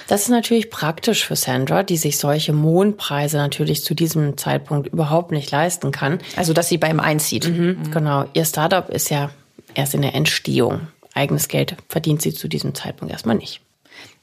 Das 0.06 0.22
ist 0.22 0.28
natürlich 0.28 0.70
praktisch 0.70 1.24
für 1.24 1.34
Sandra, 1.34 1.82
die 1.82 1.96
sich 1.96 2.18
solche 2.18 2.52
Mondpreise 2.52 3.38
natürlich 3.38 3.84
zu 3.84 3.94
diesem 3.94 4.36
Zeitpunkt 4.36 4.88
überhaupt 4.88 5.32
nicht 5.32 5.50
leisten 5.50 5.92
kann. 5.92 6.18
Also, 6.36 6.52
dass 6.52 6.68
sie 6.68 6.76
bei 6.76 6.90
ihm 6.90 7.00
einzieht. 7.00 7.48
Mhm, 7.48 7.78
mhm. 7.78 7.90
Genau. 7.90 8.26
Ihr 8.34 8.44
Startup 8.44 8.88
ist 8.90 9.08
ja 9.08 9.30
erst 9.74 9.94
in 9.94 10.02
der 10.02 10.14
Entstehung. 10.14 10.88
Eigenes 11.14 11.48
Geld 11.48 11.76
verdient 11.88 12.20
sie 12.20 12.34
zu 12.34 12.48
diesem 12.48 12.74
Zeitpunkt 12.74 13.12
erstmal 13.12 13.36
nicht. 13.36 13.62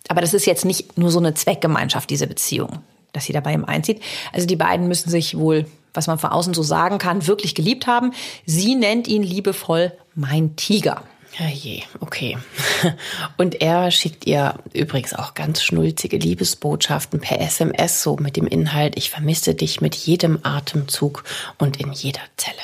Aber 0.07 0.21
das 0.21 0.33
ist 0.33 0.45
jetzt 0.45 0.65
nicht 0.65 0.97
nur 0.97 1.09
so 1.09 1.19
eine 1.19 1.33
Zweckgemeinschaft, 1.33 2.09
diese 2.09 2.27
Beziehung, 2.27 2.83
dass 3.13 3.25
sie 3.25 3.33
da 3.33 3.39
bei 3.39 3.53
ihm 3.53 3.65
einzieht. 3.65 4.01
Also 4.33 4.45
die 4.45 4.55
beiden 4.55 4.87
müssen 4.87 5.09
sich 5.09 5.37
wohl 5.37 5.65
was 5.93 6.07
man 6.07 6.19
von 6.19 6.31
außen 6.31 6.53
so 6.53 6.63
sagen 6.63 6.97
kann, 6.97 7.27
wirklich 7.27 7.55
geliebt 7.55 7.87
haben. 7.87 8.13
Sie 8.45 8.75
nennt 8.75 9.07
ihn 9.07 9.23
liebevoll 9.23 9.93
mein 10.15 10.55
Tiger. 10.55 11.03
Ja 11.39 11.47
je, 11.47 11.83
okay. 12.01 12.37
Und 13.37 13.61
er 13.61 13.89
schickt 13.91 14.27
ihr 14.27 14.55
übrigens 14.73 15.13
auch 15.13 15.33
ganz 15.33 15.63
schnulzige 15.63 16.17
Liebesbotschaften 16.17 17.21
per 17.21 17.39
SMS, 17.39 18.03
so 18.03 18.17
mit 18.17 18.35
dem 18.35 18.47
Inhalt, 18.47 18.97
ich 18.97 19.09
vermisse 19.09 19.55
dich 19.55 19.79
mit 19.79 19.95
jedem 19.95 20.39
Atemzug 20.43 21.23
und 21.57 21.79
in 21.79 21.93
jeder 21.93 22.21
Zelle. 22.35 22.57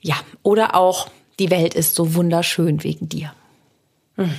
Ja, 0.00 0.16
oder 0.42 0.74
auch, 0.74 1.08
die 1.38 1.50
Welt 1.50 1.74
ist 1.74 1.94
so 1.94 2.14
wunderschön 2.14 2.82
wegen 2.82 3.08
dir. 3.08 3.32
Hm. 4.16 4.34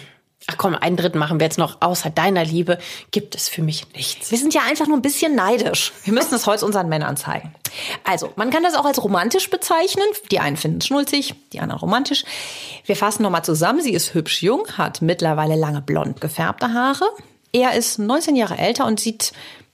Ach 0.47 0.57
komm, 0.57 0.75
einen 0.75 0.97
dritten 0.97 1.19
machen 1.19 1.39
wir 1.39 1.45
jetzt 1.45 1.59
noch. 1.59 1.77
Außer 1.81 2.09
deiner 2.09 2.43
Liebe 2.43 2.79
gibt 3.11 3.35
es 3.35 3.47
für 3.47 3.61
mich 3.61 3.85
nichts. 3.93 4.31
Wir 4.31 4.37
sind 4.37 4.53
ja 4.53 4.61
einfach 4.67 4.87
nur 4.87 4.97
ein 4.97 5.01
bisschen 5.01 5.35
neidisch. 5.35 5.93
Wir 6.03 6.13
müssen 6.13 6.33
es 6.33 6.47
heute 6.47 6.65
unseren 6.65 6.89
Männern 6.89 7.15
zeigen. 7.15 7.53
Also, 8.03 8.33
man 8.35 8.49
kann 8.49 8.63
das 8.63 8.75
auch 8.75 8.85
als 8.85 9.03
romantisch 9.03 9.49
bezeichnen. 9.49 10.05
Die 10.31 10.39
einen 10.39 10.57
finden 10.57 10.79
es 10.79 10.87
schnulzig, 10.87 11.35
die 11.53 11.59
anderen 11.59 11.79
romantisch. 11.79 12.25
Wir 12.85 12.95
fassen 12.95 13.23
nochmal 13.23 13.45
zusammen. 13.45 13.81
Sie 13.81 13.93
ist 13.93 14.13
hübsch 14.13 14.41
jung, 14.41 14.65
hat 14.77 15.01
mittlerweile 15.01 15.55
lange 15.55 15.81
blond 15.81 16.19
gefärbte 16.21 16.73
Haare. 16.73 17.05
Er 17.53 17.73
ist 17.73 17.99
19 17.99 18.35
Jahre 18.35 18.57
älter 18.57 18.85
und 18.85 18.99
sieht 18.99 19.33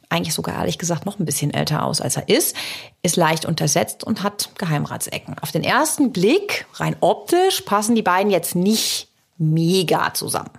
eigentlich 0.09 0.33
sogar 0.33 0.55
ehrlich 0.55 0.77
gesagt 0.77 1.05
noch 1.05 1.19
ein 1.19 1.25
bisschen 1.25 1.53
älter 1.53 1.83
aus, 1.83 2.01
als 2.01 2.15
er 2.15 2.29
ist, 2.29 2.55
ist 3.03 3.17
leicht 3.17 3.45
untersetzt 3.45 4.03
und 4.03 4.23
hat 4.23 4.49
Geheimratsecken. 4.57 5.35
Auf 5.41 5.51
den 5.51 5.63
ersten 5.63 6.11
Blick, 6.11 6.65
rein 6.75 6.95
optisch, 7.01 7.61
passen 7.61 7.95
die 7.95 8.01
beiden 8.01 8.31
jetzt 8.31 8.55
nicht 8.55 9.06
mega 9.37 10.13
zusammen. 10.13 10.51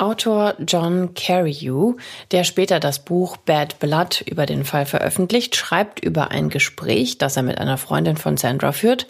Autor 0.00 0.54
John 0.66 1.12
Carreyrou, 1.14 1.96
der 2.30 2.44
später 2.44 2.80
das 2.80 3.04
Buch 3.04 3.36
Bad 3.36 3.78
Blood 3.80 4.22
über 4.26 4.46
den 4.46 4.64
Fall 4.64 4.86
veröffentlicht, 4.86 5.56
schreibt 5.56 6.00
über 6.00 6.30
ein 6.30 6.48
Gespräch, 6.48 7.18
das 7.18 7.36
er 7.36 7.42
mit 7.42 7.58
einer 7.58 7.76
Freundin 7.76 8.16
von 8.16 8.38
Sandra 8.38 8.72
führt. 8.72 9.06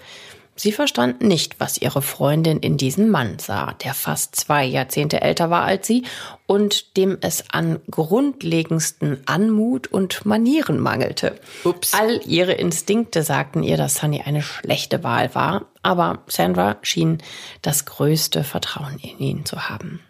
Sie 0.60 0.72
verstand 0.72 1.22
nicht, 1.22 1.58
was 1.58 1.80
ihre 1.80 2.02
Freundin 2.02 2.58
in 2.58 2.76
diesen 2.76 3.08
Mann 3.08 3.38
sah, 3.38 3.72
der 3.82 3.94
fast 3.94 4.36
zwei 4.36 4.66
Jahrzehnte 4.66 5.22
älter 5.22 5.48
war 5.48 5.64
als 5.64 5.86
sie 5.86 6.02
und 6.44 6.98
dem 6.98 7.16
es 7.22 7.44
an 7.50 7.80
grundlegendsten 7.90 9.22
Anmut 9.24 9.86
und 9.86 10.26
Manieren 10.26 10.78
mangelte. 10.78 11.40
Ups. 11.64 11.94
All 11.94 12.20
ihre 12.26 12.52
Instinkte 12.52 13.22
sagten 13.22 13.62
ihr, 13.62 13.78
dass 13.78 13.94
Sunny 13.94 14.20
eine 14.20 14.42
schlechte 14.42 15.02
Wahl 15.02 15.34
war, 15.34 15.64
aber 15.82 16.24
Sandra 16.26 16.76
schien 16.82 17.22
das 17.62 17.86
größte 17.86 18.44
Vertrauen 18.44 18.98
in 18.98 19.18
ihn 19.18 19.46
zu 19.46 19.70
haben. 19.70 20.00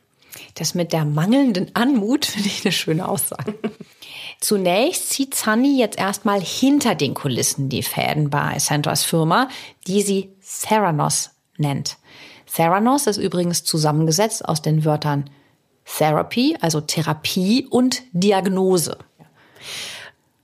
Das 0.60 0.74
mit 0.74 0.92
der 0.92 1.06
mangelnden 1.06 1.74
Anmut 1.74 2.26
finde 2.26 2.48
ich 2.48 2.66
eine 2.66 2.72
schöne 2.72 3.08
Aussage. 3.08 3.54
Zunächst 4.40 5.08
zieht 5.08 5.34
Sunny 5.34 5.78
jetzt 5.80 5.98
erstmal 5.98 6.38
hinter 6.38 6.94
den 6.94 7.14
Kulissen 7.14 7.70
die 7.70 7.82
Fäden 7.82 8.28
bei 8.28 8.58
Sandras 8.58 9.02
Firma, 9.02 9.48
die 9.86 10.02
sie 10.02 10.34
Theranos 10.68 11.30
nennt. 11.56 11.96
Theranos 12.44 13.06
ist 13.06 13.16
übrigens 13.16 13.64
zusammengesetzt 13.64 14.44
aus 14.44 14.60
den 14.60 14.84
Wörtern 14.84 15.30
Therapy, 15.86 16.58
also 16.60 16.82
Therapie 16.82 17.66
und 17.70 18.02
Diagnose. 18.12 18.98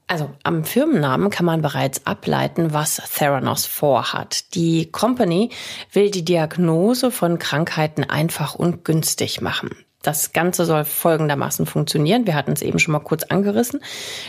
Also 0.07 0.31
am 0.45 0.65
Firmennamen 0.65 1.29
kann 1.29 1.45
man 1.45 1.61
bereits 1.61 2.07
ableiten, 2.07 2.73
was 2.73 3.03
Theranos 3.15 3.67
vorhat. 3.67 4.55
Die 4.55 4.91
Company 4.91 5.51
will 5.93 6.11
die 6.11 6.25
Diagnose 6.25 7.11
von 7.11 7.39
Krankheiten 7.39 8.03
einfach 8.03 8.55
und 8.55 8.83
günstig 8.83 9.43
machen. 9.43 9.77
Das 10.03 10.33
Ganze 10.33 10.65
soll 10.67 10.85
folgendermaßen 10.85 11.67
funktionieren. 11.67 12.27
Wir 12.27 12.37
hatten 12.37 12.53
es 12.53 12.63
eben 12.63 12.79
schon 12.79 12.93
mal 12.93 13.01
kurz 13.01 13.25
angerissen. 13.25 13.81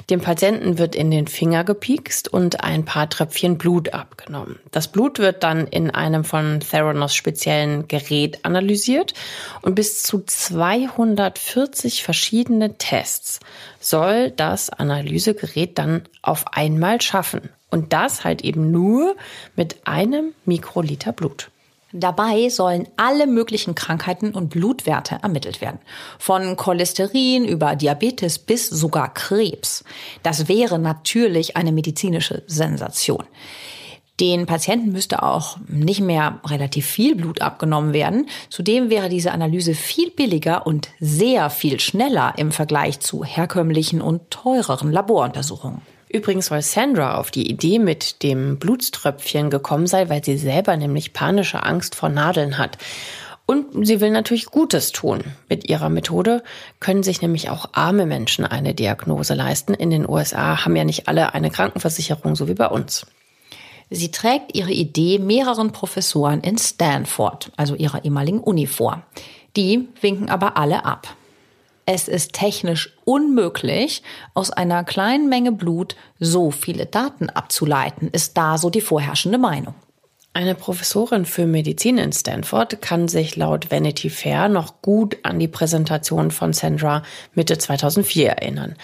Dem 0.10 0.22
Patienten 0.22 0.80
wird 0.80 0.96
in 0.96 1.12
den 1.12 1.28
Finger 1.28 1.64
gepiekst 1.64 2.34
und 2.34 2.64
ein 2.64 2.84
paar 2.84 3.10
Tröpfchen 3.10 3.60
Blut 3.60 3.94
abgenommen. 3.94 4.60
Das 4.72 4.88
Blut 4.88 5.20
wird 5.20 5.44
dann 5.44 5.68
in 5.68 5.92
einem 5.92 6.24
von 6.24 6.62
Theranos 6.62 7.14
speziellen 7.14 7.88
Gerät 7.88 8.44
analysiert 8.44 9.14
und 9.62 9.76
bis 9.76 10.02
zu 10.02 10.24
240 10.26 12.04
verschiedene 12.04 12.78
Tests 12.78 13.40
soll 13.80 14.32
das 14.32 14.72
Analysegerät 14.72 15.78
dann 15.78 16.04
auf 16.24 16.46
einmal 16.54 17.02
schaffen. 17.02 17.50
Und 17.70 17.94
das 17.94 18.24
halt 18.24 18.44
eben 18.44 18.72
nur 18.72 19.16
mit 19.56 19.86
einem 19.86 20.34
Mikroliter 20.46 21.12
Blut. 21.12 21.50
Dabei 22.00 22.50
sollen 22.50 22.88
alle 22.96 23.26
möglichen 23.26 23.74
Krankheiten 23.74 24.32
und 24.32 24.50
Blutwerte 24.50 25.18
ermittelt 25.24 25.62
werden. 25.62 25.80
Von 26.20 26.56
Cholesterin 26.56 27.46
über 27.46 27.76
Diabetes 27.76 28.38
bis 28.38 28.70
sogar 28.70 29.14
Krebs. 29.14 29.84
Das 30.22 30.48
wäre 30.48 30.78
natürlich 30.78 31.58
eine 31.58 31.72
medizinische 31.72 32.44
Sensation. 32.46 33.24
Den 34.20 34.46
Patienten 34.48 34.92
müsste 34.92 35.22
auch 35.22 35.58
nicht 35.68 36.02
mehr 36.02 36.40
relativ 36.46 36.88
viel 36.88 37.16
Blut 37.16 37.42
abgenommen 37.42 37.94
werden. 37.94 38.28
Zudem 38.50 38.90
wäre 38.90 39.10
diese 39.10 39.32
Analyse 39.32 39.76
viel 39.76 40.10
billiger 40.10 40.66
und 40.66 40.90
sehr 41.00 41.50
viel 41.52 41.80
schneller 41.80 42.34
im 42.38 42.52
Vergleich 42.52 43.00
zu 43.00 43.24
herkömmlichen 43.24 44.02
und 44.02 44.32
teureren 44.32 44.92
Laboruntersuchungen. 44.92 45.82
Übrigens 46.18 46.48
soll 46.48 46.64
Sandra 46.64 47.20
auf 47.20 47.30
die 47.30 47.48
Idee 47.48 47.78
mit 47.78 48.24
dem 48.24 48.58
Blutströpfchen 48.58 49.52
gekommen 49.52 49.86
sein, 49.86 50.10
weil 50.10 50.24
sie 50.24 50.40
selber 50.40 50.76
nämlich 50.76 51.14
panische 51.14 51.62
Angst 51.62 51.94
vor 51.94 52.10
Nadeln 52.10 52.58
hat. 52.58 52.80
Und 53.46 53.86
sie 53.86 54.02
will 54.02 54.10
natürlich 54.10 54.48
Gutes 54.48 54.92
tun. 54.92 55.24
Mit 55.48 55.70
ihrer 55.70 55.90
Methode 55.90 56.42
können 56.80 57.04
sich 57.04 57.22
nämlich 57.22 57.52
auch 57.52 57.70
arme 57.74 58.08
Menschen 58.08 58.46
eine 58.46 58.74
Diagnose 58.74 59.36
leisten. 59.36 59.76
In 59.76 59.92
den 59.92 60.10
USA 60.10 60.66
haben 60.66 60.76
ja 60.76 60.86
nicht 60.86 61.08
alle 61.08 61.36
eine 61.36 61.52
Krankenversicherung, 61.52 62.36
so 62.36 62.48
wie 62.48 62.56
bei 62.56 62.68
uns. 62.68 63.06
Sie 63.92 64.10
trägt 64.10 64.56
ihre 64.56 64.72
Idee 64.72 65.20
mehreren 65.20 65.72
Professoren 65.72 66.42
in 66.42 66.58
Stanford, 66.58 67.52
also 67.58 67.76
ihrer 67.76 68.04
ehemaligen 68.04 68.40
Uni, 68.40 68.66
vor. 68.66 69.04
Die 69.56 69.88
winken 70.02 70.30
aber 70.30 70.58
alle 70.58 70.84
ab. 70.84 71.16
Es 71.90 72.10
ist 72.10 72.34
technisch 72.34 72.94
unmöglich, 73.06 74.04
aus 74.34 74.52
einer 74.52 74.84
kleinen 74.84 75.30
Menge 75.30 75.54
Blut 75.54 75.96
so 76.20 76.52
viele 76.52 76.86
Daten 76.86 77.30
abzuleiten, 77.30 78.10
ist 78.10 78.38
da 78.38 78.58
so 78.58 78.70
die 78.70 78.82
vorherrschende 78.82 79.38
Meinung. 79.38 79.74
Eine 80.34 80.54
Professorin 80.54 81.24
für 81.24 81.46
Medizin 81.46 81.98
in 81.98 82.12
Stanford 82.12 82.82
kann 82.82 83.08
sich 83.08 83.38
laut 83.38 83.72
Vanity 83.72 84.10
Fair 84.10 84.50
noch 84.50 84.82
gut 84.82 85.18
an 85.24 85.40
die 85.40 85.48
Präsentation 85.48 86.30
von 86.30 86.52
Sandra 86.52 87.04
Mitte 87.36 87.58
2004 87.58 88.32
erinnern. 88.32 88.76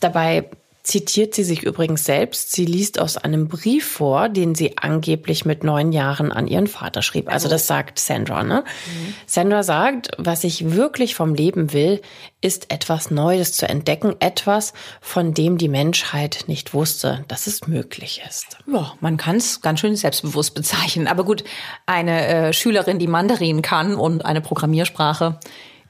Dabei 0.00 0.50
zitiert 0.82 1.34
sie 1.34 1.44
sich 1.44 1.62
übrigens 1.62 2.04
selbst. 2.04 2.52
Sie 2.52 2.64
liest 2.64 2.98
aus 2.98 3.16
einem 3.16 3.48
Brief 3.48 3.86
vor, 3.86 4.28
den 4.28 4.54
sie 4.54 4.78
angeblich 4.78 5.44
mit 5.44 5.62
neun 5.62 5.92
Jahren 5.92 6.32
an 6.32 6.46
ihren 6.46 6.66
Vater 6.66 7.02
schrieb. 7.02 7.30
Also 7.30 7.48
das 7.48 7.66
sagt 7.66 7.98
Sandra. 7.98 8.42
Ne? 8.42 8.64
Mhm. 8.64 9.14
Sandra 9.26 9.62
sagt, 9.62 10.10
was 10.16 10.44
ich 10.44 10.72
wirklich 10.72 11.14
vom 11.14 11.34
Leben 11.34 11.72
will, 11.72 12.00
ist 12.40 12.72
etwas 12.72 13.10
Neues 13.10 13.52
zu 13.52 13.68
entdecken, 13.68 14.16
etwas, 14.20 14.72
von 15.00 15.34
dem 15.34 15.58
die 15.58 15.68
Menschheit 15.68 16.44
nicht 16.46 16.72
wusste, 16.72 17.24
dass 17.28 17.46
es 17.46 17.66
möglich 17.66 18.22
ist. 18.26 18.56
Ja, 18.66 18.94
man 19.00 19.18
kann 19.18 19.36
es 19.36 19.60
ganz 19.60 19.80
schön 19.80 19.96
selbstbewusst 19.96 20.54
bezeichnen. 20.54 21.06
Aber 21.06 21.24
gut, 21.24 21.44
eine 21.84 22.26
äh, 22.26 22.52
Schülerin, 22.54 22.98
die 22.98 23.06
Mandarin 23.06 23.60
kann 23.60 23.94
und 23.94 24.24
eine 24.24 24.40
Programmiersprache, 24.40 25.38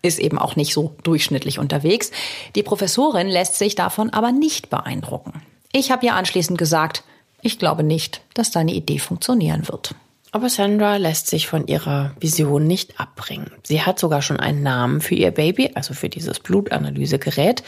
ist 0.02 0.18
eben 0.18 0.38
auch 0.38 0.56
nicht 0.56 0.72
so 0.72 0.94
durchschnittlich 1.02 1.58
unterwegs. 1.58 2.10
Die 2.54 2.62
Professorin 2.62 3.28
lässt 3.28 3.56
sich 3.56 3.74
davon 3.74 4.10
aber 4.10 4.32
nicht 4.32 4.70
beeindrucken. 4.70 5.42
Ich 5.72 5.90
habe 5.90 6.06
ihr 6.06 6.14
anschließend 6.14 6.58
gesagt, 6.58 7.04
ich 7.42 7.58
glaube 7.58 7.82
nicht, 7.82 8.20
dass 8.34 8.50
deine 8.50 8.72
Idee 8.72 8.98
funktionieren 8.98 9.68
wird. 9.68 9.94
Aber 10.32 10.48
Sandra 10.48 10.96
lässt 10.96 11.26
sich 11.26 11.48
von 11.48 11.66
ihrer 11.66 12.12
Vision 12.20 12.66
nicht 12.66 13.00
abbringen. 13.00 13.50
Sie 13.64 13.82
hat 13.82 13.98
sogar 13.98 14.22
schon 14.22 14.38
einen 14.38 14.62
Namen 14.62 15.00
für 15.00 15.16
ihr 15.16 15.32
Baby, 15.32 15.72
also 15.74 15.92
für 15.92 16.08
dieses 16.08 16.38
Blutanalysegerät, 16.38 17.64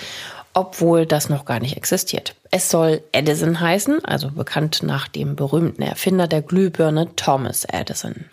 obwohl 0.54 1.06
das 1.06 1.28
noch 1.28 1.44
gar 1.44 1.58
nicht 1.58 1.76
existiert. 1.76 2.36
Es 2.50 2.70
soll 2.70 3.02
Edison 3.12 3.58
heißen, 3.58 4.04
also 4.04 4.30
bekannt 4.30 4.82
nach 4.82 5.08
dem 5.08 5.34
berühmten 5.34 5.82
Erfinder 5.82 6.28
der 6.28 6.42
Glühbirne 6.42 7.16
Thomas 7.16 7.64
Edison. 7.64 8.26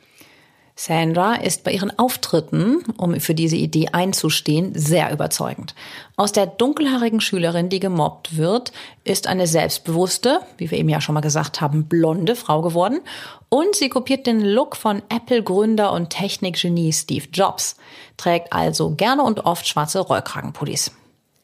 Sandra 0.82 1.36
ist 1.36 1.66
bei 1.66 1.74
ihren 1.74 2.00
Auftritten, 2.00 2.86
um 2.96 3.20
für 3.20 3.36
diese 3.36 3.58
Idee 3.58 3.90
einzustehen, 3.92 4.72
sehr 4.76 5.12
überzeugend. 5.12 5.76
Aus 6.16 6.32
der 6.32 6.46
dunkelhaarigen 6.46 7.20
Schülerin, 7.20 7.68
die 7.68 7.82
gemobbt 7.82 8.38
wird, 8.38 8.72
ist 9.04 9.28
eine 9.28 9.46
selbstbewusste, 9.46 10.40
wie 10.56 10.72
wir 10.72 10.78
eben 10.78 10.88
ja 10.88 11.02
schon 11.02 11.16
mal 11.16 11.20
gesagt 11.20 11.60
haben, 11.60 11.90
blonde 11.90 12.38
Frau 12.38 12.62
geworden. 12.62 13.02
Und 13.50 13.76
sie 13.76 13.90
kopiert 13.90 14.26
den 14.26 14.40
Look 14.40 14.78
von 14.78 15.02
Apple-Gründer 15.10 15.92
und 15.92 16.12
Technikgenie 16.12 16.94
Steve 16.94 17.26
Jobs, 17.34 17.76
trägt 18.16 18.54
also 18.54 18.92
gerne 18.92 19.24
und 19.24 19.46
oft 19.46 19.68
schwarze 19.68 20.00
Rollkragenpullis. 20.00 20.94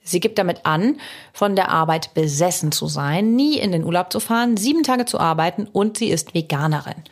Sie 0.01 0.21
gibt 0.21 0.39
damit 0.39 0.65
an, 0.65 0.95
von 1.33 1.57
der 1.57 1.71
Arbeit 1.71 2.13
besessen 2.13 2.71
zu 2.71 2.87
sein, 2.87 3.35
nie 3.35 3.57
in 3.57 3.73
den 3.73 3.83
Urlaub 3.83 4.13
zu 4.13 4.21
fahren, 4.21 4.55
sieben 4.55 4.83
Tage 4.83 5.03
zu 5.03 5.19
arbeiten 5.19 5.67
und 5.69 5.97
sie 5.97 6.07
ist 6.07 6.33
Veganerin. 6.33 7.03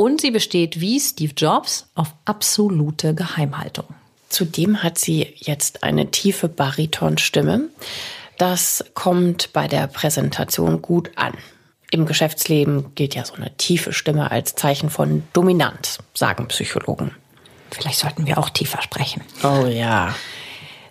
Und 0.00 0.20
sie 0.20 0.30
besteht 0.30 0.80
wie 0.80 1.00
Steve 1.00 1.32
Jobs 1.36 1.88
auf 1.96 2.14
absolute 2.24 3.16
Geheimhaltung. 3.16 3.86
Zudem 4.28 4.84
hat 4.84 4.96
sie 4.96 5.34
jetzt 5.38 5.82
eine 5.82 6.12
tiefe 6.12 6.48
Baritonstimme. 6.48 7.68
Das 8.38 8.84
kommt 8.94 9.52
bei 9.52 9.66
der 9.66 9.88
Präsentation 9.88 10.82
gut 10.82 11.10
an. 11.16 11.32
Im 11.90 12.06
Geschäftsleben 12.06 12.94
gilt 12.94 13.16
ja 13.16 13.24
so 13.24 13.34
eine 13.34 13.56
tiefe 13.56 13.92
Stimme 13.92 14.30
als 14.30 14.54
Zeichen 14.54 14.88
von 14.88 15.24
Dominanz, 15.32 15.98
sagen 16.14 16.46
Psychologen. 16.46 17.10
Vielleicht 17.72 17.98
sollten 17.98 18.24
wir 18.24 18.38
auch 18.38 18.50
tiefer 18.50 18.80
sprechen. 18.80 19.22
Oh 19.42 19.66
ja. 19.66 20.14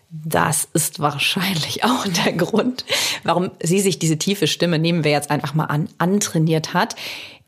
Das 0.10 0.68
ist 0.74 1.00
wahrscheinlich 1.00 1.86
auch 1.86 2.06
der 2.26 2.34
Grund, 2.34 2.84
warum 3.24 3.52
sie 3.64 3.80
sich 3.80 4.00
diese 4.00 4.18
tiefe 4.18 4.48
Stimme, 4.48 4.80
nehmen 4.80 5.06
wir 5.06 5.12
jetzt 5.12 5.32
einfach 5.32 5.54
mal 5.54 5.66
an, 5.66 5.88
antrainiert 5.98 6.74
hat. 6.74 6.98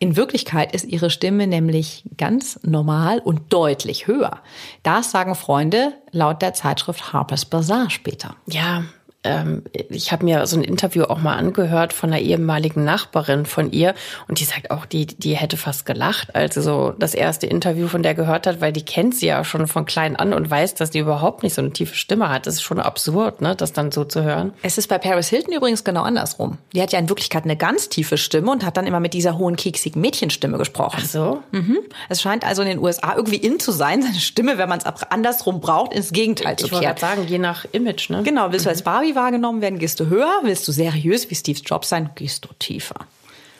In 0.02 0.16
Wirklichkeit 0.16 0.74
ist 0.74 0.86
ihre 0.86 1.10
Stimme 1.10 1.46
nämlich 1.46 2.04
ganz 2.18 2.58
normal 2.64 3.20
und 3.20 3.52
deutlich 3.52 4.08
höher. 4.08 4.40
Das 4.82 5.12
sagen 5.12 5.36
Freunde 5.36 5.94
laut 6.12 6.42
der 6.42 6.54
Zeitschrift 6.54 7.12
Harper's 7.12 7.44
Bazaar 7.44 7.90
später. 7.90 8.38
Ja, 8.48 8.86
ähm, 9.24 9.64
ich 9.74 10.12
habe 10.14 10.24
mir 10.24 10.48
so 10.48 10.58
ein 10.58 10.64
Interview 10.64 11.04
auch 11.04 11.20
mal 11.20 11.36
angehört 11.36 11.92
von 11.92 12.12
einer 12.12 12.22
ehemaligen 12.22 12.86
Nachbarin 12.86 13.46
von 13.46 13.72
ihr 13.72 13.94
und 14.30 14.40
die 14.40 14.46
sagt 14.46 14.72
auch, 14.72 14.86
die, 14.86 15.06
die 15.08 15.36
hätte 15.36 15.58
fast 15.58 15.86
gelacht, 15.86 16.36
als 16.36 16.56
sie 16.56 16.62
so 16.62 16.94
das 16.98 17.14
erste 17.14 17.46
Interview 17.46 17.88
von 17.88 18.02
der 18.02 18.14
gehört 18.14 18.48
hat, 18.48 18.62
weil 18.62 18.72
die 18.72 18.86
kennt 18.86 19.16
sie 19.16 19.28
ja 19.28 19.44
schon 19.44 19.68
von 19.68 19.86
klein 19.86 20.16
an 20.16 20.34
und 20.34 20.50
weiß, 20.50 20.76
dass 20.76 20.92
die 20.92 21.00
überhaupt 21.00 21.44
nicht 21.44 21.54
so 21.54 21.62
eine 21.62 21.72
tiefe 21.72 21.96
Stimme 21.96 22.30
hat. 22.30 22.48
Das 22.48 22.56
ist 22.56 22.62
schon 22.62 22.80
absurd, 22.80 23.42
ne, 23.42 23.56
das 23.56 23.74
dann 23.74 23.92
so 23.92 24.06
zu 24.06 24.24
hören. 24.24 24.54
Es 24.62 24.78
ist 24.78 24.88
bei 24.88 24.98
Paris 24.98 25.28
Hilton 25.28 25.54
übrigens 25.54 25.84
genau 25.84 26.04
andersrum. 26.04 26.58
Die 26.74 26.82
hat 26.82 26.94
ja 26.94 27.00
in 27.00 27.10
Wirklichkeit 27.10 27.44
eine 27.44 27.58
ganz 27.58 27.90
tiefe 27.90 28.18
Stimme 28.18 28.52
und 28.52 28.66
hat 28.66 28.78
dann 28.78 28.88
immer 28.88 29.02
mit 29.02 29.14
dieser 29.14 29.38
hohen, 29.38 29.58
keksigen 29.58 30.00
Mädchenstimme 30.00 30.58
gesprochen. 30.58 31.00
Ach 31.02 31.06
so? 31.06 31.44
Mhm. 31.52 31.80
Es 32.08 32.22
scheint 32.22 32.46
also 32.46 32.62
in 32.62 32.70
den 32.70 32.80
USA 32.80 33.16
irgendwie 33.18 33.38
in 33.38 33.60
zu 33.60 33.74
sein, 33.74 34.02
seine 34.02 34.20
Stimme, 34.20 34.58
wenn 34.58 34.70
man 34.70 34.80
es 34.80 34.86
andersrum 34.86 35.60
braucht, 35.60 35.94
ins 35.94 36.14
Gegenteil 36.14 36.56
zu 36.56 36.68
kehren. 36.68 36.82
Ich 36.82 36.88
wollte 36.88 37.02
sagen, 37.02 37.26
je 37.28 37.38
nach 37.38 37.66
Image, 37.74 38.10
ne? 38.10 38.24
Genau, 38.24 38.52
willst 38.52 38.66
du 38.66 38.70
als 38.70 38.84
Barbie 38.84 39.09
wahrgenommen 39.16 39.62
werden, 39.62 39.80
gehst 39.80 40.00
du 40.00 40.08
höher. 40.08 40.42
Willst 40.44 40.68
du 40.68 40.72
seriös 40.72 41.30
wie 41.30 41.36
Steve 41.36 41.60
Jobs 41.60 41.90
sein, 41.90 42.12
gehst 42.16 42.46
du 42.46 42.50
tiefer. 42.60 43.08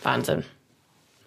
Wahnsinn. 0.04 0.44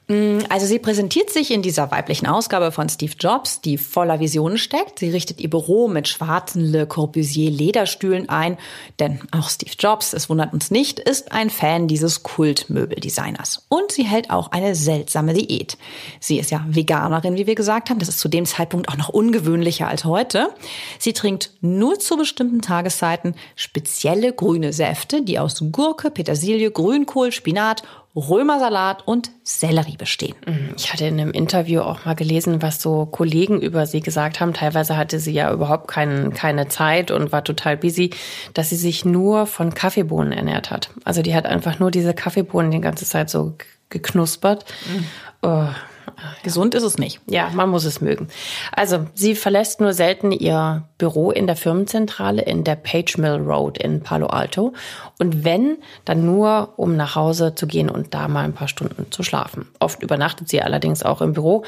Mm, 0.08 0.40
also 0.48 0.66
sie 0.66 0.80
präsentiert 0.80 1.30
sich 1.30 1.52
in 1.52 1.62
dieser 1.62 1.90
weiblichen 1.92 2.26
Ausgabe 2.26 2.72
von 2.72 2.88
Steve 2.88 3.14
Jobs, 3.18 3.60
die 3.60 3.78
voller 3.78 4.18
Visionen 4.18 4.58
steckt. 4.58 4.98
Sie 4.98 5.10
richtet 5.10 5.40
ihr 5.40 5.48
Büro 5.48 5.86
mit 5.86 6.08
schwarzen 6.08 6.60
Le 6.60 6.86
Corbusier 6.86 7.50
Lederstühlen 7.50 8.28
ein, 8.28 8.58
denn 8.98 9.20
auch 9.30 9.48
Steve 9.48 9.74
Jobs, 9.78 10.12
es 10.12 10.28
wundert 10.28 10.52
uns 10.52 10.70
nicht, 10.72 10.98
ist 10.98 11.30
ein 11.30 11.50
Fan 11.50 11.86
dieses 11.86 12.24
Kultmöbeldesigners. 12.24 13.64
Und 13.68 13.92
sie 13.92 14.02
hält 14.02 14.30
auch 14.30 14.50
eine 14.50 14.74
seltsame 14.74 15.34
Diät. 15.34 15.78
Sie 16.18 16.38
ist 16.38 16.50
ja 16.50 16.64
Veganerin, 16.68 17.36
wie 17.36 17.46
wir 17.46 17.54
gesagt 17.54 17.88
haben. 17.88 18.00
Das 18.00 18.08
ist 18.08 18.18
zu 18.18 18.28
dem 18.28 18.44
Zeitpunkt 18.44 18.88
auch 18.88 18.96
noch 18.96 19.08
ungewöhnlicher 19.08 19.86
als 19.86 20.04
heute. 20.04 20.48
Sie 20.98 21.12
trinkt 21.12 21.52
nur 21.60 22.00
zu 22.00 22.16
bestimmten 22.16 22.60
Tageszeiten 22.60 23.34
spezielle 23.54 24.32
grüne 24.32 24.72
Säfte, 24.72 25.22
die 25.22 25.38
aus 25.38 25.62
Gurke, 25.70 26.10
Petersilie, 26.10 26.72
Grünkohl, 26.72 27.30
Spinat 27.30 27.84
Römersalat 28.14 29.06
und 29.06 29.30
Sellerie 29.42 29.96
bestehen. 29.96 30.36
Mhm. 30.46 30.74
Ich 30.76 30.92
hatte 30.92 31.06
in 31.06 31.18
einem 31.18 31.30
Interview 31.30 31.80
auch 31.80 32.04
mal 32.04 32.14
gelesen, 32.14 32.60
was 32.60 32.82
so 32.82 33.06
Kollegen 33.06 33.60
über 33.60 33.86
sie 33.86 34.00
gesagt 34.00 34.40
haben. 34.40 34.52
Teilweise 34.52 34.96
hatte 34.96 35.18
sie 35.18 35.32
ja 35.32 35.52
überhaupt 35.52 35.88
kein, 35.88 36.34
keine 36.34 36.68
Zeit 36.68 37.10
und 37.10 37.32
war 37.32 37.42
total 37.42 37.78
busy, 37.78 38.10
dass 38.52 38.68
sie 38.68 38.76
sich 38.76 39.04
nur 39.06 39.46
von 39.46 39.72
Kaffeebohnen 39.72 40.32
ernährt 40.32 40.70
hat. 40.70 40.90
Also 41.04 41.22
die 41.22 41.34
hat 41.34 41.46
einfach 41.46 41.78
nur 41.78 41.90
diese 41.90 42.12
Kaffeebohnen 42.12 42.70
die 42.70 42.80
ganze 42.82 43.06
Zeit 43.06 43.30
so 43.30 43.56
geknuspert. 43.88 44.66
Mhm. 44.86 45.04
Oh, 45.42 45.68
Gesund 46.42 46.74
ist 46.74 46.82
es 46.82 46.98
nicht. 46.98 47.20
Ja, 47.26 47.50
man 47.52 47.70
muss 47.70 47.84
es 47.84 48.00
mögen. 48.00 48.28
Also, 48.72 49.06
sie 49.14 49.34
verlässt 49.34 49.80
nur 49.80 49.92
selten 49.92 50.32
ihr 50.32 50.84
Büro 50.98 51.30
in 51.30 51.46
der 51.46 51.56
Firmenzentrale 51.56 52.42
in 52.42 52.64
der 52.64 52.76
Page 52.76 53.18
Mill 53.18 53.36
Road 53.36 53.78
in 53.78 54.02
Palo 54.02 54.26
Alto. 54.26 54.72
Und 55.18 55.44
wenn, 55.44 55.78
dann 56.04 56.24
nur, 56.24 56.74
um 56.76 56.96
nach 56.96 57.14
Hause 57.14 57.54
zu 57.54 57.66
gehen 57.66 57.88
und 57.88 58.14
da 58.14 58.28
mal 58.28 58.44
ein 58.44 58.54
paar 58.54 58.68
Stunden 58.68 59.10
zu 59.10 59.22
schlafen. 59.22 59.68
Oft 59.78 60.02
übernachtet 60.02 60.48
sie 60.48 60.62
allerdings 60.62 61.02
auch 61.02 61.20
im 61.20 61.32
Büro. 61.32 61.64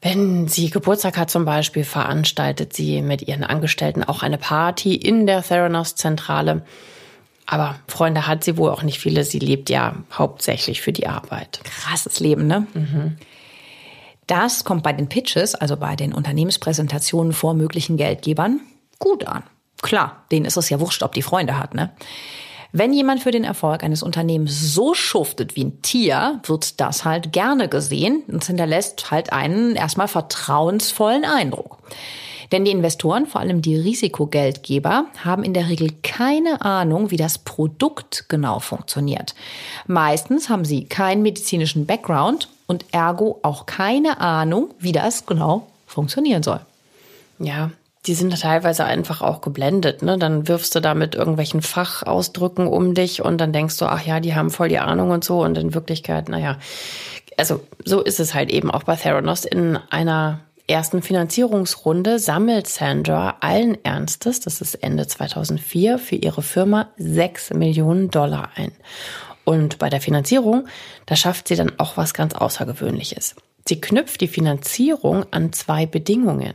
Wenn 0.00 0.48
sie 0.48 0.68
Geburtstag 0.68 1.16
hat 1.16 1.30
zum 1.30 1.44
Beispiel, 1.44 1.84
veranstaltet 1.84 2.72
sie 2.72 3.02
mit 3.02 3.22
ihren 3.22 3.44
Angestellten 3.44 4.02
auch 4.02 4.24
eine 4.24 4.36
Party 4.36 4.96
in 4.96 5.26
der 5.26 5.42
Theranos-Zentrale. 5.42 6.62
Aber 7.46 7.76
Freunde 7.86 8.26
hat 8.26 8.42
sie 8.42 8.56
wohl 8.56 8.70
auch 8.70 8.82
nicht 8.82 8.98
viele. 8.98 9.24
Sie 9.24 9.38
lebt 9.38 9.70
ja 9.70 9.94
hauptsächlich 10.12 10.80
für 10.80 10.92
die 10.92 11.06
Arbeit. 11.06 11.60
Krasses 11.64 12.18
Leben, 12.18 12.46
ne? 12.46 12.66
Mhm. 12.74 13.16
Das 14.26 14.64
kommt 14.64 14.82
bei 14.82 14.92
den 14.92 15.08
Pitches, 15.08 15.54
also 15.54 15.76
bei 15.76 15.96
den 15.96 16.12
Unternehmenspräsentationen 16.12 17.32
vor 17.32 17.54
möglichen 17.54 17.96
Geldgebern, 17.96 18.60
gut 18.98 19.26
an. 19.26 19.42
Klar, 19.82 20.24
denen 20.30 20.46
ist 20.46 20.56
es 20.56 20.70
ja 20.70 20.78
wurscht, 20.78 21.02
ob 21.02 21.12
die 21.12 21.22
Freunde 21.22 21.58
hat, 21.58 21.74
ne? 21.74 21.90
Wenn 22.74 22.94
jemand 22.94 23.22
für 23.22 23.32
den 23.32 23.44
Erfolg 23.44 23.84
eines 23.84 24.02
Unternehmens 24.02 24.72
so 24.72 24.94
schuftet 24.94 25.56
wie 25.56 25.64
ein 25.64 25.82
Tier, 25.82 26.40
wird 26.44 26.80
das 26.80 27.04
halt 27.04 27.30
gerne 27.30 27.68
gesehen 27.68 28.22
und 28.28 28.44
hinterlässt 28.44 29.10
halt 29.10 29.30
einen 29.30 29.76
erstmal 29.76 30.08
vertrauensvollen 30.08 31.26
Eindruck. 31.26 31.76
Denn 32.52 32.66
die 32.66 32.70
Investoren, 32.70 33.26
vor 33.26 33.40
allem 33.40 33.62
die 33.62 33.76
Risikogeldgeber, 33.76 35.06
haben 35.24 35.42
in 35.42 35.54
der 35.54 35.68
Regel 35.70 35.90
keine 36.02 36.60
Ahnung, 36.60 37.10
wie 37.10 37.16
das 37.16 37.38
Produkt 37.38 38.26
genau 38.28 38.60
funktioniert. 38.60 39.34
Meistens 39.86 40.50
haben 40.50 40.66
sie 40.66 40.84
keinen 40.84 41.22
medizinischen 41.22 41.86
Background 41.86 42.48
und 42.66 42.84
ergo 42.92 43.40
auch 43.42 43.66
keine 43.66 44.20
Ahnung, 44.20 44.70
wie 44.78 44.92
das 44.92 45.24
genau 45.24 45.66
funktionieren 45.86 46.42
soll. 46.42 46.60
Ja, 47.38 47.70
die 48.06 48.14
sind 48.14 48.38
teilweise 48.38 48.84
einfach 48.84 49.22
auch 49.22 49.40
geblendet. 49.40 50.02
Ne? 50.02 50.18
Dann 50.18 50.48
wirfst 50.48 50.74
du 50.74 50.80
da 50.80 50.94
mit 50.94 51.14
irgendwelchen 51.14 51.62
Fachausdrücken 51.62 52.66
um 52.66 52.94
dich 52.94 53.22
und 53.22 53.38
dann 53.38 53.52
denkst 53.52 53.78
du, 53.78 53.86
ach 53.86 54.04
ja, 54.04 54.20
die 54.20 54.34
haben 54.34 54.50
voll 54.50 54.68
die 54.68 54.80
Ahnung 54.80 55.10
und 55.10 55.24
so. 55.24 55.42
Und 55.42 55.56
in 55.56 55.72
Wirklichkeit, 55.72 56.28
naja, 56.28 56.58
also 57.38 57.60
so 57.84 58.00
ist 58.00 58.20
es 58.20 58.34
halt 58.34 58.50
eben 58.50 58.70
auch 58.70 58.82
bei 58.82 58.96
Theranos. 58.96 59.44
In 59.44 59.78
einer 59.90 60.40
ersten 60.66 61.02
Finanzierungsrunde 61.02 62.18
sammelt 62.18 62.66
Sandra 62.66 63.36
allen 63.40 63.82
Ernstes, 63.84 64.40
das 64.40 64.60
ist 64.60 64.74
Ende 64.76 65.06
2004, 65.06 65.98
für 65.98 66.16
ihre 66.16 66.42
Firma 66.42 66.90
6 66.96 67.54
Millionen 67.54 68.10
Dollar 68.10 68.50
ein. 68.54 68.72
Und 69.44 69.78
bei 69.78 69.90
der 69.90 70.00
Finanzierung, 70.00 70.68
da 71.06 71.16
schafft 71.16 71.48
sie 71.48 71.56
dann 71.56 71.78
auch 71.78 71.96
was 71.96 72.14
ganz 72.14 72.34
Außergewöhnliches. 72.34 73.34
Sie 73.66 73.80
knüpft 73.80 74.20
die 74.20 74.28
Finanzierung 74.28 75.24
an 75.30 75.52
zwei 75.52 75.86
Bedingungen. 75.86 76.54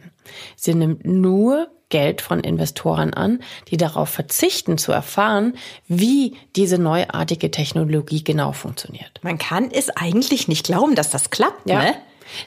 Sie 0.55 0.73
nimmt 0.73 1.05
nur 1.05 1.69
Geld 1.89 2.21
von 2.21 2.41
Investoren 2.41 3.13
an, 3.13 3.39
die 3.69 3.77
darauf 3.77 4.09
verzichten 4.09 4.77
zu 4.77 4.91
erfahren, 4.91 5.53
wie 5.87 6.35
diese 6.55 6.77
neuartige 6.77 7.49
Technologie 7.49 8.23
genau 8.23 8.51
funktioniert. 8.51 9.19
Man 9.21 9.37
kann 9.37 9.71
es 9.71 9.89
eigentlich 9.89 10.49
nicht 10.49 10.65
glauben, 10.65 10.95
dass 10.95 11.09
das 11.09 11.29
klappt, 11.29 11.69
ja. 11.69 11.81
ne? 11.81 11.95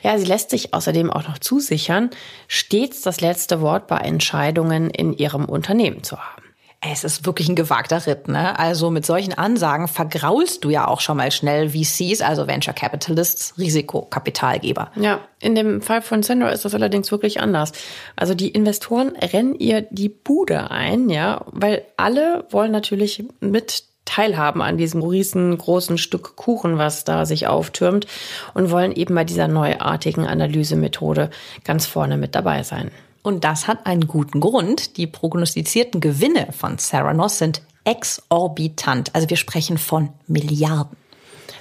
Ja, 0.02 0.18
sie 0.18 0.26
lässt 0.26 0.50
sich 0.50 0.74
außerdem 0.74 1.10
auch 1.10 1.26
noch 1.26 1.38
zusichern, 1.38 2.10
stets 2.48 3.02
das 3.02 3.20
letzte 3.20 3.60
Wort 3.60 3.86
bei 3.86 3.98
Entscheidungen 3.98 4.90
in 4.90 5.12
ihrem 5.12 5.44
Unternehmen 5.44 6.02
zu 6.02 6.18
haben. 6.18 6.42
Es 6.82 7.04
ist 7.04 7.26
wirklich 7.26 7.46
ein 7.50 7.56
gewagter 7.56 8.06
Ritt, 8.06 8.28
ne? 8.28 8.58
Also 8.58 8.90
mit 8.90 9.04
solchen 9.04 9.34
Ansagen 9.34 9.86
vergraulst 9.86 10.64
du 10.64 10.70
ja 10.70 10.88
auch 10.88 11.00
schon 11.00 11.18
mal 11.18 11.30
schnell 11.30 11.68
VCs, 11.68 12.22
also 12.22 12.46
Venture 12.46 12.72
Capitalists, 12.72 13.52
Risikokapitalgeber. 13.58 14.90
Ja, 14.96 15.20
in 15.40 15.54
dem 15.54 15.82
Fall 15.82 16.00
von 16.00 16.22
Sandra 16.22 16.48
ist 16.48 16.64
das 16.64 16.74
allerdings 16.74 17.12
wirklich 17.12 17.38
anders. 17.38 17.72
Also 18.16 18.32
die 18.32 18.48
Investoren 18.48 19.10
rennen 19.16 19.54
ihr 19.56 19.82
die 19.90 20.08
Bude 20.08 20.70
ein, 20.70 21.10
ja, 21.10 21.44
weil 21.48 21.84
alle 21.98 22.46
wollen 22.48 22.72
natürlich 22.72 23.24
mit 23.40 23.89
teilhaben 24.10 24.60
an 24.60 24.76
diesem 24.76 25.02
riesengroßen 25.02 25.96
Stück 25.96 26.34
Kuchen, 26.34 26.78
was 26.78 27.04
da 27.04 27.24
sich 27.24 27.46
auftürmt 27.46 28.06
und 28.54 28.70
wollen 28.70 28.92
eben 28.92 29.14
bei 29.14 29.24
dieser 29.24 29.46
neuartigen 29.46 30.26
Analysemethode 30.26 31.30
ganz 31.64 31.86
vorne 31.86 32.16
mit 32.16 32.34
dabei 32.34 32.64
sein. 32.64 32.90
Und 33.22 33.44
das 33.44 33.68
hat 33.68 33.86
einen 33.86 34.08
guten 34.08 34.40
Grund. 34.40 34.96
Die 34.96 35.06
prognostizierten 35.06 36.00
Gewinne 36.00 36.48
von 36.52 36.78
Theranos 36.78 37.38
sind 37.38 37.62
exorbitant. 37.84 39.14
Also 39.14 39.30
wir 39.30 39.36
sprechen 39.36 39.78
von 39.78 40.08
Milliarden. 40.26 40.96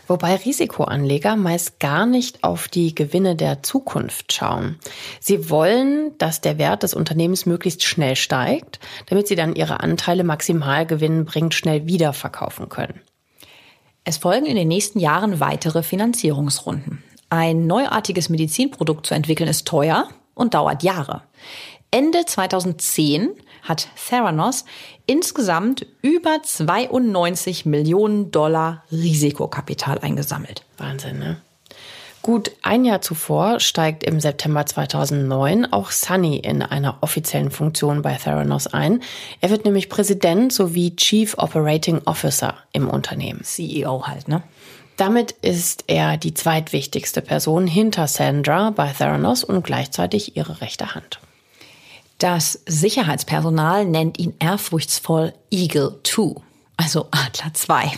Wobei 0.08 0.36
Risikoanleger 0.36 1.36
meist 1.36 1.80
gar 1.80 2.06
nicht 2.06 2.44
auf 2.44 2.68
die 2.68 2.96
Gewinne 2.96 3.36
der 3.36 3.64
Zukunft 3.64 4.34
schauen. 4.34 4.80
Sie 5.20 5.50
wollen, 5.50 6.18
dass 6.18 6.42
der 6.42 6.58
Wert 6.58 6.84
des 6.84 6.94
Unternehmens 6.94 7.46
möglichst 7.46 7.84
schnell 7.84 8.16
steigt, 8.16 8.80
damit 9.08 9.28
sie 9.28 9.36
dann 9.36 9.56
ihre 9.56 9.80
Anteile 9.80 10.24
maximal 10.24 10.86
gewinnbringend 10.86 11.54
schnell 11.54 11.86
wiederverkaufen 11.86 12.70
können. 12.70 13.02
Es 14.04 14.18
folgen 14.18 14.46
in 14.46 14.56
den 14.56 14.68
nächsten 14.68 15.00
Jahren 15.00 15.40
weitere 15.40 15.84
Finanzierungsrunden. 15.84 17.04
Ein 17.30 17.68
neuartiges 17.68 18.30
Medizinprodukt 18.30 19.06
zu 19.06 19.14
entwickeln 19.14 19.50
ist 19.50 19.68
teuer 19.68 20.10
und 20.34 20.56
dauert 20.56 20.84
Jahre. 20.84 21.22
Ende 21.92 22.26
2010 22.26 23.30
hat 23.64 23.88
Theranos 24.08 24.66
insgesamt 25.06 25.86
über 26.02 26.42
92 26.44 27.66
Millionen 27.66 28.32
Dollar 28.32 28.84
Risikokapital 28.92 30.00
eingesammelt. 30.00 30.64
Wahnsinn, 30.78 31.20
ne? 31.20 31.42
Gut 32.22 32.52
ein 32.64 32.84
Jahr 32.84 33.02
zuvor 33.02 33.62
steigt 33.62 34.04
im 34.04 34.20
September 34.20 34.66
2009 34.66 35.72
auch 35.72 35.90
Sunny 35.90 36.38
in 36.38 36.62
einer 36.62 36.98
offiziellen 37.00 37.50
Funktion 37.50 38.02
bei 38.02 38.16
Theranos 38.16 38.68
ein. 38.68 39.02
Er 39.40 39.50
wird 39.50 39.64
nämlich 39.64 39.88
Präsident 39.88 40.52
sowie 40.52 40.96
Chief 40.98 41.36
Operating 41.38 42.02
Officer 42.06 42.56
im 42.74 42.90
Unternehmen. 42.90 43.44
CEO 43.44 44.06
halt, 44.06 44.28
ne? 44.28 44.44
Damit 44.98 45.32
ist 45.32 45.86
er 45.88 46.18
die 46.18 46.34
zweitwichtigste 46.34 47.22
Person 47.22 47.68
hinter 47.68 48.08
Sandra 48.08 48.72
bei 48.72 48.90
Theranos 48.90 49.46
und 49.46 49.64
gleichzeitig 49.64 50.36
ihre 50.36 50.60
rechte 50.60 50.94
Hand. 50.94 51.22
Das 52.20 52.60
Sicherheitspersonal 52.66 53.86
nennt 53.86 54.20
ihn 54.20 54.34
ehrfurchtsvoll 54.40 55.32
Eagle 55.52 56.02
2, 56.04 56.36
also 56.76 57.08
Adler 57.12 57.54
2. 57.54 57.94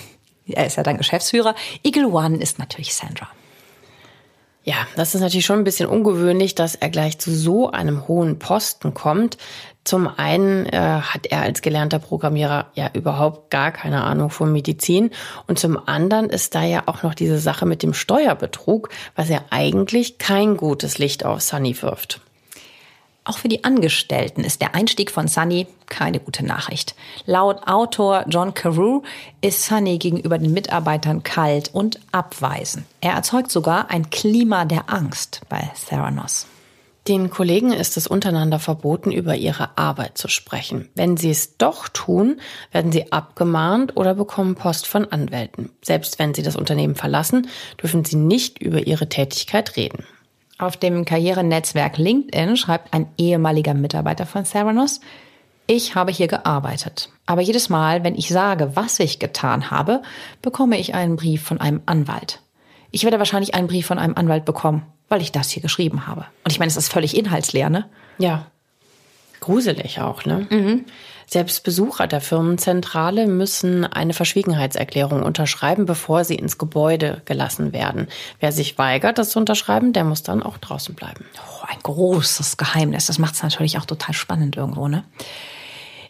Er 0.46 0.68
ist 0.68 0.78
ja 0.78 0.84
dann 0.84 1.00
Geschäftsführer. 1.00 1.56
Eagle 1.82 2.16
1 2.16 2.40
ist 2.40 2.60
natürlich 2.60 2.94
Sandra. 2.94 3.28
Ja, 4.64 4.76
das 4.96 5.16
ist 5.16 5.22
natürlich 5.22 5.48
schon 5.48 5.58
ein 5.58 5.64
bisschen 5.64 5.90
ungewöhnlich, 5.90 6.54
dass 6.54 6.76
er 6.76 6.92
gleich 6.92 7.18
zu 7.18 7.34
so 7.34 7.72
einem 7.72 8.08
hohen 8.08 8.38
Posten 8.38 8.94
kommt. 8.94 9.40
Zum 9.86 10.08
einen 10.08 10.68
äh, 10.68 10.78
hat 10.78 11.26
er 11.26 11.42
als 11.42 11.64
gelernter 11.64 11.98
Programmierer 11.98 12.68
ja 12.76 12.92
überhaupt 12.94 13.50
gar 13.50 13.72
keine 13.72 14.04
Ahnung 14.04 14.30
von 14.30 14.52
Medizin 14.52 15.10
und 15.48 15.58
zum 15.58 15.80
anderen 15.88 16.30
ist 16.30 16.54
da 16.54 16.62
ja 16.62 16.84
auch 16.86 17.02
noch 17.02 17.16
diese 17.16 17.40
Sache 17.40 17.66
mit 17.66 17.82
dem 17.82 17.96
Steuerbetrug, 17.96 18.90
was 19.16 19.30
ja 19.30 19.40
eigentlich 19.50 20.20
kein 20.20 20.58
gutes 20.58 21.00
Licht 21.00 21.26
auf 21.26 21.42
Sunny 21.42 21.82
wirft. 21.82 22.22
Auch 23.32 23.38
für 23.38 23.48
die 23.48 23.64
Angestellten 23.64 24.44
ist 24.44 24.60
der 24.60 24.76
Einstieg 24.76 25.10
von 25.10 25.30
Sunny 25.30 25.66
keine 25.86 26.20
gute 26.20 26.46
Nachricht. 26.46 26.96
Laut 27.26 27.66
Autor 27.66 28.26
John 28.28 28.54
Carew 28.54 29.04
ist 29.40 29.64
Sunny 29.64 30.00
gegenüber 30.00 30.38
den 30.38 30.52
Mitarbeitern 30.52 31.24
kalt 31.24 31.74
und 31.74 32.02
abweisend. 32.12 32.84
Er 33.00 33.14
erzeugt 33.14 33.50
sogar 33.50 33.90
ein 33.90 34.10
Klima 34.10 34.66
der 34.66 34.90
Angst 34.90 35.40
bei 35.48 35.72
Theranos. 35.88 36.46
Den 37.08 37.30
Kollegen 37.30 37.72
ist 37.72 37.96
es 37.96 38.06
untereinander 38.06 38.60
verboten, 38.60 39.14
über 39.14 39.38
ihre 39.38 39.78
Arbeit 39.78 40.18
zu 40.18 40.28
sprechen. 40.28 40.90
Wenn 40.94 41.16
sie 41.16 41.30
es 41.30 41.56
doch 41.56 41.88
tun, 41.88 42.42
werden 42.74 42.92
sie 42.92 43.14
abgemahnt 43.14 43.96
oder 43.96 44.14
bekommen 44.14 44.56
Post 44.56 44.88
von 44.88 45.10
Anwälten. 45.10 45.70
Selbst 45.82 46.20
wenn 46.20 46.34
sie 46.34 46.44
das 46.44 46.58
Unternehmen 46.58 46.96
verlassen, 46.96 47.48
dürfen 47.82 48.04
sie 48.04 48.18
nicht 48.18 48.62
über 48.62 48.88
ihre 48.88 49.08
Tätigkeit 49.08 49.78
reden. 49.78 50.04
Auf 50.62 50.78
dem 50.78 51.06
Karrierenetzwerk 51.06 51.98
LinkedIn 51.98 52.56
schreibt 52.56 52.94
ein 52.94 53.08
ehemaliger 53.18 53.74
Mitarbeiter 53.74 54.28
von 54.28 54.44
Theranos, 54.44 55.02
ich 55.66 55.96
habe 55.96 56.12
hier 56.12 56.28
gearbeitet. 56.28 57.10
Aber 57.26 57.42
jedes 57.42 57.70
Mal, 57.70 58.04
wenn 58.04 58.14
ich 58.14 58.30
sage, 58.30 58.76
was 58.76 59.00
ich 59.00 59.18
getan 59.18 59.72
habe, 59.72 60.04
bekomme 60.44 60.78
ich 60.78 60.94
einen 60.94 61.16
Brief 61.16 61.42
von 61.42 61.60
einem 61.60 61.82
Anwalt. 61.88 62.42
Ich 62.92 63.04
werde 63.04 63.18
wahrscheinlich 63.18 63.56
einen 63.56 63.66
Brief 63.66 63.88
von 63.88 63.98
einem 63.98 64.14
Anwalt 64.16 64.46
bekommen, 64.46 64.84
weil 65.10 65.24
ich 65.24 65.32
das 65.32 65.50
hier 65.50 65.64
geschrieben 65.64 66.06
habe. 66.06 66.28
Und 66.44 66.52
ich 66.52 66.60
meine, 66.60 66.70
es 66.70 66.78
ist 66.78 66.94
völlig 66.94 67.18
inhaltsleer, 67.18 67.72
ne? 67.72 67.90
Ja. 68.20 68.46
Gruselig 69.40 70.00
auch, 70.00 70.26
ne? 70.26 70.46
Mhm. 70.48 70.86
Selbst 71.34 71.64
Besucher 71.64 72.08
der 72.08 72.20
Firmenzentrale 72.20 73.26
müssen 73.26 73.86
eine 73.86 74.14
Verschwiegenheitserklärung 74.14 75.24
unterschreiben, 75.24 75.86
bevor 75.86 76.26
sie 76.26 76.36
ins 76.36 76.58
Gebäude 76.58 77.22
gelassen 77.24 77.72
werden. 77.72 78.08
Wer 78.42 78.52
sich 78.52 78.78
weigert, 78.78 79.18
das 79.18 79.30
zu 79.30 79.40
unterschreiben, 79.40 79.94
der 79.94 80.04
muss 80.04 80.24
dann 80.24 80.44
auch 80.44 80.58
draußen 80.58 80.94
bleiben. 80.94 81.24
Oh, 81.38 81.66
ein 81.70 81.80
großes 81.84 82.58
Geheimnis. 82.58 83.06
Das 83.06 83.18
macht 83.18 83.36
es 83.36 83.44
natürlich 83.44 83.78
auch 83.78 83.86
total 83.86 84.14
spannend 84.14 84.58
irgendwo, 84.58 84.90
ne? 84.90 85.06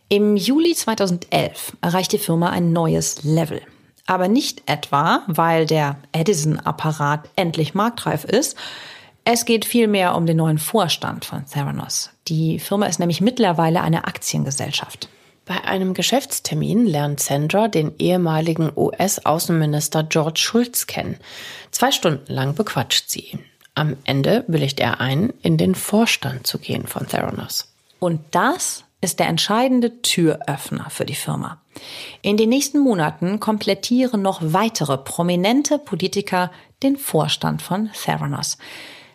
Im 0.09 0.37
Juli 0.37 0.73
2011 0.73 1.77
erreicht 1.81 2.13
die 2.13 2.17
Firma 2.17 2.49
ein 2.49 2.73
neues 2.73 3.23
Level. 3.23 3.61
Aber 4.07 4.27
nicht 4.27 4.63
etwa, 4.65 5.21
weil 5.27 5.67
der 5.67 5.97
Edison-Apparat 6.13 7.29
endlich 7.35 7.75
marktreif 7.75 8.23
ist, 8.23 8.57
es 9.23 9.45
geht 9.45 9.65
vielmehr 9.65 10.15
um 10.15 10.25
den 10.25 10.37
neuen 10.37 10.57
Vorstand 10.57 11.25
von 11.25 11.45
Theranos. 11.45 12.09
Die 12.31 12.59
Firma 12.59 12.85
ist 12.85 12.97
nämlich 12.97 13.19
mittlerweile 13.19 13.81
eine 13.81 14.05
Aktiengesellschaft. 14.05 15.09
Bei 15.43 15.65
einem 15.65 15.93
Geschäftstermin 15.93 16.85
lernt 16.85 17.19
Sandra 17.19 17.67
den 17.67 17.91
ehemaligen 17.99 18.71
US-Außenminister 18.73 20.03
George 20.03 20.39
Schulz 20.39 20.87
kennen. 20.87 21.17
Zwei 21.71 21.91
Stunden 21.91 22.31
lang 22.31 22.55
bequatscht 22.55 23.09
sie 23.09 23.19
ihn. 23.19 23.39
Am 23.75 23.97
Ende 24.05 24.45
willigt 24.47 24.79
er 24.79 25.01
ein, 25.01 25.33
in 25.41 25.57
den 25.57 25.75
Vorstand 25.75 26.47
zu 26.47 26.57
gehen 26.57 26.87
von 26.87 27.05
Theranos. 27.05 27.73
Und 27.99 28.21
das 28.31 28.85
ist 29.01 29.19
der 29.19 29.27
entscheidende 29.27 30.01
Türöffner 30.01 30.89
für 30.89 31.03
die 31.03 31.15
Firma. 31.15 31.59
In 32.21 32.37
den 32.37 32.47
nächsten 32.47 32.79
Monaten 32.79 33.41
komplettieren 33.41 34.21
noch 34.21 34.39
weitere 34.41 34.97
prominente 34.97 35.79
Politiker 35.79 36.49
den 36.81 36.95
Vorstand 36.95 37.61
von 37.61 37.89
Theranos. 37.91 38.57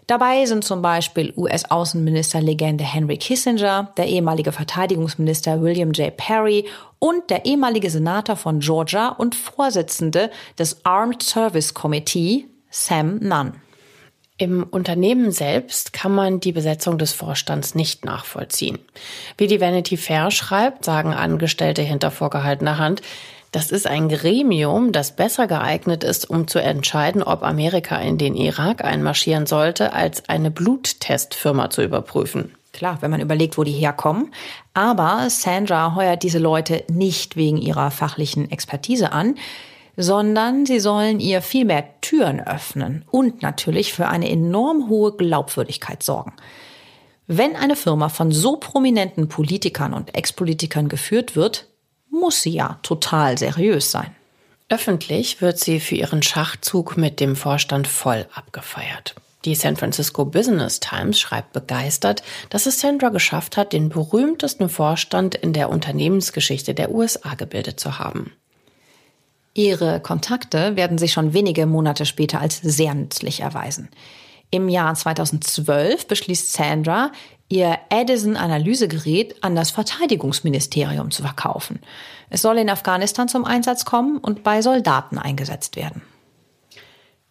Dabei 0.06 0.46
sind 0.46 0.62
zum 0.62 0.82
Beispiel 0.82 1.32
US-Außenminister-Legende 1.36 2.84
Henry 2.84 3.16
Kissinger, 3.16 3.92
der 3.96 4.06
ehemalige 4.06 4.52
Verteidigungsminister 4.52 5.60
William 5.62 5.90
J. 5.90 6.16
Perry 6.16 6.66
und 7.00 7.28
der 7.28 7.44
ehemalige 7.44 7.90
Senator 7.90 8.36
von 8.36 8.60
Georgia 8.60 9.08
und 9.08 9.34
Vorsitzende 9.34 10.30
des 10.58 10.84
Armed 10.84 11.24
Service 11.24 11.74
Committee, 11.74 12.46
Sam 12.70 13.18
Nunn. 13.18 13.54
Im 14.38 14.64
Unternehmen 14.64 15.32
selbst 15.32 15.94
kann 15.94 16.14
man 16.14 16.40
die 16.40 16.52
Besetzung 16.52 16.98
des 16.98 17.12
Vorstands 17.12 17.74
nicht 17.74 18.04
nachvollziehen. 18.04 18.78
Wie 19.38 19.46
die 19.46 19.62
Vanity 19.62 19.96
Fair 19.96 20.30
schreibt, 20.30 20.84
sagen 20.84 21.14
Angestellte 21.14 21.80
hinter 21.80 22.10
vorgehaltener 22.10 22.76
Hand, 22.76 23.00
das 23.56 23.70
ist 23.70 23.86
ein 23.86 24.10
Gremium, 24.10 24.92
das 24.92 25.16
besser 25.16 25.46
geeignet 25.46 26.04
ist, 26.04 26.28
um 26.28 26.46
zu 26.46 26.58
entscheiden, 26.58 27.22
ob 27.22 27.42
Amerika 27.42 27.96
in 27.96 28.18
den 28.18 28.34
Irak 28.34 28.84
einmarschieren 28.84 29.46
sollte, 29.46 29.94
als 29.94 30.28
eine 30.28 30.50
Bluttestfirma 30.50 31.70
zu 31.70 31.82
überprüfen. 31.82 32.54
Klar, 32.74 32.98
wenn 33.00 33.10
man 33.10 33.22
überlegt, 33.22 33.56
wo 33.56 33.64
die 33.64 33.72
herkommen. 33.72 34.30
Aber 34.74 35.30
Sandra 35.30 35.94
heuert 35.94 36.22
diese 36.22 36.38
Leute 36.38 36.84
nicht 36.90 37.36
wegen 37.36 37.56
ihrer 37.56 37.90
fachlichen 37.90 38.50
Expertise 38.50 39.12
an, 39.12 39.36
sondern 39.96 40.66
sie 40.66 40.78
sollen 40.78 41.18
ihr 41.18 41.40
viel 41.40 41.64
mehr 41.64 41.98
Türen 42.02 42.46
öffnen 42.46 43.06
und 43.10 43.40
natürlich 43.40 43.94
für 43.94 44.08
eine 44.08 44.28
enorm 44.28 44.90
hohe 44.90 45.16
Glaubwürdigkeit 45.16 46.02
sorgen. 46.02 46.34
Wenn 47.26 47.56
eine 47.56 47.74
Firma 47.74 48.10
von 48.10 48.32
so 48.32 48.58
prominenten 48.58 49.28
Politikern 49.28 49.94
und 49.94 50.14
Ex-Politikern 50.14 50.90
geführt 50.90 51.36
wird, 51.36 51.68
muss 52.20 52.42
sie 52.42 52.50
ja 52.50 52.78
total 52.82 53.38
seriös 53.38 53.90
sein. 53.90 54.14
Öffentlich 54.68 55.40
wird 55.40 55.58
sie 55.58 55.78
für 55.78 55.94
ihren 55.94 56.22
Schachzug 56.22 56.96
mit 56.96 57.20
dem 57.20 57.36
Vorstand 57.36 57.86
voll 57.86 58.26
abgefeiert. 58.34 59.14
Die 59.44 59.54
San 59.54 59.76
Francisco 59.76 60.24
Business 60.24 60.80
Times 60.80 61.20
schreibt 61.20 61.52
begeistert, 61.52 62.24
dass 62.50 62.66
es 62.66 62.80
Sandra 62.80 63.10
geschafft 63.10 63.56
hat, 63.56 63.72
den 63.72 63.90
berühmtesten 63.90 64.68
Vorstand 64.68 65.36
in 65.36 65.52
der 65.52 65.70
Unternehmensgeschichte 65.70 66.74
der 66.74 66.90
USA 66.90 67.34
gebildet 67.36 67.78
zu 67.78 68.00
haben. 68.00 68.32
Ihre 69.54 70.00
Kontakte 70.00 70.74
werden 70.74 70.98
sich 70.98 71.12
schon 71.12 71.32
wenige 71.32 71.64
Monate 71.66 72.06
später 72.06 72.40
als 72.40 72.60
sehr 72.60 72.92
nützlich 72.94 73.40
erweisen. 73.40 73.88
Im 74.50 74.68
Jahr 74.68 74.94
2012 74.94 76.08
beschließt 76.08 76.52
Sandra, 76.52 77.12
ihr 77.48 77.78
Edison-Analysegerät 77.90 79.42
an 79.42 79.54
das 79.54 79.70
Verteidigungsministerium 79.70 81.10
zu 81.10 81.22
verkaufen. 81.22 81.80
Es 82.28 82.42
soll 82.42 82.58
in 82.58 82.70
Afghanistan 82.70 83.28
zum 83.28 83.44
Einsatz 83.44 83.84
kommen 83.84 84.18
und 84.18 84.42
bei 84.42 84.62
Soldaten 84.62 85.18
eingesetzt 85.18 85.76
werden. 85.76 86.02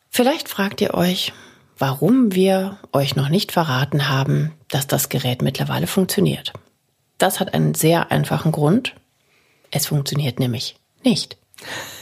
Vielleicht 0.09 0.47
fragt 0.47 0.79
ihr 0.79 0.93
euch, 0.93 1.33
warum 1.77 2.33
wir 2.33 2.79
euch 2.93 3.15
noch 3.15 3.29
nicht 3.29 3.51
verraten 3.51 4.07
haben, 4.07 4.53
dass 4.69 4.87
das 4.87 5.09
Gerät 5.09 5.41
mittlerweile 5.41 5.87
funktioniert. 5.87 6.53
Das 7.17 7.39
hat 7.39 7.53
einen 7.53 7.73
sehr 7.73 8.11
einfachen 8.11 8.51
Grund. 8.51 8.95
Es 9.71 9.87
funktioniert 9.87 10.39
nämlich 10.39 10.77
nicht. 11.03 11.37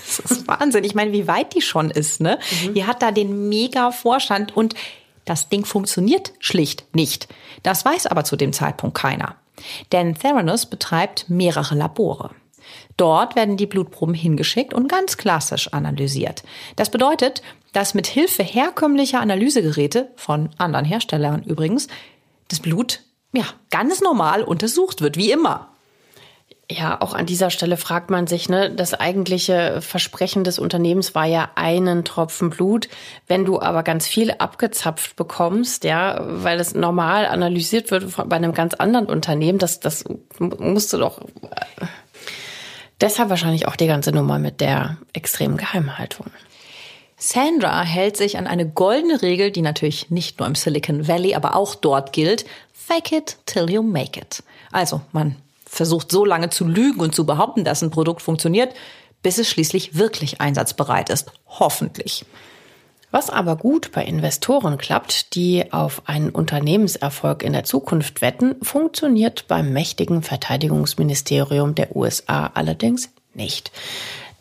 Das 0.06 0.20
ist 0.20 0.48
Wahnsinn. 0.48 0.84
Ich 0.84 0.96
meine, 0.96 1.12
wie 1.12 1.28
weit 1.28 1.56
die 1.56 1.62
schon 1.62 1.90
ist, 1.90 2.22
ne? 2.22 2.38
Mhm. 2.64 2.74
Die 2.76 2.86
hat 2.86 3.02
da 3.02 3.12
den 3.12 3.50
mega 3.50 3.92
Vorstand 3.92 4.56
und 4.56 4.76
das 5.26 5.50
Ding 5.50 5.66
funktioniert 5.66 6.34
schlicht 6.40 6.86
nicht. 6.96 7.28
Das 7.64 7.86
weiß 7.86 8.08
aber 8.08 8.24
zu 8.24 8.36
dem 8.36 8.54
Zeitpunkt 8.54 8.98
keiner. 8.98 9.36
Denn 9.92 10.16
Theranos 10.16 10.66
betreibt 10.66 11.30
mehrere 11.30 11.76
Labore. 11.76 12.32
Dort 12.98 13.36
werden 13.36 13.58
die 13.58 13.66
Blutproben 13.66 14.16
hingeschickt 14.16 14.74
und 14.74 14.88
ganz 14.88 15.18
klassisch 15.18 15.74
analysiert. 15.74 16.44
Das 16.76 16.90
bedeutet, 16.90 17.42
dass 17.74 17.94
mit 17.94 18.08
Hilfe 18.08 18.44
herkömmlicher 18.44 19.20
Analysegeräte 19.20 20.12
von 20.16 20.50
anderen 20.58 20.86
Herstellern 20.86 21.44
übrigens 21.44 21.88
das 22.50 22.60
Blut 22.60 23.02
ja 23.34 23.46
ganz 23.72 24.02
normal 24.02 24.44
untersucht 24.44 25.02
wird, 25.02 25.18
wie 25.18 25.32
immer. 25.32 25.73
Ja, 26.72 27.02
auch 27.02 27.14
an 27.14 27.26
dieser 27.26 27.50
Stelle 27.50 27.76
fragt 27.76 28.10
man 28.10 28.26
sich, 28.26 28.48
ne, 28.48 28.72
das 28.72 28.94
eigentliche 28.94 29.82
Versprechen 29.82 30.46
des 30.46 30.60
Unternehmens 30.60 31.14
war 31.14 31.26
ja 31.26 31.52
einen 31.56 32.06
Tropfen 32.06 32.50
Blut. 32.50 32.88
Wenn 33.28 33.44
du 33.44 33.62
aber 33.62 33.84
ganz 33.84 34.08
viel 34.08 34.32
abgezapft 34.32 35.18
bekommst, 35.18 35.84
ja, 35.84 36.20
weil 36.22 36.60
es 36.62 36.74
normal 36.74 37.26
analysiert 37.26 37.92
wird 37.92 38.16
bei 38.30 38.36
einem 38.38 38.54
ganz 38.54 38.76
anderen 38.76 39.08
Unternehmen, 39.08 39.60
das, 39.60 39.82
das 39.82 40.06
musst 40.40 40.94
du 40.94 40.98
doch. 41.00 41.20
Äh, 41.22 41.86
deshalb 43.02 43.30
wahrscheinlich 43.30 43.68
auch 43.68 43.76
die 43.76 43.88
ganze 43.88 44.14
Nummer 44.14 44.40
mit 44.40 44.62
der 44.62 44.98
extremen 45.12 45.58
Geheimhaltung. 45.58 46.28
Sandra 47.18 47.84
hält 47.84 48.16
sich 48.16 48.38
an 48.38 48.48
eine 48.48 48.68
goldene 48.68 49.22
Regel, 49.22 49.52
die 49.52 49.62
natürlich 49.62 50.10
nicht 50.12 50.40
nur 50.40 50.48
im 50.48 50.56
Silicon 50.56 51.10
Valley, 51.10 51.36
aber 51.36 51.56
auch 51.56 51.76
dort 51.76 52.14
gilt. 52.14 52.46
Fake 52.72 53.12
it 53.12 53.38
till 53.46 53.70
you 53.70 53.84
make 53.84 54.20
it. 54.20 54.44
Also, 54.72 55.02
man 55.12 55.36
versucht 55.74 56.12
so 56.12 56.24
lange 56.24 56.50
zu 56.50 56.68
lügen 56.68 57.00
und 57.00 57.16
zu 57.16 57.26
behaupten, 57.26 57.64
dass 57.64 57.82
ein 57.82 57.92
Produkt 57.92 58.22
funktioniert, 58.22 58.74
bis 59.24 59.40
es 59.40 59.50
schließlich 59.50 59.98
wirklich 59.98 60.40
einsatzbereit 60.40 61.10
ist. 61.10 61.32
Hoffentlich. 61.48 62.26
Was 63.10 63.30
aber 63.30 63.56
gut 63.56 63.92
bei 63.92 64.04
Investoren 64.04 64.78
klappt, 64.78 65.36
die 65.36 65.72
auf 65.72 66.02
einen 66.06 66.30
Unternehmenserfolg 66.30 67.44
in 67.44 67.54
der 67.54 67.64
Zukunft 67.64 68.22
wetten, 68.22 68.56
funktioniert 68.64 69.48
beim 69.48 69.72
mächtigen 69.72 70.24
Verteidigungsministerium 70.24 71.76
der 71.76 71.96
USA 71.96 72.52
allerdings 72.54 73.10
nicht. 73.34 73.72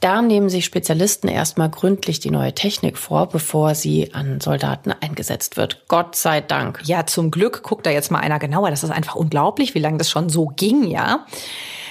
Da 0.02 0.20
nehmen 0.20 0.48
sich 0.48 0.64
Spezialisten 0.64 1.28
erstmal 1.28 1.70
gründlich 1.70 2.18
die 2.18 2.32
neue 2.32 2.52
Technik 2.52 2.98
vor, 2.98 3.28
bevor 3.28 3.76
sie 3.76 4.12
an 4.12 4.40
Soldaten 4.40 4.90
eingesetzt 4.90 5.56
wird. 5.56 5.84
Gott 5.86 6.16
sei 6.16 6.40
Dank. 6.40 6.80
Ja, 6.82 7.06
zum 7.06 7.30
Glück 7.30 7.62
guckt 7.62 7.86
da 7.86 7.90
jetzt 7.90 8.10
mal 8.10 8.18
einer 8.18 8.40
genauer. 8.40 8.70
Das 8.70 8.82
ist 8.82 8.90
einfach 8.90 9.14
unglaublich, 9.14 9.76
wie 9.76 9.78
lange 9.78 9.98
das 9.98 10.10
schon 10.10 10.28
so 10.28 10.46
ging, 10.46 10.88
ja. 10.88 11.24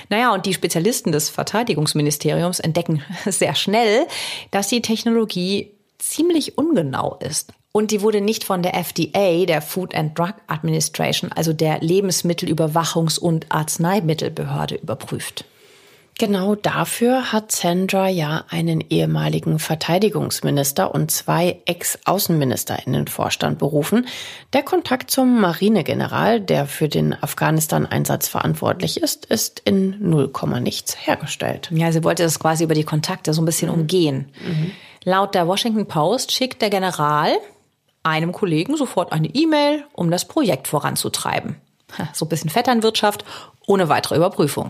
Naja, 0.09 0.33
und 0.33 0.45
die 0.45 0.53
Spezialisten 0.53 1.13
des 1.13 1.29
Verteidigungsministeriums 1.29 2.59
entdecken 2.59 3.01
sehr 3.27 3.55
schnell, 3.55 4.05
dass 4.51 4.67
die 4.67 4.81
Technologie 4.81 5.71
ziemlich 5.97 6.57
ungenau 6.57 7.17
ist. 7.21 7.53
Und 7.71 7.91
die 7.91 8.01
wurde 8.01 8.19
nicht 8.19 8.43
von 8.43 8.61
der 8.61 8.73
FDA, 8.73 9.45
der 9.45 9.61
Food 9.61 9.95
and 9.95 10.19
Drug 10.19 10.33
Administration, 10.47 11.31
also 11.31 11.53
der 11.53 11.79
Lebensmittelüberwachungs- 11.79 13.19
und 13.19 13.45
Arzneimittelbehörde, 13.47 14.75
überprüft. 14.75 15.45
Genau 16.21 16.53
dafür 16.53 17.31
hat 17.31 17.51
Sandra 17.51 18.07
ja 18.07 18.43
einen 18.47 18.79
ehemaligen 18.91 19.57
Verteidigungsminister 19.57 20.93
und 20.93 21.09
zwei 21.09 21.59
Ex-Außenminister 21.65 22.77
in 22.85 22.93
den 22.93 23.07
Vorstand 23.07 23.57
berufen. 23.57 24.05
Der 24.53 24.61
Kontakt 24.61 25.09
zum 25.09 25.41
Marinegeneral, 25.41 26.39
der 26.39 26.67
für 26.67 26.87
den 26.87 27.15
Afghanistan-Einsatz 27.19 28.27
verantwortlich 28.27 29.01
ist, 29.01 29.25
ist 29.25 29.61
in 29.61 29.97
0, 29.99 30.31
nichts 30.61 30.95
hergestellt. 31.07 31.71
Ja, 31.73 31.91
sie 31.91 32.03
wollte 32.03 32.21
das 32.21 32.37
quasi 32.37 32.65
über 32.65 32.75
die 32.75 32.83
Kontakte 32.83 33.33
so 33.33 33.41
ein 33.41 33.45
bisschen 33.45 33.71
umgehen. 33.71 34.29
Mhm. 34.45 34.73
Laut 35.03 35.33
der 35.33 35.47
Washington 35.47 35.87
Post 35.87 36.31
schickt 36.33 36.61
der 36.61 36.69
General 36.69 37.31
einem 38.03 38.31
Kollegen 38.31 38.77
sofort 38.77 39.11
eine 39.11 39.29
E-Mail, 39.29 39.85
um 39.93 40.11
das 40.11 40.25
Projekt 40.25 40.67
voranzutreiben. 40.67 41.55
So 42.13 42.25
ein 42.25 42.29
bisschen 42.29 42.51
Vetternwirtschaft 42.51 43.25
ohne 43.65 43.89
weitere 43.89 44.17
Überprüfung. 44.17 44.69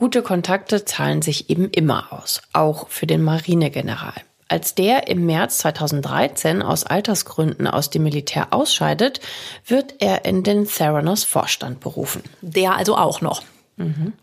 Gute 0.00 0.22
Kontakte 0.22 0.86
zahlen 0.86 1.20
sich 1.20 1.50
eben 1.50 1.68
immer 1.68 2.10
aus, 2.10 2.40
auch 2.54 2.88
für 2.88 3.06
den 3.06 3.22
Marinegeneral. 3.22 4.14
Als 4.48 4.74
der 4.74 5.08
im 5.08 5.26
März 5.26 5.58
2013 5.58 6.62
aus 6.62 6.84
Altersgründen 6.84 7.66
aus 7.66 7.90
dem 7.90 8.04
Militär 8.04 8.54
ausscheidet, 8.54 9.20
wird 9.66 9.96
er 9.98 10.24
in 10.24 10.42
den 10.42 10.66
Theranos 10.66 11.24
Vorstand 11.24 11.80
berufen. 11.80 12.22
Der 12.40 12.76
also 12.76 12.96
auch 12.96 13.20
noch. 13.20 13.42
Mhm. 13.76 14.14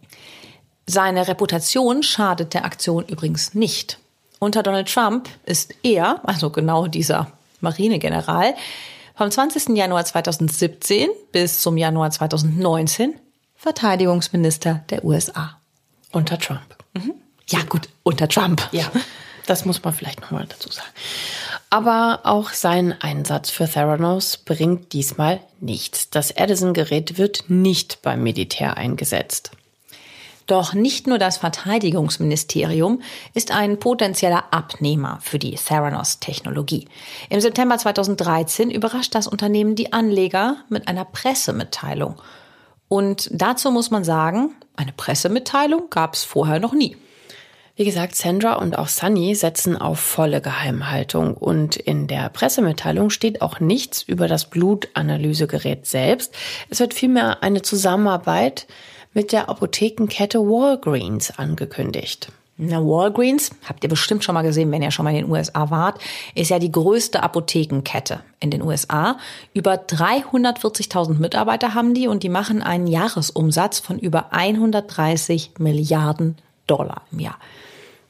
Seine 0.88 1.28
Reputation 1.28 2.02
schadet 2.02 2.56
der 2.56 2.66
Aktion 2.66 3.06
übrigens 3.06 3.54
nicht. 3.54 4.00
Unter 4.40 4.64
Donald 4.64 4.92
Trump 4.92 5.30
ist 5.46 5.76
er, 5.84 6.22
also 6.24 6.50
genau 6.50 6.88
dieser 6.88 7.32
Marinegeneral, 7.62 8.56
vom 9.14 9.30
20. 9.30 9.78
Januar 9.78 10.06
2017 10.06 11.10
bis 11.32 11.62
zum 11.62 11.78
Januar 11.78 12.10
2019 12.10 13.14
Verteidigungsminister 13.56 14.84
der 14.90 15.06
USA. 15.06 15.58
Unter 16.12 16.40
Trump. 16.40 16.76
Mhm. 16.94 17.14
Ja, 17.50 17.60
gut, 17.64 17.90
unter 18.04 18.28
Trump. 18.28 18.68
Ja, 18.72 18.92
das 19.46 19.66
muss 19.66 19.84
man 19.84 19.94
vielleicht 19.94 20.22
nochmal 20.22 20.46
dazu 20.48 20.70
sagen. 20.70 20.88
Aber 21.70 22.22
auch 22.24 22.52
sein 22.52 22.96
Einsatz 23.00 23.50
für 23.50 23.70
Theranos 23.70 24.38
bringt 24.38 24.94
diesmal 24.94 25.40
nichts. 25.60 26.10
Das 26.10 26.32
Edison-Gerät 26.32 27.18
wird 27.18 27.46
nicht 27.50 28.02
beim 28.02 28.24
Militär 28.24 28.78
eingesetzt. 28.78 29.52
Doch 30.48 30.74
nicht 30.74 31.08
nur 31.08 31.18
das 31.18 31.38
Verteidigungsministerium 31.38 33.02
ist 33.34 33.52
ein 33.52 33.80
potenzieller 33.80 34.46
Abnehmer 34.52 35.20
für 35.22 35.40
die 35.40 35.56
Theranos-Technologie. 35.56 36.88
Im 37.30 37.42
September 37.42 37.78
2013 37.78 38.72
überrascht 38.72 39.14
das 39.14 39.28
Unternehmen 39.28 39.76
die 39.76 39.92
Anleger 39.92 40.56
mit 40.70 40.88
einer 40.88 41.04
Pressemitteilung 41.04 42.16
und 42.90 43.30
dazu 43.32 43.72
muss 43.72 43.92
man 43.92 44.04
sagen, 44.04 44.56
eine 44.76 44.94
Pressemitteilung 44.94 45.90
gab 45.90 46.14
es 46.14 46.24
vorher 46.24 46.60
noch 46.60 46.74
nie. 46.74 46.96
Wie 47.76 47.86
gesagt, 47.86 48.16
Sandra 48.16 48.54
und 48.54 48.76
auch 48.78 48.88
Sunny 48.88 49.36
setzen 49.36 49.78
auf 49.78 50.00
volle 50.00 50.42
Geheimhaltung 50.42 51.36
und 51.36 51.76
in 51.76 52.08
der 52.08 52.30
Pressemitteilung 52.30 53.12
steht 53.12 53.44
auch 53.44 53.60
nichts 53.60 54.02
über 54.02 54.28
das 54.28 54.50
Blutanalysegerät 54.50 55.86
selbst. 55.86 56.34
Es 56.70 56.80
wird 56.80 56.96
vielmehr 56.96 57.44
eine 57.44 57.62
Zusammenarbeit 57.62 58.66
mit 59.14 59.32
der 59.32 59.48
Apothekenkette 59.48 60.40
Walgreens 60.40 61.38
angekündigt. 61.38 62.30
Na, 62.60 62.78
Walgreens, 62.80 63.52
habt 63.70 63.84
ihr 63.84 63.90
bestimmt 63.90 64.24
schon 64.24 64.34
mal 64.34 64.42
gesehen, 64.42 64.72
wenn 64.72 64.82
ihr 64.82 64.90
schon 64.90 65.04
mal 65.04 65.12
in 65.12 65.26
den 65.26 65.32
USA 65.32 65.70
wart, 65.70 66.02
ist 66.34 66.50
ja 66.50 66.58
die 66.58 66.72
größte 66.72 67.22
Apothekenkette 67.22 68.22
in 68.40 68.50
den 68.50 68.64
USA. 68.64 69.20
Über 69.54 69.76
340.000 69.76 71.20
Mitarbeiter 71.20 71.76
haben 71.76 71.94
die 71.94 72.08
und 72.08 72.24
die 72.24 72.30
machen 72.30 72.64
einen 72.64 72.88
Jahresumsatz 72.88 73.80
von 73.80 74.00
über 74.00 74.34
130 74.34 75.52
Milliarden 75.60 76.36
Dollar 76.66 77.04
im 77.12 77.20
Jahr. 77.20 77.38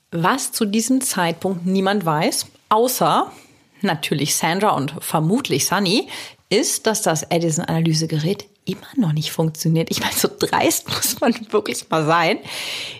Was 0.09 0.51
zu 0.51 0.65
diesem 0.65 1.01
Zeitpunkt 1.01 1.67
niemand 1.67 2.07
weiß, 2.07 2.47
außer 2.69 3.31
natürlich 3.81 4.35
Sandra 4.35 4.71
und 4.71 4.95
vermutlich 4.99 5.67
Sunny, 5.67 6.07
ist, 6.49 6.87
dass 6.87 7.01
das 7.01 7.23
Edison-Analysegerät 7.23 8.45
immer 8.65 8.87
noch 8.95 9.13
nicht 9.13 9.31
funktioniert. 9.31 9.89
Ich 9.91 9.99
meine, 9.99 10.13
so 10.13 10.27
dreist 10.27 10.89
muss 10.95 11.19
man 11.19 11.33
wirklich 11.51 11.89
mal 11.89 12.05
sein. 12.05 12.39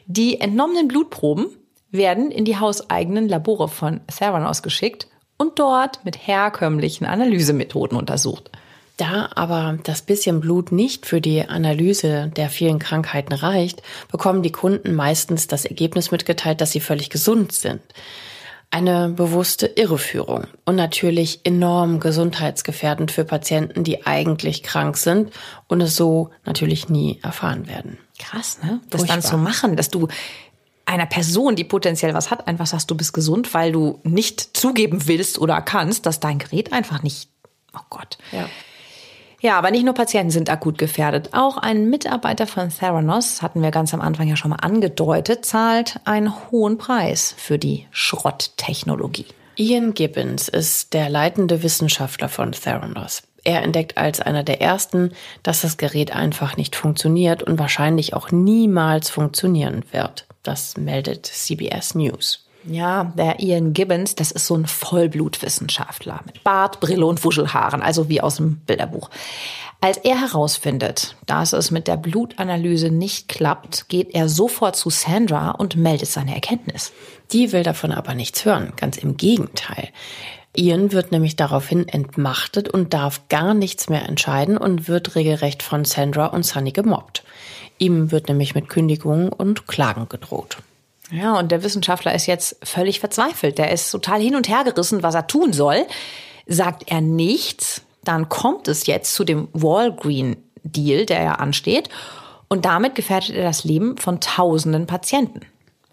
Die 0.06 0.39
entnommenen 0.39 0.88
Blutproben 0.88 1.48
werden 1.91 2.32
in 2.32 2.45
die 2.45 2.58
hauseigenen 2.58 3.30
Labore 3.30 3.70
von 3.70 4.02
Theranos 4.08 4.62
geschickt 4.62 5.08
und 5.38 5.60
dort 5.60 6.04
mit 6.04 6.28
herkömmlichen 6.28 7.06
Analysemethoden 7.06 7.98
untersucht. 7.98 8.52
Da 8.98 9.30
aber 9.36 9.78
das 9.84 10.02
bisschen 10.02 10.41
Blut 10.41 10.72
nicht 10.72 11.06
für 11.06 11.22
die 11.22 11.48
Analyse 11.48 12.32
der 12.36 12.50
vielen 12.50 12.80
Krankheiten 12.80 13.34
reicht, 13.34 13.84
bekommen 14.12 14.41
die 14.41 14.52
Kunden 14.52 14.95
meistens 14.95 15.45
das 15.45 15.66
Ergebnis 15.66 16.10
mitgeteilt, 16.10 16.62
dass 16.62 16.72
sie 16.72 16.80
völlig 16.80 17.12
gesund 17.12 17.52
sind 17.52 17.82
eine 18.70 19.09
bewusste 19.09 19.65
Irreführung 19.68 20.45
und 20.65 20.76
natürlich 20.76 21.41
enorm 21.45 21.99
gesundheitsgefährdend 21.99 23.11
für 23.11 23.24
Patienten, 23.24 23.84
die 23.84 24.05
eigentlich 24.05 24.61
krank 24.61 24.97
sind 24.97 25.32
und 25.68 25.82
es 25.82 25.95
so 25.95 26.32
natürlich 26.45 26.89
nie 26.89 27.20
erfahren 27.24 27.68
werden. 27.68 27.97
Krass, 28.20 28.59
ne? 28.61 28.82
Das 28.89 29.01
Furchtbar. 29.01 29.15
dann 29.15 29.24
zu 29.24 29.38
machen, 29.38 29.76
dass 29.78 29.89
du 29.89 30.07
einer 30.86 31.05
Person, 31.05 31.55
die 31.55 31.63
potenziell 31.63 32.13
was 32.13 32.32
hat, 32.32 32.47
einfach 32.47 32.65
sagst, 32.65 32.89
du 32.89 32.95
bist 32.95 33.13
gesund, 33.13 33.53
weil 33.53 33.72
du 33.72 33.99
nicht 34.03 34.57
zugeben 34.57 35.07
willst 35.07 35.38
oder 35.38 35.61
kannst, 35.61 36.05
dass 36.05 36.20
dein 36.20 36.39
Gerät 36.39 36.72
einfach 36.74 37.03
nicht, 37.03 37.30
oh 37.74 37.84
Gott. 37.89 38.18
Ja. 38.32 38.49
Ja, 39.40 39.58
aber 39.58 39.70
nicht 39.70 39.86
nur 39.86 39.94
Patienten 39.94 40.32
sind 40.32 40.50
akut 40.50 40.78
gefährdet. 40.78 41.30
Auch 41.34 41.58
ein 41.58 41.90
Mitarbeiter 41.90 42.48
von 42.48 42.70
Theranos, 42.70 43.42
hatten 43.42 43.62
wir 43.62 43.72
ganz 43.72 43.94
am 43.94 44.02
Anfang 44.02 44.28
ja 44.28 44.36
schon 44.36 44.50
mal 44.50 44.58
angedeutet, 44.58 45.46
zahlt 45.46 46.00
einen 46.06 46.34
hohen 46.52 46.78
Preis 46.78 47.36
für 47.38 47.60
die 47.60 47.86
Schrotttechnologie. 47.92 49.28
Ian 49.56 49.94
Gibbons 49.94 50.50
ist 50.50 50.94
der 50.94 51.10
leitende 51.10 51.64
Wissenschaftler 51.64 52.30
von 52.30 52.52
Theranos. 52.52 53.24
Er 53.44 53.64
entdeckt 53.64 53.98
als 53.98 54.20
einer 54.20 54.44
der 54.44 54.62
ersten, 54.62 55.12
dass 55.44 55.62
das 55.62 55.78
Gerät 55.78 56.16
einfach 56.16 56.58
nicht 56.58 56.76
funktioniert 56.76 57.44
und 57.44 57.60
wahrscheinlich 57.60 58.14
auch 58.14 58.32
niemals 58.32 59.10
funktionieren 59.10 59.84
wird. 59.92 60.28
Das 60.44 60.78
meldet 60.78 61.26
CBS 61.26 61.96
News. 61.96 62.47
Ja, 62.70 63.13
der 63.18 63.39
Ian 63.39 63.72
Gibbons, 63.74 64.15
das 64.15 64.32
ist 64.32 64.45
so 64.45 64.55
ein 64.55 64.65
Vollblutwissenschaftler 64.65 66.20
mit 66.26 66.43
Bart, 66.43 66.80
Brille 66.82 67.05
und 67.05 67.24
Wuschelhaaren, 67.24 67.82
also 67.82 68.09
wie 68.09 68.20
aus 68.20 68.36
dem 68.36 68.57
Bilderbuch. 68.57 69.09
Als 69.80 69.97
er 69.97 70.20
herausfindet, 70.20 71.15
dass 71.28 71.53
es 71.53 71.72
mit 71.72 71.88
der 71.88 71.97
Blutanalyse 71.97 72.89
nicht 72.89 73.30
klappt, 73.30 73.88
geht 73.89 74.13
er 74.13 74.28
sofort 74.28 74.76
zu 74.76 74.89
Sandra 74.89 75.51
und 75.51 75.76
meldet 75.76 76.09
seine 76.09 76.34
Erkenntnis. 76.34 76.91
Die 77.32 77.51
will 77.51 77.63
davon 77.63 77.91
aber 77.91 78.15
nichts 78.15 78.43
hören, 78.43 78.74
ganz 78.76 78.97
im 78.97 79.18
Gegenteil. 79.18 79.89
Ian 80.55 80.91
wird 80.91 81.11
nämlich 81.11 81.36
daraufhin 81.36 81.88
entmachtet 81.88 82.68
und 82.68 82.93
darf 82.93 83.30
gar 83.30 83.53
nichts 83.53 83.88
mehr 83.88 84.09
entscheiden 84.09 84.57
und 84.57 84.88
wird 84.88 85.15
regelrecht 85.15 85.61
von 85.61 85.86
Sandra 85.86 86.26
und 86.28 86.43
Sunny 86.43 86.72
gemobbt. 86.72 87.24
Ihm 87.78 88.11
wird 88.11 88.28
nämlich 88.28 88.55
mit 88.55 88.68
Kündigungen 88.68 89.30
und 89.30 89.68
Klagen 89.68 90.09
gedroht. 90.09 90.57
Ja, 91.12 91.38
und 91.39 91.51
der 91.51 91.64
Wissenschaftler 91.64 92.14
ist 92.14 92.26
jetzt 92.26 92.58
völlig 92.64 92.99
verzweifelt. 92.99 93.58
Der 93.58 93.72
ist 93.72 93.89
total 93.91 94.22
hin 94.22 94.36
und 94.36 94.49
her 94.49 94.64
gerissen, 94.64 95.03
was 95.03 95.16
er 95.16 95.28
tun 95.28 95.53
soll. 95.53 95.86
Sagt 96.45 96.84
er 96.88 97.01
nichts, 97.01 97.82
dann 98.03 98.30
kommt 98.30 98.68
es 98.68 98.88
jetzt 98.88 99.14
zu 99.14 99.24
dem 99.24 99.47
Walgreen-Deal, 99.53 101.05
der 101.05 101.24
ja 101.24 101.36
ansteht. 101.36 101.89
Und 102.49 102.66
damit 102.66 102.95
gefährdet 102.95 103.32
er 103.32 103.43
das 103.43 103.64
Leben 103.64 103.97
von 103.97 104.20
tausenden 104.20 104.86
Patienten. 104.86 105.41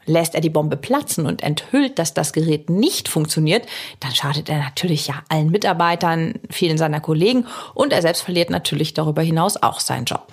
Lässt 0.06 0.34
er 0.34 0.40
die 0.40 0.50
Bombe 0.50 0.76
platzen 0.76 1.26
und 1.26 1.42
enthüllt, 1.42 1.98
dass 1.98 2.12
das 2.12 2.32
Gerät 2.32 2.68
nicht 2.68 3.08
funktioniert, 3.08 3.66
dann 4.00 4.14
schadet 4.14 4.50
er 4.50 4.58
natürlich 4.58 5.06
ja 5.06 5.14
allen 5.30 5.50
Mitarbeitern, 5.50 6.34
vielen 6.50 6.76
seiner 6.76 7.00
Kollegen 7.00 7.46
und 7.72 7.92
er 7.92 8.02
selbst 8.02 8.20
verliert 8.20 8.50
natürlich 8.50 8.92
darüber 8.92 9.22
hinaus 9.22 9.56
auch 9.62 9.80
seinen 9.80 10.04
Job. 10.04 10.28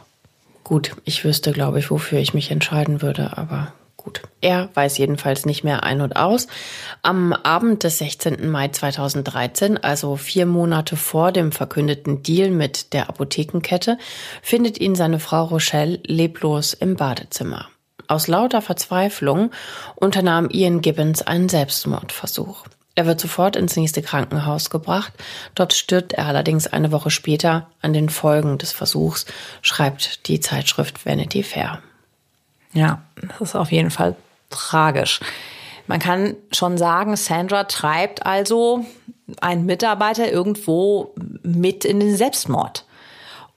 Gut, 0.65 0.91
ich 1.05 1.23
wüsste, 1.23 1.53
glaube 1.53 1.79
ich, 1.79 1.89
wofür 1.89 2.19
ich 2.19 2.33
mich 2.33 2.51
entscheiden 2.51 3.01
würde, 3.01 3.37
aber 3.37 3.73
Gut, 4.03 4.23
er 4.41 4.69
weiß 4.73 4.97
jedenfalls 4.97 5.45
nicht 5.45 5.63
mehr 5.63 5.83
ein 5.83 6.01
und 6.01 6.15
aus. 6.15 6.47
Am 7.03 7.33
Abend 7.33 7.83
des 7.83 7.99
16. 7.99 8.49
Mai 8.49 8.69
2013, 8.69 9.77
also 9.77 10.15
vier 10.15 10.47
Monate 10.47 10.95
vor 10.95 11.31
dem 11.31 11.51
verkündeten 11.51 12.23
Deal 12.23 12.49
mit 12.49 12.93
der 12.93 13.09
Apothekenkette, 13.09 13.99
findet 14.41 14.79
ihn 14.79 14.95
seine 14.95 15.19
Frau 15.19 15.43
Rochelle 15.43 15.99
leblos 16.03 16.73
im 16.73 16.95
Badezimmer. 16.95 17.67
Aus 18.07 18.27
lauter 18.27 18.61
Verzweiflung 18.61 19.51
unternahm 19.95 20.49
Ian 20.49 20.81
Gibbons 20.81 21.21
einen 21.21 21.47
Selbstmordversuch. 21.47 22.65
Er 22.95 23.05
wird 23.05 23.21
sofort 23.21 23.55
ins 23.55 23.75
nächste 23.75 24.01
Krankenhaus 24.01 24.69
gebracht. 24.71 25.13
Dort 25.53 25.73
stirbt 25.73 26.13
er 26.13 26.25
allerdings 26.25 26.65
eine 26.65 26.91
Woche 26.91 27.11
später 27.11 27.69
an 27.81 27.93
den 27.93 28.09
Folgen 28.09 28.57
des 28.57 28.71
Versuchs, 28.71 29.27
schreibt 29.61 30.27
die 30.27 30.39
Zeitschrift 30.39 31.05
Vanity 31.05 31.43
Fair. 31.43 31.81
Ja, 32.73 33.01
das 33.15 33.49
ist 33.49 33.55
auf 33.55 33.71
jeden 33.71 33.91
Fall 33.91 34.15
tragisch. 34.49 35.19
Man 35.87 35.99
kann 35.99 36.35
schon 36.51 36.77
sagen, 36.77 37.15
Sandra 37.15 37.65
treibt 37.65 38.25
also 38.25 38.85
einen 39.41 39.65
Mitarbeiter 39.65 40.31
irgendwo 40.31 41.13
mit 41.43 41.85
in 41.85 41.99
den 41.99 42.15
Selbstmord. 42.15 42.85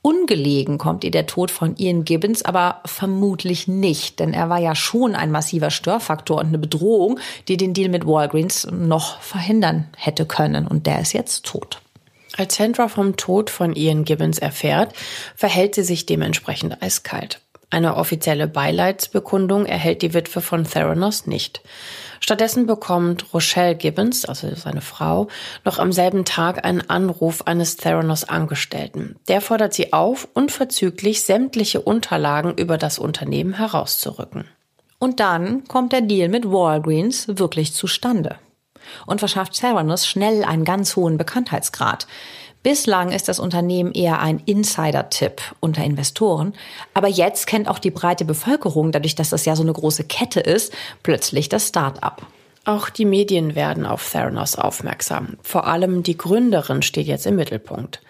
Ungelegen 0.03 0.77
kommt 0.77 1.03
ihr 1.03 1.11
der 1.11 1.27
Tod 1.27 1.51
von 1.51 1.77
Ian 1.77 2.05
Gibbons 2.05 2.45
aber 2.45 2.83
vermutlich 2.85 3.69
nicht, 3.69 4.21
denn 4.21 4.35
er 4.35 4.51
war 4.51 4.59
ja 4.59 4.75
schon 4.75 5.15
ein 5.15 5.31
massiver 5.31 5.71
Störfaktor 5.71 6.39
und 6.39 6.49
eine 6.49 6.59
Bedrohung, 6.59 7.19
die 7.49 7.57
den 7.57 7.73
Deal 7.73 7.89
mit 7.89 8.07
Walgreens 8.07 8.69
noch 8.71 9.23
verhindern 9.23 9.87
hätte 9.97 10.27
können. 10.27 10.67
Und 10.67 10.87
der 10.87 11.01
ist 11.01 11.15
jetzt 11.15 11.47
tot. 11.47 11.81
Als 12.37 12.57
Sandra 12.57 12.89
vom 12.89 13.17
Tod 13.17 13.49
von 13.49 13.75
Ian 13.75 14.05
Gibbons 14.05 14.39
erfährt, 14.39 14.93
verhält 15.37 15.75
sie 15.75 15.85
sich 15.85 16.05
dementsprechend 16.05 16.83
eiskalt. 16.83 17.41
Eine 17.75 17.97
offizielle 17.97 18.47
Beileidsbekundung 18.47 19.67
erhält 19.67 20.03
die 20.03 20.15
Witwe 20.15 20.41
von 20.41 20.63
Theranos 20.63 21.27
nicht. 21.27 21.61
Stattdessen 22.21 22.67
bekommt 22.67 23.35
Rochelle 23.35 23.75
Gibbons, 23.75 24.25
also 24.27 24.55
seine 24.55 24.81
Frau, 24.81 25.27
noch 25.65 25.81
am 25.81 25.91
selben 25.91 26.25
Tag 26.25 26.65
einen 26.65 26.89
Anruf 26.89 27.49
eines 27.49 27.77
Theranos 27.77 28.23
Angestellten. 28.23 29.17
Der 29.27 29.41
fordert 29.41 29.75
sie 29.75 29.93
auf, 29.93 30.29
unverzüglich 30.35 31.23
sämtliche 31.23 31.81
Unterlagen 31.81 32.55
über 32.55 32.79
das 32.79 33.01
Unternehmen 33.01 33.55
herauszurücken. 33.55 34.45
Und 35.01 35.19
dann 35.19 35.65
kommt 35.67 35.93
der 35.93 36.03
Deal 36.03 36.29
mit 36.29 36.49
Walgreens 36.49 37.27
wirklich 37.27 37.75
zustande 37.75 38.37
und 39.05 39.19
verschafft 39.19 39.55
Theranos 39.55 40.07
schnell 40.07 40.45
einen 40.45 40.65
ganz 40.65 40.95
hohen 40.95 41.19
Bekanntheitsgrad. 41.19 42.07
Bislang 42.65 43.13
ist 43.13 43.29
das 43.29 43.39
Unternehmen 43.39 43.93
eher 43.93 44.21
ein 44.21 44.41
Insider-Tipp 44.47 45.43
unter 45.61 45.85
Investoren. 45.85 46.55
Aber 46.95 47.09
jetzt 47.09 47.47
kennt 47.47 47.69
auch 47.69 47.79
die 47.79 47.91
breite 47.91 48.25
Bevölkerung, 48.25 48.91
dadurch, 48.91 49.15
dass 49.15 49.29
das 49.29 49.45
ja 49.45 49.55
so 49.55 49.63
eine 49.63 49.75
große 49.75 50.05
Kette 50.05 50.41
ist, 50.41 50.73
plötzlich 51.03 51.51
das 51.51 51.69
Start-up. 51.69 52.27
Auch 52.65 52.89
die 52.89 53.05
Medien 53.05 53.55
werden 53.55 53.85
auf 53.85 54.11
Theranos 54.11 54.57
aufmerksam. 54.57 55.37
Vor 55.43 55.67
allem 55.67 56.03
die 56.03 56.17
Gründerin 56.17 56.81
steht 56.81 57.07
jetzt 57.07 57.27
im 57.27 57.37
Mittelpunkt. 57.37 58.01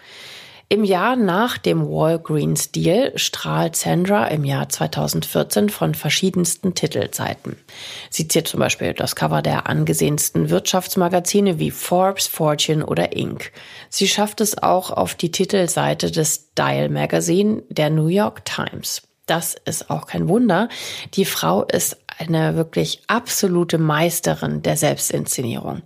Im 0.67 0.83
Jahr 0.83 1.15
nach 1.15 1.59
dem 1.59 1.87
Walgreens-Deal 1.87 3.13
strahlt 3.17 3.75
Sandra 3.75 4.25
im 4.29 4.43
Jahr 4.43 4.67
2014 4.67 5.69
von 5.69 5.93
verschiedensten 5.93 6.73
Titelseiten. 6.73 7.57
Sie 8.09 8.27
ziert 8.27 8.47
zum 8.47 8.61
Beispiel 8.61 8.93
das 8.93 9.15
Cover 9.15 9.43
der 9.43 9.69
angesehensten 9.69 10.49
Wirtschaftsmagazine 10.49 11.59
wie 11.59 11.69
Forbes, 11.69 12.25
Fortune 12.25 12.83
oder 12.83 13.15
Inc. 13.15 13.51
Sie 13.89 14.07
schafft 14.07 14.41
es 14.41 14.57
auch 14.57 14.89
auf 14.89 15.13
die 15.13 15.29
Titelseite 15.29 16.09
des 16.09 16.55
Dial 16.55 16.89
Magazine 16.89 17.61
der 17.69 17.91
New 17.91 18.07
York 18.07 18.43
Times. 18.45 19.03
Das 19.27 19.55
ist 19.65 19.91
auch 19.91 20.07
kein 20.07 20.27
Wunder. 20.27 20.69
Die 21.13 21.25
Frau 21.25 21.63
ist 21.63 21.97
eine 22.17 22.55
wirklich 22.55 23.01
absolute 23.07 23.77
Meisterin 23.77 24.61
der 24.61 24.77
Selbstinszenierung. 24.77 25.81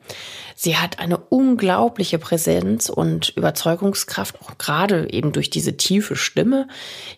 Sie 0.62 0.76
hat 0.76 1.00
eine 1.00 1.16
unglaubliche 1.18 2.20
Präsenz 2.20 2.90
und 2.90 3.30
Überzeugungskraft, 3.30 4.42
auch 4.42 4.58
gerade 4.58 5.10
eben 5.10 5.32
durch 5.32 5.50
diese 5.50 5.78
tiefe 5.78 6.18
Stimme. 6.18 6.68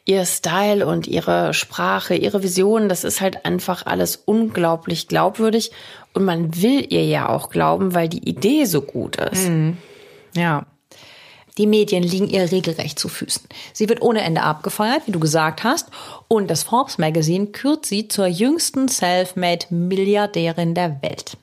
Ihr 0.05 0.27
Style 0.27 0.85
und 0.85 1.07
ihre 1.07 1.55
Sprache, 1.55 2.13
ihre 2.13 2.43
Vision, 2.43 2.87
das 2.87 3.03
ist 3.03 3.19
halt 3.19 3.43
einfach 3.43 3.87
alles 3.87 4.15
unglaublich 4.15 5.07
glaubwürdig. 5.07 5.71
Und 6.13 6.23
man 6.23 6.61
will 6.61 6.85
ihr 6.93 7.03
ja 7.03 7.29
auch 7.29 7.49
glauben, 7.49 7.95
weil 7.95 8.09
die 8.09 8.29
Idee 8.29 8.65
so 8.65 8.83
gut 8.83 9.15
ist. 9.15 9.49
Mhm. 9.49 9.77
Ja. 10.35 10.67
Die 11.57 11.65
Medien 11.65 12.03
liegen 12.03 12.27
ihr 12.27 12.51
regelrecht 12.51 12.99
zu 12.99 13.09
Füßen. 13.09 13.41
Sie 13.73 13.89
wird 13.89 14.03
ohne 14.03 14.21
Ende 14.21 14.43
abgefeuert, 14.43 15.07
wie 15.07 15.13
du 15.13 15.19
gesagt 15.19 15.63
hast, 15.63 15.87
und 16.27 16.47
das 16.47 16.61
Forbes 16.61 16.99
Magazine 16.99 17.47
kürt 17.47 17.87
sie 17.87 18.07
zur 18.07 18.27
jüngsten 18.27 18.87
Selfmade 18.87 19.65
Milliardärin 19.71 20.75
der 20.75 21.01
Welt. 21.01 21.37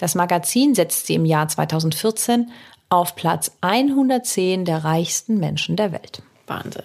Das 0.00 0.14
Magazin 0.14 0.74
setzt 0.74 1.06
sie 1.06 1.14
im 1.14 1.26
Jahr 1.26 1.46
2014 1.46 2.50
auf 2.88 3.16
Platz 3.16 3.52
110 3.60 4.64
der 4.64 4.82
reichsten 4.82 5.38
Menschen 5.38 5.76
der 5.76 5.92
Welt. 5.92 6.22
Wahnsinn. 6.46 6.84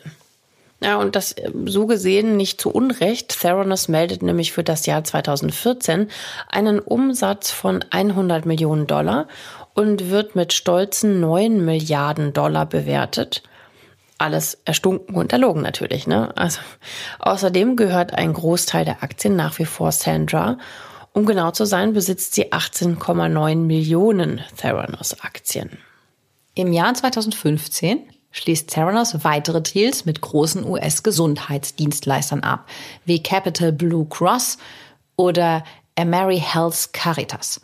Ja, 0.83 0.97
und 0.97 1.15
das 1.15 1.31
äh, 1.31 1.49
so 1.65 1.87
gesehen 1.87 2.35
nicht 2.35 2.59
zu 2.59 2.69
Unrecht. 2.69 3.39
Theranos 3.39 3.87
meldet 3.87 4.21
nämlich 4.21 4.51
für 4.51 4.65
das 4.65 4.85
Jahr 4.85 5.05
2014 5.05 6.09
einen 6.49 6.79
Umsatz 6.79 7.51
von 7.51 7.85
100 7.89 8.45
Millionen 8.45 8.85
Dollar 8.85 9.29
und 9.73 10.09
wird 10.09 10.35
mit 10.35 10.51
stolzen 10.51 11.21
9 11.21 11.63
Milliarden 11.63 12.33
Dollar 12.33 12.65
bewertet. 12.65 13.43
Alles 14.17 14.57
erstunken 14.65 15.15
und 15.15 15.31
erlogen 15.31 15.61
natürlich, 15.61 16.05
ne? 16.05 16.35
Also, 16.35 16.59
außerdem 17.19 17.77
gehört 17.77 18.13
ein 18.13 18.33
Großteil 18.33 18.83
der 18.83 19.03
Aktien 19.03 19.37
nach 19.37 19.57
wie 19.57 19.65
vor 19.65 19.93
Sandra. 19.93 20.57
Um 21.15 21.25
genau 21.25 21.51
zu 21.51 21.63
sein, 21.65 21.93
besitzt 21.93 22.35
sie 22.35 22.51
18,9 22.51 23.55
Millionen 23.55 24.41
Theranos-Aktien. 24.57 25.77
Im 26.55 26.73
Jahr 26.73 26.93
2015 26.93 28.01
schließt 28.31 28.69
Theranos 28.69 29.23
weitere 29.23 29.61
Deals 29.61 30.03
mit 30.03 30.19
großen 30.19 30.65
US-Gesundheitsdienstleistern 30.65 32.41
ab, 32.43 32.67
wie 33.05 33.23
Capital 33.23 33.71
Blue 33.71 34.05
Cross 34.09 34.57
oder 35.15 35.63
Ameri 35.97 36.39
Health 36.39 36.89
Caritas. 36.91 37.61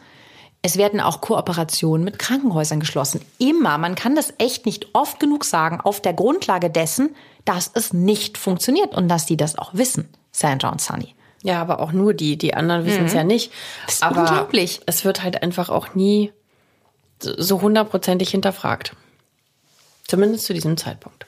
Es 0.61 0.77
werden 0.77 1.01
auch 1.01 1.19
Kooperationen 1.19 2.05
mit 2.05 2.19
Krankenhäusern 2.19 2.79
geschlossen. 2.79 3.19
Immer, 3.37 3.77
man 3.77 3.95
kann 3.95 4.15
das 4.15 4.33
echt 4.37 4.65
nicht 4.65 4.95
oft 4.95 5.19
genug 5.19 5.43
sagen, 5.43 5.81
auf 5.81 6.01
der 6.01 6.13
Grundlage 6.13 6.69
dessen, 6.69 7.17
dass 7.43 7.69
es 7.73 7.91
nicht 7.91 8.37
funktioniert 8.37 8.95
und 8.95 9.09
dass 9.09 9.25
die 9.25 9.35
das 9.35 9.57
auch 9.57 9.73
wissen, 9.73 10.07
Sandra 10.31 10.69
und 10.69 10.79
Sunny. 10.79 11.15
Ja, 11.43 11.61
aber 11.61 11.79
auch 11.79 11.91
nur 11.91 12.13
die. 12.13 12.37
Die 12.37 12.53
anderen 12.53 12.85
wissen 12.85 13.05
es 13.05 13.11
mhm. 13.11 13.17
ja 13.17 13.23
nicht. 13.23 13.51
Das 13.85 13.95
ist 13.95 14.03
aber 14.03 14.21
unglaublich. 14.21 14.81
Es 14.85 15.05
wird 15.05 15.23
halt 15.23 15.41
einfach 15.41 15.69
auch 15.69 15.95
nie 15.95 16.31
so 17.19 17.61
hundertprozentig 17.61 18.29
hinterfragt. 18.29 18.95
Zumindest 20.07 20.45
zu 20.45 20.53
diesem 20.53 20.77
Zeitpunkt. 20.77 21.25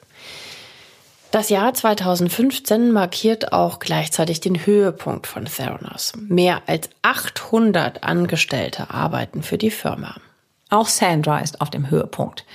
Das 1.32 1.50
Jahr 1.50 1.74
2015 1.74 2.92
markiert 2.92 3.54
auch 3.54 3.80
gleichzeitig 3.80 4.40
den 4.40 4.68
Höhepunkt 4.68 5.26
von 5.26 5.46
Theranos. 5.46 6.14
Mehr 6.16 6.62
als 6.68 6.92
800 7.02 8.04
Angestellte 8.04 8.92
arbeiten 8.92 9.42
für 9.42 9.58
die 9.58 9.72
Firma. 9.72 10.18
Auch 10.70 10.88
Sandra 10.88 11.40
ist 11.40 11.60
auf 11.60 11.72
dem 11.72 11.90
Höhepunkt. 11.90 12.46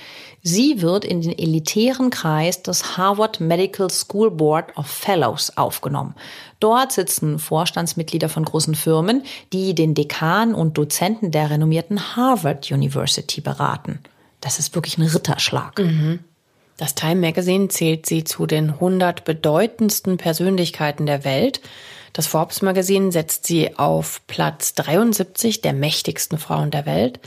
Sie 0.41 0.81
wird 0.81 1.03
in 1.03 1.21
den 1.21 1.37
elitären 1.37 2.09
Kreis 2.09 2.63
des 2.63 2.97
Harvard 2.97 3.39
Medical 3.39 3.89
School 3.89 4.31
Board 4.31 4.77
of 4.77 4.87
Fellows 4.87 5.57
aufgenommen. 5.57 6.15
Dort 6.59 6.91
sitzen 6.91 7.39
Vorstandsmitglieder 7.39 8.29
von 8.29 8.45
großen 8.45 8.75
Firmen, 8.75 9.23
die 9.51 9.75
den 9.75 9.95
Dekan 9.95 10.53
und 10.53 10.77
Dozenten 10.77 11.31
der 11.31 11.49
renommierten 11.49 12.15
Harvard 12.15 12.71
University 12.71 13.41
beraten. 13.41 13.99
Das 14.41 14.59
ist 14.59 14.75
wirklich 14.75 14.97
ein 14.97 15.03
Ritterschlag. 15.03 15.77
Mhm. 15.79 16.19
Das 16.77 16.95
Time 16.95 17.15
Magazine 17.15 17.67
zählt 17.67 18.05
sie 18.05 18.23
zu 18.23 18.45
den 18.45 18.69
100 18.69 19.25
bedeutendsten 19.25 20.15
Persönlichkeiten 20.15 21.05
der 21.05 21.25
Welt. 21.25 21.59
Das 22.13 22.27
Forbes 22.27 22.61
Magazine 22.61 23.11
setzt 23.11 23.45
sie 23.45 23.77
auf 23.77 24.21
Platz 24.27 24.73
73 24.75 25.61
der 25.61 25.73
mächtigsten 25.73 26.37
Frauen 26.37 26.71
der 26.71 26.85
Welt. 26.85 27.19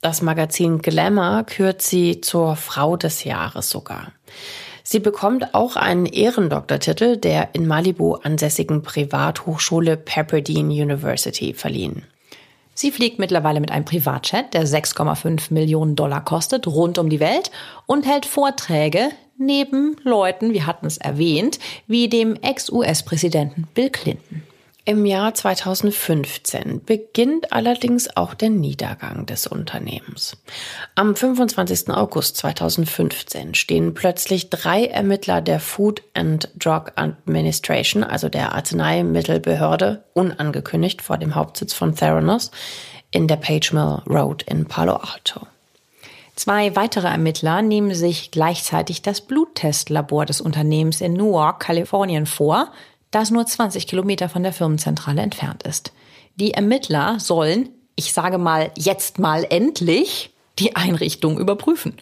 Das 0.00 0.22
Magazin 0.22 0.78
Glamour 0.78 1.44
kürt 1.44 1.82
sie 1.82 2.20
zur 2.20 2.56
Frau 2.56 2.96
des 2.96 3.24
Jahres 3.24 3.70
sogar. 3.70 4.12
Sie 4.82 5.00
bekommt 5.00 5.52
auch 5.52 5.74
einen 5.74 6.06
Ehrendoktortitel 6.06 7.16
der 7.16 7.48
in 7.54 7.66
Malibu 7.66 8.14
ansässigen 8.14 8.82
Privathochschule 8.82 9.96
Pepperdine 9.96 10.72
University 10.72 11.54
verliehen. 11.54 12.04
Sie 12.72 12.92
fliegt 12.92 13.18
mittlerweile 13.18 13.60
mit 13.60 13.70
einem 13.70 13.86
Privatjet, 13.86 14.52
der 14.52 14.66
6,5 14.66 15.52
Millionen 15.52 15.96
Dollar 15.96 16.22
kostet, 16.22 16.66
rund 16.66 16.98
um 16.98 17.08
die 17.08 17.20
Welt 17.20 17.50
und 17.86 18.06
hält 18.06 18.26
Vorträge 18.26 19.08
neben 19.38 19.96
Leuten, 20.04 20.52
wir 20.52 20.66
hatten 20.66 20.86
es 20.86 20.98
erwähnt, 20.98 21.58
wie 21.86 22.08
dem 22.08 22.36
Ex-US-Präsidenten 22.36 23.66
Bill 23.74 23.90
Clinton. 23.90 24.42
Im 24.88 25.04
Jahr 25.04 25.34
2015 25.34 26.84
beginnt 26.84 27.52
allerdings 27.52 28.16
auch 28.16 28.34
der 28.34 28.50
Niedergang 28.50 29.26
des 29.26 29.48
Unternehmens. 29.48 30.36
Am 30.94 31.16
25. 31.16 31.90
August 31.90 32.36
2015 32.36 33.54
stehen 33.54 33.94
plötzlich 33.94 34.48
drei 34.48 34.84
Ermittler 34.84 35.40
der 35.40 35.58
Food 35.58 36.04
and 36.14 36.50
Drug 36.54 36.92
Administration, 36.94 38.04
also 38.04 38.28
der 38.28 38.54
Arzneimittelbehörde, 38.54 40.04
unangekündigt 40.14 41.02
vor 41.02 41.18
dem 41.18 41.34
Hauptsitz 41.34 41.74
von 41.74 41.96
Theranos 41.96 42.52
in 43.10 43.26
der 43.26 43.38
Page 43.38 43.72
Mill 43.72 44.02
Road 44.08 44.44
in 44.44 44.66
Palo 44.66 44.94
Alto. 44.94 45.48
Zwei 46.36 46.76
weitere 46.76 47.08
Ermittler 47.08 47.60
nehmen 47.60 47.92
sich 47.92 48.30
gleichzeitig 48.30 49.02
das 49.02 49.20
Bluttestlabor 49.20 50.26
des 50.26 50.40
Unternehmens 50.40 51.00
in 51.00 51.14
Newark, 51.14 51.58
Kalifornien 51.58 52.26
vor, 52.26 52.70
das 53.16 53.30
nur 53.30 53.46
20 53.46 53.86
Kilometer 53.86 54.28
von 54.28 54.42
der 54.42 54.52
Firmenzentrale 54.52 55.22
entfernt 55.22 55.62
ist. 55.62 55.92
Die 56.34 56.52
Ermittler 56.52 57.18
sollen, 57.18 57.70
ich 57.94 58.12
sage 58.12 58.36
mal 58.36 58.70
jetzt 58.76 59.18
mal 59.18 59.46
endlich, 59.48 60.34
die 60.58 60.76
Einrichtung 60.76 61.38
überprüfen. 61.38 61.96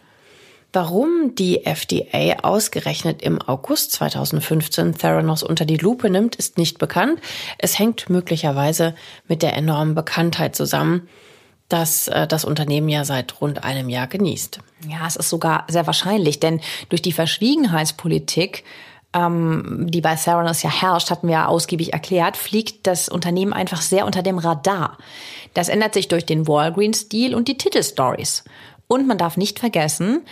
Warum 0.72 1.36
die 1.36 1.66
FDA 1.66 2.40
ausgerechnet 2.42 3.22
im 3.22 3.40
August 3.40 3.92
2015 3.92 4.98
Theranos 4.98 5.44
unter 5.44 5.64
die 5.64 5.76
Lupe 5.76 6.10
nimmt, 6.10 6.34
ist 6.34 6.58
nicht 6.58 6.78
bekannt. 6.78 7.20
Es 7.58 7.78
hängt 7.78 8.10
möglicherweise 8.10 8.96
mit 9.28 9.42
der 9.42 9.56
enormen 9.56 9.94
Bekanntheit 9.94 10.56
zusammen, 10.56 11.08
dass 11.68 12.08
äh, 12.08 12.26
das 12.26 12.44
Unternehmen 12.44 12.88
ja 12.88 13.04
seit 13.04 13.40
rund 13.40 13.62
einem 13.62 13.88
Jahr 13.88 14.08
genießt. 14.08 14.58
Ja, 14.88 15.06
es 15.06 15.14
ist 15.14 15.30
sogar 15.30 15.64
sehr 15.68 15.86
wahrscheinlich, 15.86 16.40
denn 16.40 16.60
durch 16.88 17.02
die 17.02 17.12
Verschwiegenheitspolitik 17.12 18.64
ähm, 19.14 19.86
die 19.88 20.00
bei 20.00 20.16
Theranos 20.16 20.62
ja 20.62 20.70
herrscht, 20.70 21.10
hatten 21.10 21.28
wir 21.28 21.34
ja 21.34 21.46
ausgiebig 21.46 21.92
erklärt, 21.92 22.36
fliegt 22.36 22.86
das 22.86 23.08
Unternehmen 23.08 23.52
einfach 23.52 23.80
sehr 23.80 24.06
unter 24.06 24.22
dem 24.22 24.38
Radar. 24.38 24.98
Das 25.54 25.68
ändert 25.68 25.94
sich 25.94 26.08
durch 26.08 26.26
den 26.26 26.48
Walgreens-Deal 26.48 27.34
und 27.34 27.48
die 27.48 27.56
Titelstories. 27.56 28.44
Und 28.88 29.06
man 29.06 29.18
darf 29.18 29.36
nicht 29.36 29.60
vergessen, 29.60 30.22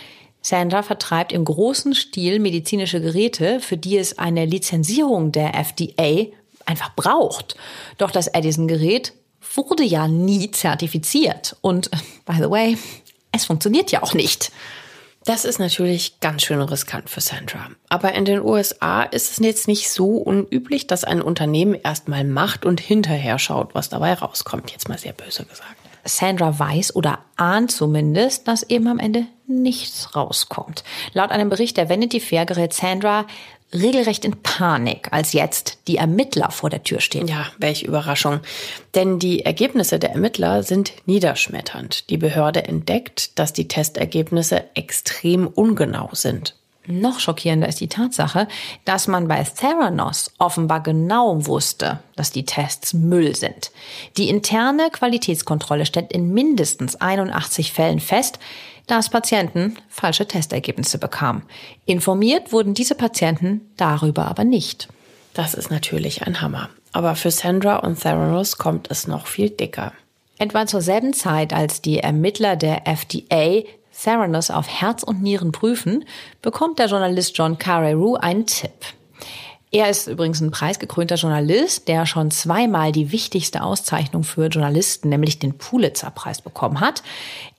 Sandra 0.41 0.83
vertreibt 0.83 1.31
im 1.31 1.45
großen 1.45 1.95
Stil 1.95 2.39
medizinische 2.39 2.99
Geräte, 2.99 3.61
für 3.61 3.77
die 3.77 3.97
es 3.97 4.19
eine 4.19 4.45
Lizenzierung 4.45 5.31
der 5.31 5.55
FDA 5.55 6.25
einfach 6.65 6.93
braucht. 6.95 7.55
Doch 7.97 8.11
das 8.11 8.27
Edison-Gerät 8.27 9.13
wurde 9.55 9.83
ja 9.83 10.07
nie 10.07 10.51
zertifiziert. 10.51 11.55
Und, 11.61 11.89
by 12.25 12.35
the 12.37 12.49
way, 12.49 12.77
es 13.31 13.45
funktioniert 13.45 13.91
ja 13.91 14.03
auch 14.03 14.13
nicht. 14.13 14.51
Das 15.25 15.45
ist 15.45 15.57
natürlich 15.57 16.19
ganz 16.19 16.43
schön 16.43 16.61
riskant 16.61 17.09
für 17.09 17.21
Sandra. 17.21 17.69
Aber 17.87 18.13
in 18.13 18.25
den 18.25 18.41
USA 18.41 19.03
ist 19.03 19.31
es 19.31 19.37
jetzt 19.37 19.67
nicht 19.69 19.89
so 19.89 20.17
unüblich, 20.17 20.85
dass 20.85 21.05
ein 21.05 21.21
Unternehmen 21.21 21.75
erstmal 21.75 22.25
macht 22.25 22.65
und 22.65 22.81
hinterher 22.81 23.39
schaut, 23.39 23.73
was 23.73 23.87
dabei 23.87 24.13
rauskommt. 24.13 24.71
Jetzt 24.71 24.89
mal 24.89 24.97
sehr 24.97 25.13
böse 25.13 25.45
gesagt. 25.45 25.75
Sandra 26.05 26.59
weiß 26.59 26.95
oder 26.95 27.19
ahnt 27.37 27.71
zumindest, 27.71 28.49
dass 28.49 28.63
eben 28.63 28.87
am 28.87 28.99
Ende 28.99 29.25
nichts 29.47 30.15
rauskommt. 30.15 30.83
Laut 31.13 31.31
einem 31.31 31.49
Bericht 31.49 31.77
der 31.77 31.89
Vanity 31.89 32.19
Fair 32.19 32.45
gerät 32.45 32.73
Sandra 32.73 33.25
regelrecht 33.73 34.25
in 34.25 34.41
Panik, 34.41 35.09
als 35.11 35.33
jetzt 35.33 35.79
die 35.87 35.97
Ermittler 35.97 36.51
vor 36.51 36.69
der 36.69 36.83
Tür 36.83 36.99
stehen. 36.99 37.27
Ja, 37.27 37.47
welche 37.57 37.87
Überraschung. 37.87 38.39
Denn 38.95 39.19
die 39.19 39.45
Ergebnisse 39.45 39.99
der 39.99 40.11
Ermittler 40.11 40.63
sind 40.63 40.93
niederschmetternd. 41.05 42.09
Die 42.09 42.17
Behörde 42.17 42.63
entdeckt, 42.63 43.37
dass 43.39 43.53
die 43.53 43.67
Testergebnisse 43.67 44.63
extrem 44.75 45.47
ungenau 45.47 46.09
sind. 46.13 46.55
Noch 46.85 47.21
schockierender 47.21 47.69
ist 47.69 47.79
die 47.79 47.87
Tatsache, 47.87 48.47
dass 48.83 49.07
man 49.07 49.29
bei 49.29 49.41
Theranos 49.41 50.31
offenbar 50.37 50.83
genau 50.83 51.45
wusste, 51.45 51.99
dass 52.17 52.31
die 52.31 52.45
Tests 52.45 52.93
Müll 52.93 53.35
sind. 53.35 53.71
Die 54.17 54.27
interne 54.27 54.89
Qualitätskontrolle 54.91 55.85
stellt 55.85 56.11
in 56.11 56.33
mindestens 56.33 56.99
81 56.99 57.71
Fällen 57.71 58.01
fest, 58.01 58.37
dass 58.87 59.09
Patienten 59.09 59.77
falsche 59.89 60.27
Testergebnisse 60.27 60.97
bekamen. 60.97 61.43
Informiert 61.85 62.51
wurden 62.51 62.73
diese 62.73 62.95
Patienten 62.95 63.61
darüber 63.77 64.27
aber 64.27 64.43
nicht. 64.43 64.87
Das 65.33 65.53
ist 65.53 65.71
natürlich 65.71 66.23
ein 66.23 66.41
Hammer. 66.41 66.69
Aber 66.91 67.15
für 67.15 67.31
Sandra 67.31 67.77
und 67.77 67.99
Theranos 67.99 68.57
kommt 68.57 68.91
es 68.91 69.07
noch 69.07 69.27
viel 69.27 69.49
dicker. 69.49 69.93
Etwa 70.37 70.67
zur 70.67 70.81
selben 70.81 71.13
Zeit, 71.13 71.53
als 71.53 71.81
die 71.81 71.99
Ermittler 71.99 72.55
der 72.55 72.87
FDA 72.87 73.63
Theranos 73.93 74.49
auf 74.49 74.67
Herz 74.67 75.03
und 75.03 75.21
Nieren 75.21 75.51
prüfen, 75.51 76.05
bekommt 76.41 76.79
der 76.79 76.87
Journalist 76.87 77.37
John 77.37 77.57
Carreyrou 77.57 78.15
einen 78.15 78.45
Tipp. 78.45 78.71
Er 79.75 79.89
ist 79.89 80.05
übrigens 80.07 80.39
ein 80.39 80.51
preisgekrönter 80.51 81.15
Journalist, 81.15 81.87
der 81.87 82.05
schon 82.05 82.29
zweimal 82.29 82.91
die 82.91 83.11
wichtigste 83.11 83.63
Auszeichnung 83.63 84.23
für 84.23 84.45
Journalisten, 84.45 85.09
nämlich 85.09 85.39
den 85.39 85.57
Pulitzer-Preis 85.57 86.41
bekommen 86.41 86.79
hat. 86.79 87.01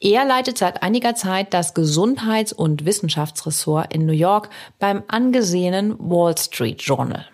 Er 0.01 0.25
leitet 0.25 0.57
seit 0.57 0.85
einiger 0.85 1.17
Zeit 1.17 1.53
das 1.53 1.75
Gesundheits- 1.75 2.53
und 2.53 2.85
Wissenschaftsressort 2.85 3.93
in 3.93 4.07
New 4.07 4.12
York 4.12 4.49
beim 4.79 5.03
angesehenen 5.09 5.97
Wall 5.99 6.39
Street 6.39 6.83
Journal. 6.83 7.27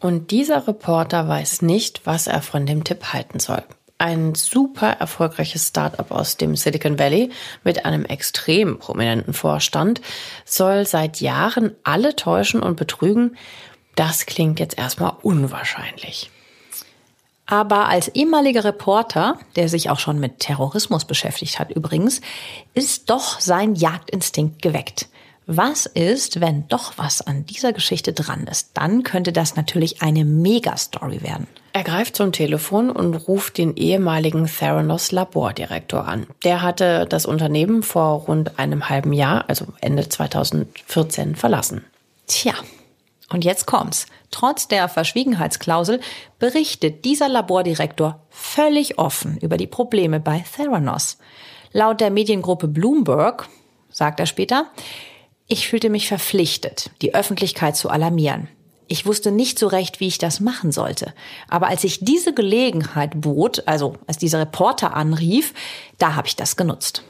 Und 0.00 0.30
dieser 0.30 0.66
Reporter 0.66 1.28
weiß 1.28 1.60
nicht, 1.60 2.06
was 2.06 2.28
er 2.28 2.40
von 2.40 2.64
dem 2.64 2.84
Tipp 2.84 3.12
halten 3.12 3.40
soll. 3.40 3.62
Ein 4.00 4.36
super 4.36 4.92
erfolgreiches 4.92 5.66
Startup 5.66 6.10
aus 6.12 6.36
dem 6.36 6.54
Silicon 6.54 7.00
Valley 7.00 7.30
mit 7.64 7.84
einem 7.84 8.04
extrem 8.04 8.78
prominenten 8.78 9.34
Vorstand 9.34 10.00
soll 10.44 10.86
seit 10.86 11.20
Jahren 11.20 11.72
alle 11.82 12.14
täuschen 12.14 12.62
und 12.62 12.76
betrügen. 12.76 13.36
Das 13.98 14.26
klingt 14.26 14.60
jetzt 14.60 14.78
erstmal 14.78 15.14
unwahrscheinlich. 15.22 16.30
Aber 17.46 17.88
als 17.88 18.06
ehemaliger 18.06 18.62
Reporter, 18.62 19.40
der 19.56 19.68
sich 19.68 19.90
auch 19.90 19.98
schon 19.98 20.20
mit 20.20 20.38
Terrorismus 20.38 21.04
beschäftigt 21.04 21.58
hat 21.58 21.72
übrigens, 21.72 22.20
ist 22.74 23.10
doch 23.10 23.40
sein 23.40 23.74
Jagdinstinkt 23.74 24.62
geweckt. 24.62 25.08
Was 25.46 25.86
ist, 25.86 26.40
wenn 26.40 26.68
doch 26.68 26.92
was 26.96 27.22
an 27.22 27.44
dieser 27.46 27.72
Geschichte 27.72 28.12
dran 28.12 28.46
ist? 28.46 28.70
Dann 28.74 29.02
könnte 29.02 29.32
das 29.32 29.56
natürlich 29.56 30.00
eine 30.00 30.24
Megastory 30.24 31.20
werden. 31.24 31.48
Er 31.72 31.82
greift 31.82 32.14
zum 32.14 32.30
Telefon 32.30 32.90
und 32.90 33.16
ruft 33.16 33.58
den 33.58 33.74
ehemaligen 33.74 34.46
Theranos 34.46 35.10
Labordirektor 35.10 36.06
an. 36.06 36.28
Der 36.44 36.62
hatte 36.62 37.04
das 37.08 37.26
Unternehmen 37.26 37.82
vor 37.82 38.20
rund 38.20 38.60
einem 38.60 38.88
halben 38.90 39.12
Jahr, 39.12 39.46
also 39.48 39.66
Ende 39.80 40.08
2014, 40.08 41.34
verlassen. 41.34 41.84
Tja, 42.28 42.54
und 43.30 43.44
jetzt 43.44 43.66
kommt's. 43.66 44.06
Trotz 44.30 44.68
der 44.68 44.88
Verschwiegenheitsklausel 44.88 46.00
berichtet 46.38 47.04
dieser 47.04 47.28
Labordirektor 47.28 48.26
völlig 48.30 48.98
offen 48.98 49.38
über 49.38 49.56
die 49.56 49.66
Probleme 49.66 50.20
bei 50.20 50.44
Theranos. 50.56 51.18
Laut 51.72 52.00
der 52.00 52.10
Mediengruppe 52.10 52.68
Bloomberg, 52.68 53.48
sagt 53.90 54.20
er 54.20 54.26
später, 54.26 54.66
ich 55.46 55.68
fühlte 55.68 55.90
mich 55.90 56.08
verpflichtet, 56.08 56.90
die 57.02 57.14
Öffentlichkeit 57.14 57.76
zu 57.76 57.90
alarmieren. 57.90 58.48
Ich 58.86 59.04
wusste 59.04 59.30
nicht 59.30 59.58
so 59.58 59.66
recht, 59.66 60.00
wie 60.00 60.06
ich 60.06 60.16
das 60.16 60.40
machen 60.40 60.72
sollte. 60.72 61.12
Aber 61.48 61.68
als 61.68 61.84
ich 61.84 62.00
diese 62.00 62.32
Gelegenheit 62.32 63.20
bot, 63.20 63.62
also 63.66 63.94
als 64.06 64.16
dieser 64.16 64.40
Reporter 64.40 64.94
anrief, 64.94 65.52
da 65.98 66.14
habe 66.14 66.26
ich 66.26 66.36
das 66.36 66.56
genutzt. 66.56 67.02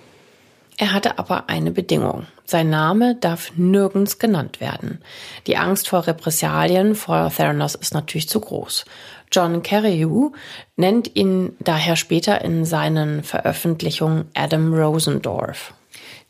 Er 0.80 0.92
hatte 0.92 1.18
aber 1.18 1.48
eine 1.48 1.72
Bedingung. 1.72 2.28
Sein 2.44 2.70
Name 2.70 3.16
darf 3.16 3.50
nirgends 3.56 4.20
genannt 4.20 4.60
werden. 4.60 5.02
Die 5.48 5.56
Angst 5.56 5.88
vor 5.88 6.06
Repressalien 6.06 6.94
vor 6.94 7.30
Theranos 7.30 7.74
ist 7.74 7.94
natürlich 7.94 8.28
zu 8.28 8.40
groß. 8.40 8.84
John 9.32 9.64
Carreyrou 9.64 10.32
nennt 10.76 11.16
ihn 11.16 11.56
daher 11.58 11.96
später 11.96 12.42
in 12.42 12.64
seinen 12.64 13.24
Veröffentlichungen 13.24 14.26
Adam 14.34 14.72
Rosendorf. 14.72 15.74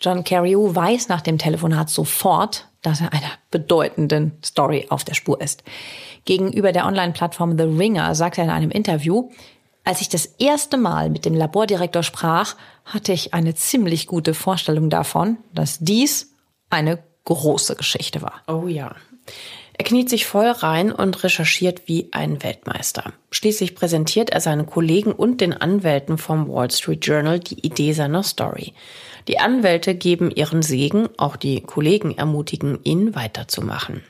John 0.00 0.24
Carreyrou 0.24 0.74
weiß 0.74 1.08
nach 1.08 1.20
dem 1.20 1.36
Telefonat 1.36 1.90
sofort, 1.90 2.68
dass 2.80 3.02
er 3.02 3.12
einer 3.12 3.32
bedeutenden 3.50 4.32
Story 4.42 4.86
auf 4.88 5.04
der 5.04 5.14
Spur 5.14 5.40
ist. 5.42 5.62
Gegenüber 6.24 6.72
der 6.72 6.86
Online-Plattform 6.86 7.58
The 7.58 7.64
Ringer 7.64 8.14
sagt 8.14 8.38
er 8.38 8.44
in 8.44 8.50
einem 8.50 8.70
Interview, 8.70 9.28
als 9.88 10.02
ich 10.02 10.08
das 10.08 10.26
erste 10.26 10.76
Mal 10.76 11.08
mit 11.08 11.24
dem 11.24 11.34
Labordirektor 11.34 12.02
sprach, 12.02 12.56
hatte 12.92 13.12
ich 13.12 13.34
eine 13.34 13.54
ziemlich 13.54 14.06
gute 14.06 14.34
Vorstellung 14.34 14.90
davon, 14.90 15.38
dass 15.54 15.78
dies 15.78 16.34
eine 16.70 17.02
große 17.24 17.76
Geschichte 17.76 18.22
war. 18.22 18.42
Oh 18.46 18.66
ja. 18.66 18.96
Er 19.80 19.84
kniet 19.84 20.10
sich 20.10 20.26
voll 20.26 20.48
rein 20.48 20.90
und 20.90 21.22
recherchiert 21.22 21.82
wie 21.86 22.08
ein 22.10 22.42
Weltmeister. 22.42 23.12
Schließlich 23.30 23.76
präsentiert 23.76 24.30
er 24.30 24.40
seinen 24.40 24.66
Kollegen 24.66 25.12
und 25.12 25.40
den 25.40 25.52
Anwälten 25.52 26.18
vom 26.18 26.48
Wall 26.48 26.70
Street 26.70 27.06
Journal 27.06 27.38
die 27.38 27.64
Idee 27.64 27.92
seiner 27.92 28.24
Story. 28.24 28.72
Die 29.28 29.38
Anwälte 29.38 29.94
geben 29.94 30.32
ihren 30.32 30.62
Segen, 30.62 31.08
auch 31.16 31.36
die 31.36 31.60
Kollegen 31.60 32.18
ermutigen 32.18 32.80
ihn 32.82 33.14
weiterzumachen. 33.14 34.02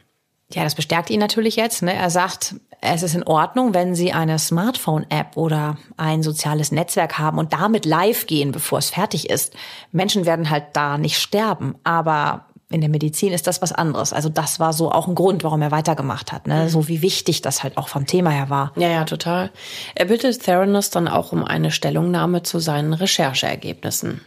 Ja, 0.52 0.64
das 0.64 0.74
bestärkt 0.74 1.10
ihn 1.10 1.20
natürlich 1.20 1.56
jetzt. 1.56 1.82
Ne? 1.82 1.94
Er 1.94 2.10
sagt, 2.10 2.54
es 2.80 3.02
ist 3.02 3.14
in 3.14 3.24
Ordnung, 3.24 3.74
wenn 3.74 3.94
Sie 3.94 4.12
eine 4.12 4.38
Smartphone-App 4.38 5.36
oder 5.36 5.76
ein 5.96 6.22
soziales 6.22 6.72
Netzwerk 6.72 7.18
haben 7.18 7.38
und 7.38 7.52
damit 7.52 7.84
live 7.84 8.26
gehen, 8.26 8.52
bevor 8.52 8.78
es 8.78 8.90
fertig 8.90 9.28
ist. 9.28 9.54
Menschen 9.92 10.26
werden 10.26 10.48
halt 10.48 10.64
da 10.74 10.96
nicht 10.96 11.18
sterben, 11.18 11.74
aber 11.84 12.46
in 12.70 12.80
der 12.80 12.90
Medizin 12.90 13.32
ist 13.32 13.46
das 13.46 13.62
was 13.62 13.72
anderes. 13.72 14.12
Also 14.12 14.28
das 14.28 14.60
war 14.60 14.72
so 14.72 14.92
auch 14.92 15.08
ein 15.08 15.14
Grund, 15.14 15.42
warum 15.42 15.62
er 15.62 15.70
weitergemacht 15.70 16.32
hat. 16.32 16.46
Ne? 16.46 16.64
Mhm. 16.64 16.68
So 16.68 16.88
wie 16.88 17.02
wichtig 17.02 17.42
das 17.42 17.62
halt 17.62 17.76
auch 17.78 17.88
vom 17.88 18.06
Thema 18.06 18.30
her 18.30 18.50
war. 18.50 18.72
Ja, 18.76 18.88
ja, 18.88 19.04
total. 19.04 19.50
Er 19.94 20.04
bittet 20.04 20.42
Theranos 20.42 20.90
dann 20.90 21.08
auch 21.08 21.32
um 21.32 21.44
eine 21.44 21.70
Stellungnahme 21.70 22.42
zu 22.42 22.58
seinen 22.58 22.92
Rechercheergebnissen. 22.92 24.20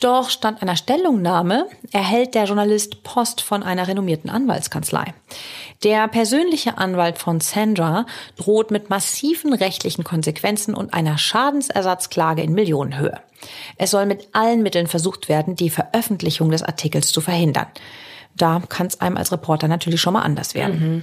Doch 0.00 0.28
statt 0.28 0.60
einer 0.60 0.76
Stellungnahme 0.76 1.66
erhält 1.92 2.34
der 2.34 2.44
Journalist 2.44 3.02
Post 3.04 3.40
von 3.40 3.62
einer 3.62 3.88
renommierten 3.88 4.28
Anwaltskanzlei. 4.28 5.14
Der 5.82 6.08
persönliche 6.08 6.78
Anwalt 6.78 7.18
von 7.18 7.40
Sandra 7.40 8.06
droht 8.36 8.70
mit 8.70 8.90
massiven 8.90 9.54
rechtlichen 9.54 10.04
Konsequenzen 10.04 10.74
und 10.74 10.92
einer 10.92 11.16
Schadensersatzklage 11.16 12.42
in 12.42 12.54
Millionenhöhe. 12.54 13.20
Es 13.76 13.90
soll 13.90 14.06
mit 14.06 14.28
allen 14.32 14.62
Mitteln 14.62 14.86
versucht 14.86 15.28
werden, 15.28 15.56
die 15.56 15.70
Veröffentlichung 15.70 16.50
des 16.50 16.62
Artikels 16.62 17.12
zu 17.12 17.20
verhindern. 17.20 17.66
Da 18.36 18.62
kann 18.68 18.88
es 18.88 19.00
einem 19.00 19.16
als 19.16 19.32
Reporter 19.32 19.68
natürlich 19.68 20.00
schon 20.00 20.14
mal 20.14 20.22
anders 20.22 20.54
werden. 20.54 20.80
Mhm. 20.80 21.02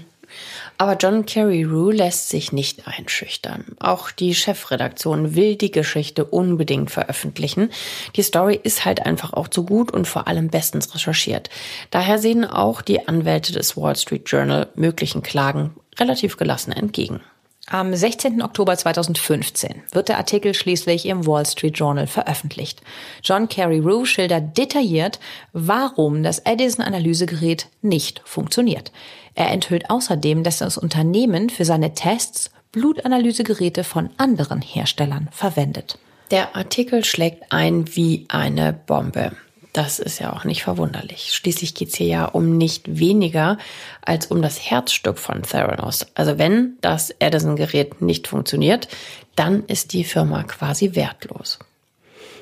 Aber 0.81 0.97
John 0.97 1.27
Carreyrou 1.27 1.91
lässt 1.91 2.29
sich 2.29 2.53
nicht 2.53 2.87
einschüchtern. 2.87 3.65
Auch 3.79 4.09
die 4.09 4.33
Chefredaktion 4.33 5.35
will 5.35 5.55
die 5.55 5.69
Geschichte 5.69 6.25
unbedingt 6.25 6.89
veröffentlichen. 6.89 7.69
Die 8.15 8.23
Story 8.23 8.59
ist 8.63 8.83
halt 8.83 9.05
einfach 9.05 9.33
auch 9.33 9.47
zu 9.47 9.63
gut 9.63 9.91
und 9.91 10.07
vor 10.07 10.27
allem 10.27 10.47
bestens 10.47 10.95
recherchiert. 10.95 11.51
Daher 11.91 12.17
sehen 12.17 12.45
auch 12.45 12.81
die 12.81 13.07
Anwälte 13.07 13.53
des 13.53 13.77
Wall 13.77 13.95
Street 13.95 14.23
Journal 14.25 14.69
möglichen 14.73 15.21
Klagen 15.21 15.75
relativ 15.99 16.37
gelassen 16.37 16.71
entgegen. 16.71 17.21
Am 17.67 17.93
16. 17.95 18.41
Oktober 18.41 18.75
2015 18.75 19.83
wird 19.91 20.09
der 20.09 20.17
Artikel 20.17 20.53
schließlich 20.53 21.05
im 21.05 21.27
Wall 21.27 21.45
Street 21.45 21.77
Journal 21.77 22.07
veröffentlicht. 22.07 22.81
John 23.23 23.47
Carreyrou 23.47 24.05
schildert 24.05 24.57
detailliert, 24.57 25.19
warum 25.53 26.23
das 26.23 26.39
Edison-Analysegerät 26.39 27.67
nicht 27.81 28.21
funktioniert. 28.25 28.91
Er 29.35 29.51
enthüllt 29.51 29.89
außerdem, 29.89 30.43
dass 30.43 30.57
das 30.57 30.77
Unternehmen 30.77 31.49
für 31.49 31.63
seine 31.63 31.93
Tests 31.93 32.51
Blutanalysegeräte 32.71 33.83
von 33.83 34.09
anderen 34.17 34.61
Herstellern 34.61 35.29
verwendet. 35.31 35.97
Der 36.31 36.55
Artikel 36.55 37.03
schlägt 37.03 37.51
ein 37.51 37.95
wie 37.95 38.25
eine 38.29 38.73
Bombe. 38.73 39.33
Das 39.73 39.99
ist 39.99 40.19
ja 40.19 40.33
auch 40.33 40.43
nicht 40.43 40.63
verwunderlich. 40.63 41.33
Schließlich 41.33 41.75
geht 41.75 41.89
es 41.89 41.95
hier 41.95 42.07
ja 42.07 42.25
um 42.25 42.57
nicht 42.57 42.99
weniger 42.99 43.57
als 44.01 44.25
um 44.27 44.41
das 44.41 44.59
Herzstück 44.59 45.17
von 45.17 45.43
Theranos. 45.43 46.07
Also 46.13 46.37
wenn 46.37 46.77
das 46.81 47.15
Edison-Gerät 47.19 48.01
nicht 48.01 48.27
funktioniert, 48.27 48.89
dann 49.35 49.63
ist 49.65 49.93
die 49.93 50.03
Firma 50.03 50.43
quasi 50.43 50.95
wertlos. 50.95 51.59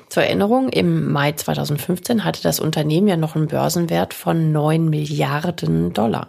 Zur 0.08 0.24
Erinnerung, 0.24 0.70
im 0.70 1.12
Mai 1.12 1.30
2015 1.30 2.24
hatte 2.24 2.42
das 2.42 2.58
Unternehmen 2.58 3.06
ja 3.06 3.16
noch 3.16 3.36
einen 3.36 3.46
Börsenwert 3.46 4.12
von 4.12 4.50
9 4.50 4.90
Milliarden 4.90 5.92
Dollar. 5.92 6.28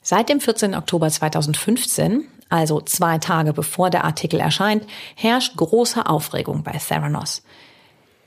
Seit 0.00 0.30
dem 0.30 0.40
14. 0.40 0.74
Oktober 0.74 1.10
2015, 1.10 2.24
also 2.48 2.80
zwei 2.80 3.18
Tage 3.18 3.52
bevor 3.52 3.90
der 3.90 4.04
Artikel 4.04 4.40
erscheint, 4.40 4.86
herrscht 5.14 5.56
große 5.56 6.06
Aufregung 6.06 6.62
bei 6.62 6.72
Theranos. 6.72 7.42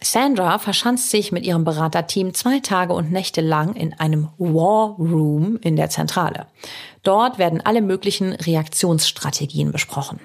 Sandra 0.04 0.58
verschanzt 0.58 1.12
sich 1.12 1.32
mit 1.32 1.46
ihrem 1.46 1.64
Beraterteam 1.64 2.34
zwei 2.34 2.60
Tage 2.60 2.94
und 2.94 3.12
Nächte 3.12 3.42
lang 3.42 3.76
in 3.76 3.94
einem 3.94 4.30
War 4.40 4.96
Room 4.98 5.60
in 5.62 5.76
der 5.76 5.90
Zentrale. 5.90 6.48
Dort 7.04 7.38
werden 7.38 7.62
alle 7.62 7.82
möglichen 7.82 8.34
Reaktionsstrategien 8.34 9.72
besprochen. 9.72 10.20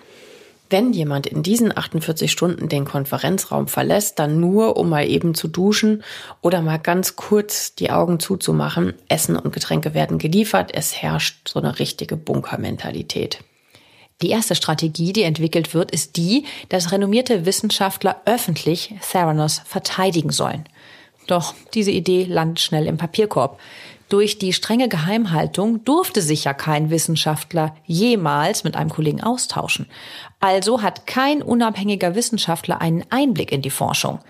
Wenn 0.71 0.93
jemand 0.93 1.27
in 1.27 1.43
diesen 1.43 1.77
48 1.77 2.33
Stunden 2.33 2.69
den 2.69 2.87
Konferenzraum 2.87 3.69
verlässt, 3.69 4.19
dann 4.19 4.41
nur, 4.41 4.77
um 4.77 4.89
mal 4.89 5.07
eben 5.07 5.35
zu 5.35 5.47
duschen 5.47 6.03
oder 6.41 6.61
mal 6.61 6.79
ganz 6.79 7.15
kurz 7.15 7.75
die 7.75 7.91
Augen 7.91 8.19
zuzumachen. 8.19 8.95
Essen 9.09 9.37
und 9.37 9.53
Getränke 9.53 9.95
werden 9.95 10.19
geliefert. 10.19 10.71
Es 10.75 11.01
herrscht 11.01 11.49
so 11.49 11.61
eine 11.61 11.79
richtige 11.79 12.17
Bunkermentalität. 12.17 13.45
Die 14.23 14.31
erste 14.31 14.55
Strategie, 14.55 15.13
die 15.13 15.25
entwickelt 15.25 15.75
wird, 15.75 15.91
ist 15.91 16.17
die, 16.17 16.45
dass 16.71 16.91
renommierte 16.91 17.45
Wissenschaftler 17.45 18.23
öffentlich 18.25 18.95
Theranos 19.11 19.61
verteidigen 19.65 20.31
sollen. 20.31 20.65
Doch 21.27 21.55
diese 21.75 21.91
Idee 21.91 22.25
landet 22.25 22.61
schnell 22.61 22.87
im 22.87 22.97
Papierkorb. 22.97 23.61
Durch 24.09 24.39
die 24.39 24.53
strenge 24.53 24.89
Geheimhaltung 24.89 25.85
durfte 25.85 26.23
sich 26.23 26.45
ja 26.45 26.55
kein 26.55 26.91
Wissenschaftler 26.91 27.77
jemals 27.85 28.63
mit 28.63 28.77
einem 28.77 28.91
Kollegen 28.91 29.21
austauschen. 29.21 29.87
Also 30.39 30.81
hat 30.81 31.07
kein 31.07 31.43
unabhängiger 31.43 32.15
Wissenschaftler 32.15 32.81
einen 32.81 33.05
Einblick 33.11 33.51
in 33.51 33.63
die 33.63 33.71
Forschung. 33.71 34.21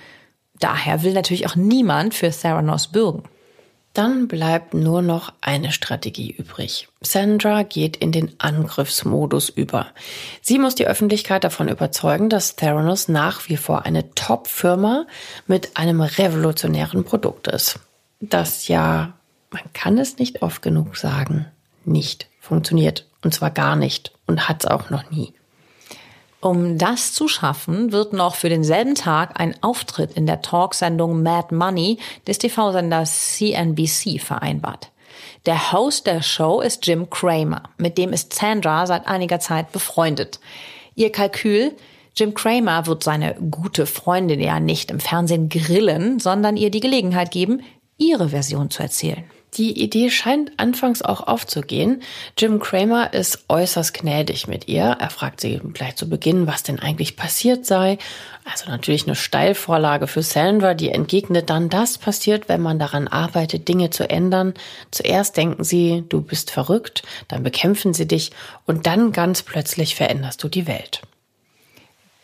Daher 0.58 1.02
will 1.02 1.12
natürlich 1.12 1.46
auch 1.46 1.56
niemand 1.56 2.14
für 2.14 2.30
Theranos 2.30 2.88
bürgen. 2.88 3.24
Dann 3.96 4.28
bleibt 4.28 4.74
nur 4.74 5.00
noch 5.00 5.32
eine 5.40 5.72
Strategie 5.72 6.30
übrig. 6.30 6.86
Sandra 7.00 7.62
geht 7.62 7.96
in 7.96 8.12
den 8.12 8.38
Angriffsmodus 8.38 9.48
über. 9.48 9.86
Sie 10.42 10.58
muss 10.58 10.74
die 10.74 10.86
Öffentlichkeit 10.86 11.44
davon 11.44 11.68
überzeugen, 11.68 12.28
dass 12.28 12.56
Theranos 12.56 13.08
nach 13.08 13.48
wie 13.48 13.56
vor 13.56 13.86
eine 13.86 14.14
Top-Firma 14.14 15.06
mit 15.46 15.78
einem 15.78 16.02
revolutionären 16.02 17.04
Produkt 17.04 17.46
ist. 17.46 17.80
Das 18.20 18.68
ja, 18.68 19.14
man 19.50 19.62
kann 19.72 19.96
es 19.96 20.18
nicht 20.18 20.42
oft 20.42 20.60
genug 20.60 20.98
sagen, 20.98 21.46
nicht 21.86 22.28
funktioniert. 22.38 23.06
Und 23.22 23.32
zwar 23.32 23.50
gar 23.50 23.76
nicht. 23.76 24.12
Und 24.26 24.46
hat 24.46 24.62
es 24.62 24.70
auch 24.70 24.90
noch 24.90 25.10
nie. 25.10 25.32
Um 26.46 26.78
das 26.78 27.12
zu 27.12 27.26
schaffen, 27.26 27.90
wird 27.90 28.12
noch 28.12 28.36
für 28.36 28.48
denselben 28.48 28.94
Tag 28.94 29.40
ein 29.40 29.60
Auftritt 29.64 30.12
in 30.12 30.26
der 30.26 30.42
Talksendung 30.42 31.20
Mad 31.20 31.52
Money 31.52 31.98
des 32.28 32.38
TV-Senders 32.38 33.34
CNBC 33.34 34.20
vereinbart. 34.20 34.92
Der 35.46 35.72
Host 35.72 36.06
der 36.06 36.22
Show 36.22 36.60
ist 36.60 36.86
Jim 36.86 37.10
Cramer, 37.10 37.64
mit 37.78 37.98
dem 37.98 38.12
ist 38.12 38.32
Sandra 38.32 38.86
seit 38.86 39.08
einiger 39.08 39.40
Zeit 39.40 39.72
befreundet. 39.72 40.38
Ihr 40.94 41.10
Kalkül, 41.10 41.72
Jim 42.14 42.32
Cramer 42.32 42.86
wird 42.86 43.02
seine 43.02 43.34
gute 43.50 43.84
Freundin 43.84 44.38
ja 44.38 44.60
nicht 44.60 44.92
im 44.92 45.00
Fernsehen 45.00 45.48
grillen, 45.48 46.20
sondern 46.20 46.56
ihr 46.56 46.70
die 46.70 46.78
Gelegenheit 46.78 47.32
geben, 47.32 47.64
ihre 47.98 48.28
Version 48.28 48.70
zu 48.70 48.84
erzählen. 48.84 49.24
Die 49.56 49.82
Idee 49.82 50.10
scheint 50.10 50.52
anfangs 50.58 51.00
auch 51.00 51.26
aufzugehen. 51.26 52.02
Jim 52.36 52.58
Kramer 52.58 53.14
ist 53.14 53.44
äußerst 53.48 53.94
gnädig 53.94 54.48
mit 54.48 54.68
ihr. 54.68 54.96
Er 55.00 55.08
fragt 55.08 55.40
sie 55.40 55.58
gleich 55.72 55.96
zu 55.96 56.10
Beginn, 56.10 56.46
was 56.46 56.62
denn 56.62 56.78
eigentlich 56.78 57.16
passiert 57.16 57.64
sei. 57.64 57.96
Also 58.44 58.70
natürlich 58.70 59.06
eine 59.06 59.16
Steilvorlage 59.16 60.08
für 60.08 60.22
Sandra, 60.22 60.74
die 60.74 60.90
entgegnet 60.90 61.48
dann, 61.48 61.70
das 61.70 61.96
passiert, 61.96 62.50
wenn 62.50 62.60
man 62.60 62.78
daran 62.78 63.08
arbeitet, 63.08 63.66
Dinge 63.66 63.88
zu 63.88 64.08
ändern. 64.10 64.52
Zuerst 64.90 65.38
denken 65.38 65.64
sie, 65.64 66.04
du 66.06 66.20
bist 66.20 66.50
verrückt, 66.50 67.02
dann 67.28 67.42
bekämpfen 67.42 67.94
sie 67.94 68.06
dich 68.06 68.32
und 68.66 68.86
dann 68.86 69.10
ganz 69.12 69.42
plötzlich 69.42 69.94
veränderst 69.94 70.44
du 70.44 70.48
die 70.48 70.66
Welt. 70.66 71.00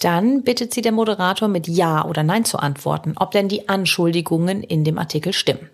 Dann 0.00 0.42
bittet 0.42 0.74
sie 0.74 0.82
der 0.82 0.92
Moderator 0.92 1.48
mit 1.48 1.66
Ja 1.66 2.04
oder 2.04 2.24
Nein 2.24 2.44
zu 2.44 2.58
antworten, 2.58 3.14
ob 3.16 3.30
denn 3.30 3.48
die 3.48 3.68
Anschuldigungen 3.68 4.62
in 4.62 4.84
dem 4.84 4.98
Artikel 4.98 5.32
stimmen. 5.32 5.70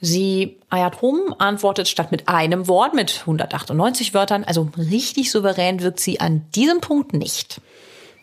Sie 0.00 0.58
eiert 0.68 1.02
rum, 1.02 1.34
antwortet 1.38 1.88
statt 1.88 2.12
mit 2.12 2.28
einem 2.28 2.68
Wort 2.68 2.94
mit 2.94 3.20
198 3.20 4.12
Wörtern, 4.14 4.44
also 4.44 4.70
richtig 4.76 5.30
souverän 5.30 5.80
wirkt 5.80 6.00
sie 6.00 6.20
an 6.20 6.46
diesem 6.54 6.80
Punkt 6.80 7.14
nicht. 7.14 7.60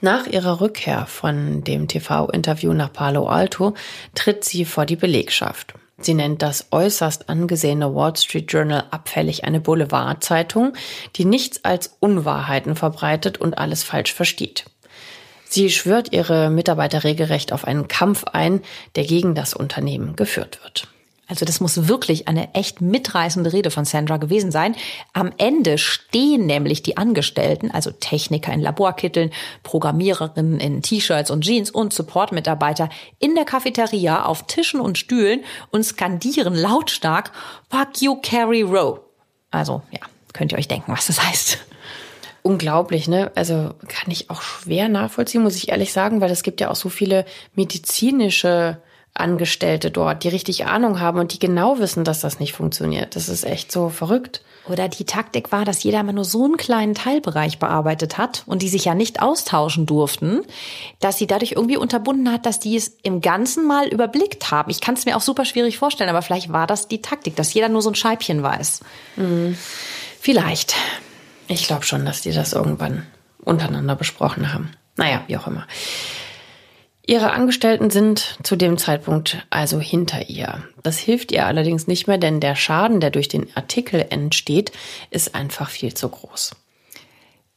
Nach 0.02 0.28
ihrer 0.28 0.60
Rückkehr 0.60 1.06
von 1.06 1.64
dem 1.64 1.88
TV-Interview 1.88 2.74
nach 2.74 2.92
Palo 2.92 3.26
Alto 3.28 3.74
tritt 4.16 4.44
sie 4.44 4.66
vor 4.66 4.86
die 4.86 4.98
Belegschaft. 4.98 5.74
Sie 5.98 6.14
nennt 6.14 6.42
das 6.42 6.68
äußerst 6.72 7.30
angesehene 7.30 7.96
Wall 7.96 8.16
Street 8.18 8.52
Journal 8.52 8.84
abfällig 8.92 9.46
eine 9.46 9.62
Boulevardzeitung, 9.62 10.74
die 11.16 11.26
nichts 11.26 11.64
als 11.64 11.96
Unwahrheiten 12.00 12.76
verbreitet 12.76 13.38
und 13.38 13.58
alles 13.58 13.84
falsch 13.84 14.14
versteht. 14.14 14.66
Sie 15.46 15.70
schwört 15.70 16.12
ihre 16.12 16.50
Mitarbeiter 16.50 17.04
regelrecht 17.04 17.54
auf 17.54 17.66
einen 17.66 17.88
Kampf 17.88 18.26
ein, 18.26 18.62
der 18.96 19.06
gegen 19.06 19.36
das 19.36 19.54
Unternehmen 19.54 20.16
geführt 20.16 20.60
wird. 20.64 20.88
Also 21.34 21.46
das 21.46 21.60
muss 21.60 21.88
wirklich 21.88 22.28
eine 22.28 22.54
echt 22.54 22.80
mitreißende 22.80 23.54
Rede 23.54 23.72
von 23.72 23.86
Sandra 23.86 24.18
gewesen 24.18 24.52
sein. 24.52 24.76
Am 25.14 25.32
Ende 25.40 25.80
stehen 25.80 26.46
nämlich 26.46 26.84
die 26.84 26.96
Angestellten, 26.96 27.72
also 27.72 27.90
Techniker 27.90 28.54
in 28.54 28.60
Laborkitteln, 28.60 29.32
Programmiererinnen 29.64 30.60
in 30.60 30.84
T-Shirts 30.84 31.32
und 31.32 31.44
Jeans 31.44 31.72
und 31.72 31.92
Supportmitarbeiter 31.92 32.88
in 33.18 33.34
der 33.34 33.46
Cafeteria 33.46 34.26
auf 34.26 34.46
Tischen 34.46 34.80
und 34.80 35.00
Stühlen 35.00 35.44
und 35.72 35.84
skandieren 35.84 36.54
lautstark 36.54 37.32
Fuck 37.68 38.00
you 38.04 38.22
Carrie 38.22 38.62
Rowe. 38.62 39.02
Also 39.50 39.82
ja, 39.90 40.02
könnt 40.34 40.52
ihr 40.52 40.60
euch 40.60 40.68
denken, 40.68 40.92
was 40.92 41.08
das 41.08 41.20
heißt. 41.28 41.58
Unglaublich, 42.44 43.08
ne? 43.08 43.32
Also 43.34 43.74
kann 43.88 44.12
ich 44.12 44.30
auch 44.30 44.44
schwer 44.44 44.88
nachvollziehen, 44.88 45.42
muss 45.42 45.56
ich 45.56 45.70
ehrlich 45.70 45.94
sagen, 45.94 46.22
weil 46.22 46.30
es 46.30 46.44
gibt 46.44 46.62
ja 46.62 46.70
auch 46.70 46.76
so 46.76 46.90
viele 46.90 47.26
medizinische 47.56 48.78
Angestellte 49.16 49.91
dort, 49.91 50.24
die 50.24 50.30
richtig 50.30 50.66
Ahnung 50.66 50.99
haben 50.99 51.20
und 51.20 51.34
die 51.34 51.39
genau 51.39 51.78
wissen, 51.78 52.03
dass 52.03 52.22
das 52.22 52.39
nicht 52.39 52.53
funktioniert. 52.53 53.16
Das 53.16 53.30
ist 53.30 53.43
echt 53.43 53.72
so 53.72 53.89
verrückt. 53.89 54.41
Oder 54.68 54.88
die 54.88 55.03
Taktik 55.03 55.51
war, 55.51 55.66
dass 55.66 55.84
jeder 55.84 55.99
immer 55.99 56.14
nur 56.14 56.26
so 56.26 56.45
einen 56.45 56.57
kleinen 56.57 56.95
Teilbereich 56.95 57.59
bearbeitet 57.59 58.18
hat 58.18 58.43
und 58.47 58.61
die 58.61 58.70
sich 58.70 58.86
ja 58.86 58.95
nicht 58.95 59.22
austauschen 59.22 59.86
durften, 59.86 60.41
dass 60.99 61.18
sie 61.18 61.28
dadurch 61.28 61.51
irgendwie 61.51 61.78
unterbunden 61.78 62.32
hat, 62.32 62.45
dass 62.45 62.59
die 62.59 62.76
es 62.76 62.97
im 63.03 63.22
Ganzen 63.22 63.68
mal 63.68 63.88
überblickt 63.88 64.49
haben. 64.51 64.72
Ich 64.72 64.82
kann 64.82 64.95
es 64.95 65.05
mir 65.05 65.18
auch 65.18 65.22
super 65.22 65.45
schwierig 65.45 65.78
vorstellen, 65.78 66.09
aber 66.09 66.22
vielleicht 66.22 66.51
war 66.51 66.66
das 66.66 66.88
die 66.88 67.01
Taktik, 67.01 67.36
dass 67.36 67.53
jeder 67.53 67.70
nur 67.70 67.82
so 67.82 67.89
ein 67.91 67.95
Scheibchen 67.95 68.41
weiß. 68.41 68.80
Mhm. 69.18 69.57
Vielleicht. 70.20 70.76
Ich 71.49 71.68
glaube 71.68 71.84
schon, 71.84 72.05
dass 72.05 72.22
die 72.22 72.32
das 72.32 72.53
irgendwann 72.53 73.05
untereinander 73.43 73.95
besprochen 73.95 74.53
haben. 74.53 74.72
Naja, 74.95 75.22
wie 75.28 75.38
auch 75.38 75.47
immer. 75.47 75.68
Ihre 77.06 77.32
Angestellten 77.32 77.89
sind 77.89 78.38
zu 78.43 78.56
dem 78.56 78.78
Zeitpunkt 78.78 79.45
also 79.49 79.80
hinter 79.80 80.30
ihr. 80.30 80.64
Das 80.84 80.97
hilft 80.97 81.34
ihr 81.34 81.45
allerdings 81.45 81.86
nicht 81.86 82.08
mehr, 82.08 82.18
denn 82.18 82.39
der 82.39 82.56
Schaden, 82.56 83.01
der 83.01 83.10
durch 83.10 83.28
den 83.28 83.47
Artikel 83.56 84.06
entsteht, 84.10 84.72
ist 85.10 85.36
einfach 85.36 85.70
viel 85.70 85.93
zu 85.93 86.08
groß. 86.08 86.56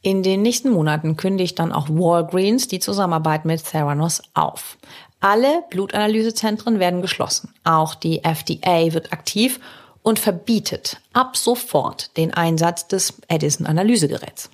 In 0.03 0.25
den 0.25 0.43
nächsten 0.43 0.71
Monaten 0.71 1.17
kündigt 1.17 1.61
dann 1.61 1.73
auch 1.73 1.89
Walgreens 1.89 2.67
die 2.67 2.81
Zusammenarbeit 2.81 3.45
mit 3.45 3.65
Theranos 3.65 4.23
auf. 4.35 4.79
Alle 5.21 5.63
Blutanalysezentren 5.71 6.81
werden 6.81 7.01
geschlossen. 7.01 7.55
Auch 7.63 7.95
die 7.95 8.25
FDA 8.25 8.93
wird 8.93 9.13
aktiv 9.13 9.61
und 10.03 10.19
verbietet 10.19 10.99
ab 11.13 11.37
sofort 11.37 12.17
den 12.17 12.35
Einsatz 12.35 12.89
des 12.89 13.15
Edison-Analysegeräts. 13.29 14.51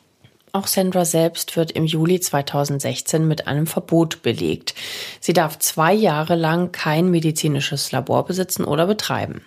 Auch 0.54 0.66
Sandra 0.66 1.06
selbst 1.06 1.56
wird 1.56 1.72
im 1.72 1.86
Juli 1.86 2.20
2016 2.20 3.26
mit 3.26 3.46
einem 3.46 3.66
Verbot 3.66 4.22
belegt. 4.22 4.74
Sie 5.18 5.32
darf 5.32 5.58
zwei 5.58 5.94
Jahre 5.94 6.34
lang 6.34 6.72
kein 6.72 7.10
medizinisches 7.10 7.90
Labor 7.90 8.26
besitzen 8.26 8.64
oder 8.64 8.86
betreiben. 8.86 9.46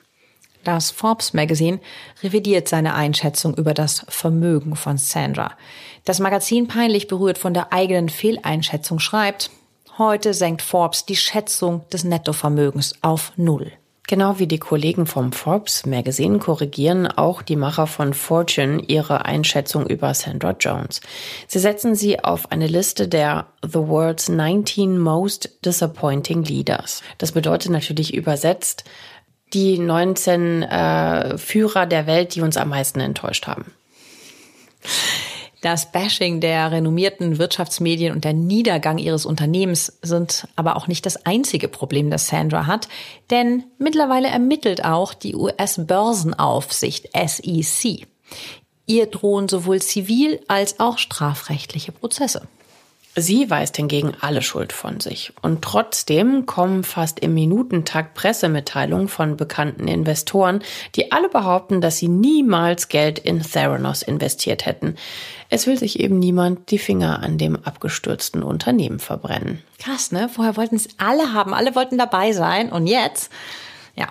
Das 0.64 0.90
Forbes 0.90 1.36
Magazine 1.36 1.80
revidiert 2.24 2.68
seine 2.68 2.96
Einschätzung 2.96 3.56
über 3.56 3.76
das 3.76 4.04
Vermögen 4.10 4.76
von 4.76 4.98
Sandra. 4.98 5.52
Das 6.06 6.20
Magazin 6.20 6.68
peinlich 6.68 7.08
berührt 7.08 7.38
von 7.38 7.54
der 7.54 7.72
eigenen 7.72 8.10
Fehleinschätzung 8.10 8.98
schreibt, 8.98 9.52
heute 10.00 10.34
senkt 10.34 10.64
Forbes 10.64 11.06
die 11.06 11.16
Schätzung 11.16 11.88
des 11.90 12.04
Nettovermögens 12.04 12.96
auf 13.04 13.32
Null. 13.36 13.72
Genau 14.08 14.38
wie 14.38 14.46
die 14.46 14.60
Kollegen 14.60 15.08
vom 15.08 15.32
Forbes 15.32 15.88
Magazine 15.88 16.38
korrigieren 16.38 17.08
auch 17.08 17.42
die 17.42 17.56
Macher 17.56 17.88
von 17.88 18.14
Fortune 18.14 18.84
ihre 18.88 19.26
Einschätzung 19.26 19.88
über 19.88 20.14
Sandra 20.14 20.56
Jones. 20.60 21.02
Sie 21.48 21.58
setzen 21.58 21.96
sie 21.96 22.24
auf 22.24 22.52
eine 22.52 22.68
Liste 22.68 23.08
der 23.08 23.48
The 23.64 23.80
World's 23.80 24.30
19 24.30 25.00
Most 25.00 25.50
Disappointing 25.66 26.44
Leaders. 26.44 27.02
Das 27.18 27.32
bedeutet 27.32 27.72
natürlich 27.72 28.14
übersetzt 28.14 28.84
die 29.54 29.80
19 29.80 30.64
äh, 30.64 31.38
Führer 31.38 31.88
der 31.88 32.06
Welt, 32.06 32.36
die 32.36 32.42
uns 32.42 32.58
am 32.58 32.70
meisten 32.70 33.00
enttäuscht 33.00 33.48
haben. 33.48 33.66
Das 35.66 35.92
Bashing 35.92 36.42
der 36.42 36.72
renommierten 36.72 37.40
Wirtschaftsmedien 37.40 38.14
und 38.14 38.24
der 38.24 38.34
Niedergang 38.34 39.00
ihres 39.00 39.26
Unternehmens 39.26 39.98
sind 40.04 40.48
aber 40.56 40.76
auch 40.76 40.88
nicht 40.88 41.08
das 41.08 41.26
einzige 41.26 41.68
Problem, 41.68 42.12
das 42.12 42.28
Sandra 42.28 42.68
hat, 42.68 42.88
denn 43.32 43.64
mittlerweile 43.80 44.28
ermittelt 44.28 44.86
auch 44.86 45.16
die 45.16 45.34
US-Börsenaufsicht 45.34 47.10
SEC. 47.16 48.06
Ihr 48.86 49.08
drohen 49.08 49.50
sowohl 49.50 49.82
zivil 49.82 50.40
als 50.48 50.80
auch 50.80 51.00
strafrechtliche 51.00 51.92
Prozesse. 51.92 52.48
Sie 53.18 53.50
weist 53.50 53.78
hingegen 53.78 54.14
alle 54.20 54.42
Schuld 54.42 54.74
von 54.74 55.00
sich. 55.00 55.32
Und 55.42 55.62
trotzdem 55.62 56.46
kommen 56.46 56.84
fast 56.84 57.22
im 57.22 57.34
Minutentakt 57.34 58.14
Pressemitteilungen 58.14 59.08
von 59.08 59.38
bekannten 59.38 59.88
Investoren, 59.88 60.62
die 60.96 61.14
alle 61.14 61.30
behaupten, 61.30 61.80
dass 61.80 61.98
sie 61.98 62.10
niemals 62.10 62.90
Geld 62.90 63.18
in 63.18 63.42
Theranos 63.42 64.02
investiert 64.02 64.66
hätten. 64.66 64.96
Es 65.50 65.66
will 65.66 65.78
sich 65.78 66.02
eben 66.02 66.20
niemand 66.20 66.72
die 66.72 66.80
Finger 66.80 67.24
an 67.24 67.38
dem 67.38 67.56
abgestürzten 67.56 68.44
Unternehmen 68.44 69.00
verbrennen. 69.00 69.62
Krass, 69.80 70.12
ne? 70.12 70.28
Vorher 70.28 70.58
wollten 70.58 70.76
es 70.76 70.90
alle 70.98 71.32
haben, 71.32 71.54
alle 71.54 71.74
wollten 71.76 71.98
dabei 71.98 72.34
sein 72.34 72.70
und 72.70 72.86
jetzt, 72.86 73.32
ja. 73.96 74.08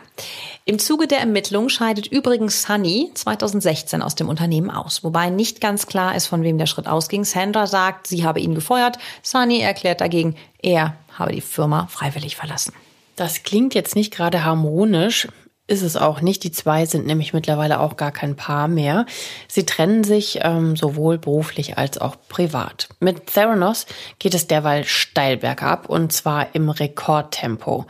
Im 0.65 0.79
Zuge 0.79 1.07
der 1.07 1.19
Ermittlung 1.19 1.69
scheidet 1.69 2.07
übrigens 2.07 2.63
Sunny 2.63 3.11
2016 3.15 4.01
aus 4.01 4.15
dem 4.15 4.29
Unternehmen 4.29 4.71
aus, 4.71 5.05
wobei 5.05 5.29
nicht 5.29 5.61
ganz 5.61 5.87
klar 5.87 6.17
ist, 6.17 6.27
von 6.27 6.43
wem 6.43 6.57
der 6.57 6.67
Schritt 6.67 6.87
ausging. 6.87 7.25
Sandra 7.25 7.67
sagt, 7.67 8.07
sie 8.07 8.25
habe 8.25 8.41
ihn 8.41 8.55
gefeuert. 8.55 8.99
Sunny 9.23 9.61
erklärt 9.61 10.01
dagegen, 10.01 10.37
er 10.63 10.97
habe 11.19 11.33
die 11.33 11.43
Firma 11.43 11.87
freiwillig 11.89 12.37
verlassen. 12.37 12.73
Das 13.17 13.43
klingt 13.43 13.75
jetzt 13.75 13.95
nicht 13.95 14.13
gerade 14.13 14.45
harmonisch. 14.45 15.29
Ist 15.67 15.83
es 15.83 15.97
auch 15.97 16.21
nicht. 16.21 16.45
Die 16.45 16.53
zwei 16.53 16.85
sind 16.85 17.07
nämlich 17.07 17.33
mittlerweile 17.33 17.81
auch 17.81 17.97
gar 17.97 18.13
kein 18.13 18.37
Paar 18.37 18.69
mehr. 18.69 19.07
Sie 19.49 19.65
trennen 19.65 20.05
sich 20.05 20.41
ähm, 20.43 20.77
sowohl 20.77 21.19
beruflich 21.19 21.79
als 21.79 21.99
auch 21.99 22.17
privat. 22.29 22.89
Mit 23.01 23.29
Theranos 23.29 23.87
geht 24.19 24.35
es 24.35 24.47
derweil 24.47 24.85
steil 24.85 25.39
bergab 25.39 25.89
und 25.89 26.13
zwar 26.13 26.55
im 26.55 26.69
Rekordtempo. 26.69 27.87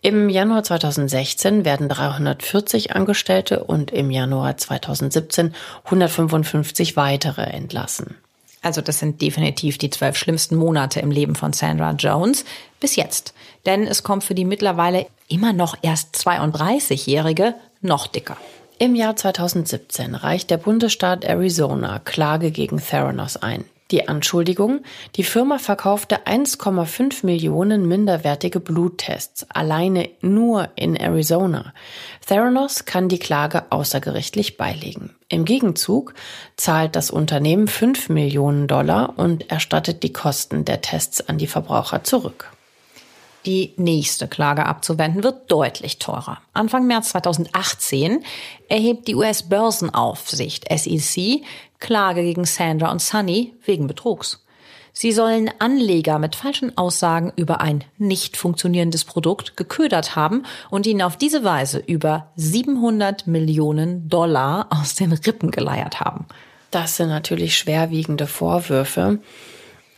Im 0.00 0.30
Januar 0.30 0.62
2016 0.62 1.64
werden 1.64 1.88
340 1.88 2.96
Angestellte 2.96 3.64
und 3.64 3.90
im 3.90 4.10
Januar 4.10 4.56
2017 4.56 5.54
155 5.84 6.96
weitere 6.96 7.42
entlassen. 7.42 8.16
Also 8.62 8.80
das 8.80 8.98
sind 8.98 9.22
definitiv 9.22 9.78
die 9.78 9.90
zwölf 9.90 10.16
schlimmsten 10.16 10.56
Monate 10.56 11.00
im 11.00 11.10
Leben 11.10 11.34
von 11.34 11.52
Sandra 11.52 11.92
Jones 11.92 12.44
bis 12.80 12.96
jetzt. 12.96 13.34
Denn 13.66 13.86
es 13.86 14.02
kommt 14.02 14.24
für 14.24 14.34
die 14.34 14.44
mittlerweile 14.44 15.06
immer 15.28 15.52
noch 15.52 15.76
erst 15.82 16.16
32-Jährige 16.16 17.54
noch 17.80 18.06
dicker. 18.06 18.36
Im 18.78 18.94
Jahr 18.94 19.16
2017 19.16 20.14
reicht 20.14 20.50
der 20.50 20.56
Bundesstaat 20.56 21.24
Arizona 21.24 21.98
Klage 21.98 22.50
gegen 22.50 22.78
Theranos 22.78 23.36
ein. 23.36 23.64
Die 23.90 24.06
Anschuldigung, 24.06 24.82
die 25.16 25.24
Firma 25.24 25.58
verkaufte 25.58 26.26
1,5 26.26 27.24
Millionen 27.24 27.88
minderwertige 27.88 28.60
Bluttests, 28.60 29.46
alleine 29.48 30.10
nur 30.20 30.68
in 30.76 30.94
Arizona. 30.94 31.72
Theranos 32.26 32.84
kann 32.84 33.08
die 33.08 33.18
Klage 33.18 33.64
außergerichtlich 33.70 34.58
beilegen. 34.58 35.17
Im 35.30 35.44
Gegenzug 35.44 36.14
zahlt 36.56 36.96
das 36.96 37.10
Unternehmen 37.10 37.68
5 37.68 38.08
Millionen 38.08 38.66
Dollar 38.66 39.18
und 39.18 39.50
erstattet 39.50 40.02
die 40.02 40.12
Kosten 40.12 40.64
der 40.64 40.80
Tests 40.80 41.28
an 41.28 41.36
die 41.36 41.46
Verbraucher 41.46 42.02
zurück. 42.02 42.50
Die 43.44 43.74
nächste 43.76 44.26
Klage 44.26 44.64
abzuwenden 44.64 45.22
wird 45.22 45.50
deutlich 45.50 45.98
teurer. 45.98 46.40
Anfang 46.54 46.86
März 46.86 47.10
2018 47.10 48.24
erhebt 48.68 49.06
die 49.06 49.14
US-Börsenaufsicht 49.14 50.66
SEC 50.74 51.42
Klage 51.78 52.22
gegen 52.22 52.44
Sandra 52.44 52.90
und 52.90 53.02
Sunny 53.02 53.54
wegen 53.64 53.86
Betrugs. 53.86 54.44
Sie 55.00 55.12
sollen 55.12 55.48
Anleger 55.60 56.18
mit 56.18 56.34
falschen 56.34 56.76
Aussagen 56.76 57.32
über 57.36 57.60
ein 57.60 57.84
nicht 57.98 58.36
funktionierendes 58.36 59.04
Produkt 59.04 59.56
geködert 59.56 60.16
haben 60.16 60.42
und 60.70 60.88
ihnen 60.88 61.02
auf 61.02 61.16
diese 61.16 61.44
Weise 61.44 61.78
über 61.78 62.32
700 62.34 63.28
Millionen 63.28 64.08
Dollar 64.08 64.66
aus 64.70 64.96
den 64.96 65.12
Rippen 65.12 65.52
geleiert 65.52 66.00
haben. 66.00 66.26
Das 66.72 66.96
sind 66.96 67.10
natürlich 67.10 67.56
schwerwiegende 67.56 68.26
Vorwürfe. 68.26 69.20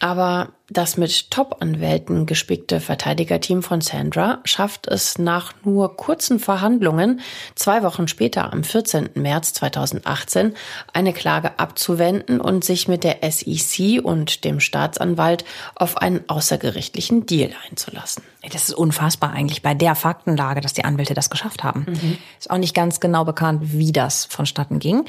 Aber 0.00 0.48
das 0.70 0.96
mit 0.96 1.30
Top-Anwälten 1.30 2.24
gespickte 2.24 2.80
Verteidigerteam 2.80 3.62
von 3.62 3.82
Sandra 3.82 4.38
schafft 4.44 4.86
es 4.86 5.18
nach 5.18 5.52
nur 5.62 5.96
kurzen 5.96 6.38
Verhandlungen, 6.38 7.20
zwei 7.54 7.82
Wochen 7.82 8.08
später 8.08 8.52
am 8.52 8.64
14. 8.64 9.10
März 9.14 9.52
2018, 9.52 10.54
eine 10.94 11.12
Klage 11.12 11.58
abzuwenden 11.58 12.40
und 12.40 12.64
sich 12.64 12.88
mit 12.88 13.04
der 13.04 13.18
SEC 13.30 14.02
und 14.02 14.44
dem 14.44 14.60
Staatsanwalt 14.60 15.44
auf 15.74 15.98
einen 15.98 16.24
außergerichtlichen 16.28 17.26
Deal 17.26 17.50
einzulassen. 17.68 18.22
Das 18.50 18.68
ist 18.68 18.74
unfassbar 18.74 19.32
eigentlich 19.32 19.60
bei 19.60 19.74
der 19.74 19.94
Faktenlage, 19.94 20.62
dass 20.62 20.72
die 20.72 20.84
Anwälte 20.84 21.12
das 21.12 21.28
geschafft 21.28 21.62
haben. 21.62 21.84
Mhm. 21.86 22.18
Ist 22.38 22.50
auch 22.50 22.58
nicht 22.58 22.74
ganz 22.74 23.00
genau 23.00 23.24
bekannt, 23.24 23.60
wie 23.72 23.92
das 23.92 24.24
vonstatten 24.24 24.78
ging. 24.78 25.04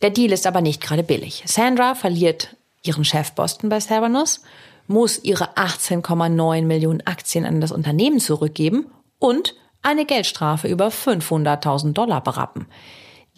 Der 0.00 0.10
Deal 0.10 0.32
ist 0.32 0.46
aber 0.46 0.62
nicht 0.62 0.80
gerade 0.80 1.02
billig. 1.02 1.42
Sandra 1.46 1.94
verliert 1.94 2.56
ihren 2.82 3.04
Chefposten 3.04 3.68
bei 3.68 3.78
Theranos, 3.78 4.42
muss 4.86 5.22
ihre 5.22 5.56
18,9 5.56 6.62
Millionen 6.62 7.06
Aktien 7.06 7.46
an 7.46 7.60
das 7.60 7.72
Unternehmen 7.72 8.18
zurückgeben 8.18 8.86
und 9.18 9.54
eine 9.82 10.04
Geldstrafe 10.04 10.68
über 10.68 10.88
500.000 10.88 11.92
Dollar 11.92 12.22
berappen. 12.22 12.66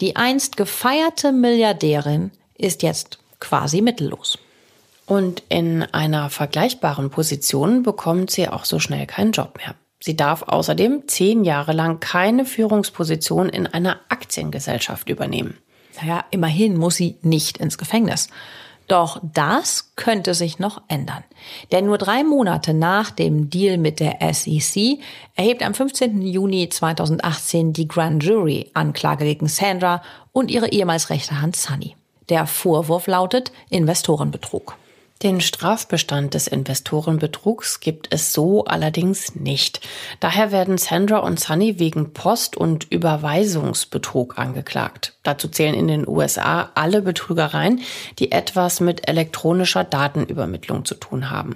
Die 0.01 0.15
einst 0.15 0.57
gefeierte 0.57 1.31
Milliardärin 1.31 2.31
ist 2.55 2.83
jetzt 2.83 3.19
quasi 3.39 3.81
mittellos. 3.81 4.39
Und 5.05 5.43
in 5.49 5.83
einer 5.83 6.29
vergleichbaren 6.29 7.09
Position 7.09 7.83
bekommt 7.83 8.31
sie 8.31 8.47
auch 8.47 8.65
so 8.65 8.79
schnell 8.79 9.05
keinen 9.05 9.31
Job 9.31 9.57
mehr. 9.57 9.75
Sie 9.99 10.15
darf 10.17 10.43
außerdem 10.43 11.07
zehn 11.07 11.45
Jahre 11.45 11.71
lang 11.71 11.99
keine 11.99 12.45
Führungsposition 12.45 13.49
in 13.49 13.67
einer 13.67 13.99
Aktiengesellschaft 14.09 15.07
übernehmen. 15.09 15.57
Naja, 16.01 16.25
immerhin 16.31 16.77
muss 16.77 16.95
sie 16.95 17.17
nicht 17.21 17.57
ins 17.57 17.77
Gefängnis. 17.77 18.27
Doch 18.87 19.19
das 19.21 19.93
könnte 19.95 20.33
sich 20.33 20.59
noch 20.59 20.81
ändern. 20.87 21.23
Denn 21.71 21.85
nur 21.85 21.97
drei 21.97 22.23
Monate 22.23 22.73
nach 22.73 23.11
dem 23.11 23.49
Deal 23.49 23.77
mit 23.77 23.99
der 23.99 24.17
SEC 24.33 24.99
erhebt 25.35 25.63
am 25.63 25.73
15. 25.73 26.21
Juni 26.21 26.69
2018 26.69 27.73
die 27.73 27.87
Grand 27.87 28.23
Jury 28.23 28.69
Anklage 28.73 29.25
gegen 29.25 29.47
Sandra 29.47 30.01
und 30.31 30.51
ihre 30.51 30.69
ehemals 30.69 31.09
rechte 31.09 31.41
Hand 31.41 31.55
Sunny. 31.55 31.95
Der 32.29 32.45
Vorwurf 32.45 33.07
lautet 33.07 33.51
Investorenbetrug. 33.69 34.75
Den 35.21 35.39
Strafbestand 35.39 36.33
des 36.33 36.47
Investorenbetrugs 36.47 37.79
gibt 37.79 38.13
es 38.13 38.33
so 38.33 38.65
allerdings 38.65 39.35
nicht. 39.35 39.79
Daher 40.19 40.51
werden 40.51 40.77
Sandra 40.77 41.19
und 41.19 41.39
Sunny 41.39 41.79
wegen 41.79 42.11
Post- 42.11 42.57
und 42.57 42.91
Überweisungsbetrug 42.91 44.37
angeklagt. 44.37 45.13
Dazu 45.23 45.47
zählen 45.47 45.75
in 45.75 45.87
den 45.87 46.07
USA 46.07 46.71
alle 46.75 47.01
Betrügereien, 47.01 47.81
die 48.19 48.33
etwas 48.33 48.81
mit 48.81 49.07
elektronischer 49.07 49.85
Datenübermittlung 49.85 50.83
zu 50.83 50.95
tun 50.95 51.29
haben. 51.29 51.55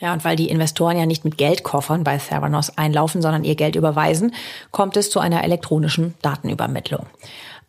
Ja, 0.00 0.14
und 0.14 0.24
weil 0.24 0.36
die 0.36 0.48
Investoren 0.48 0.96
ja 0.96 1.04
nicht 1.04 1.24
mit 1.24 1.36
Geldkoffern 1.36 2.04
bei 2.04 2.16
Theranos 2.16 2.78
einlaufen, 2.78 3.20
sondern 3.20 3.44
ihr 3.44 3.54
Geld 3.54 3.76
überweisen, 3.76 4.34
kommt 4.70 4.96
es 4.96 5.10
zu 5.10 5.20
einer 5.20 5.44
elektronischen 5.44 6.14
Datenübermittlung. 6.22 7.06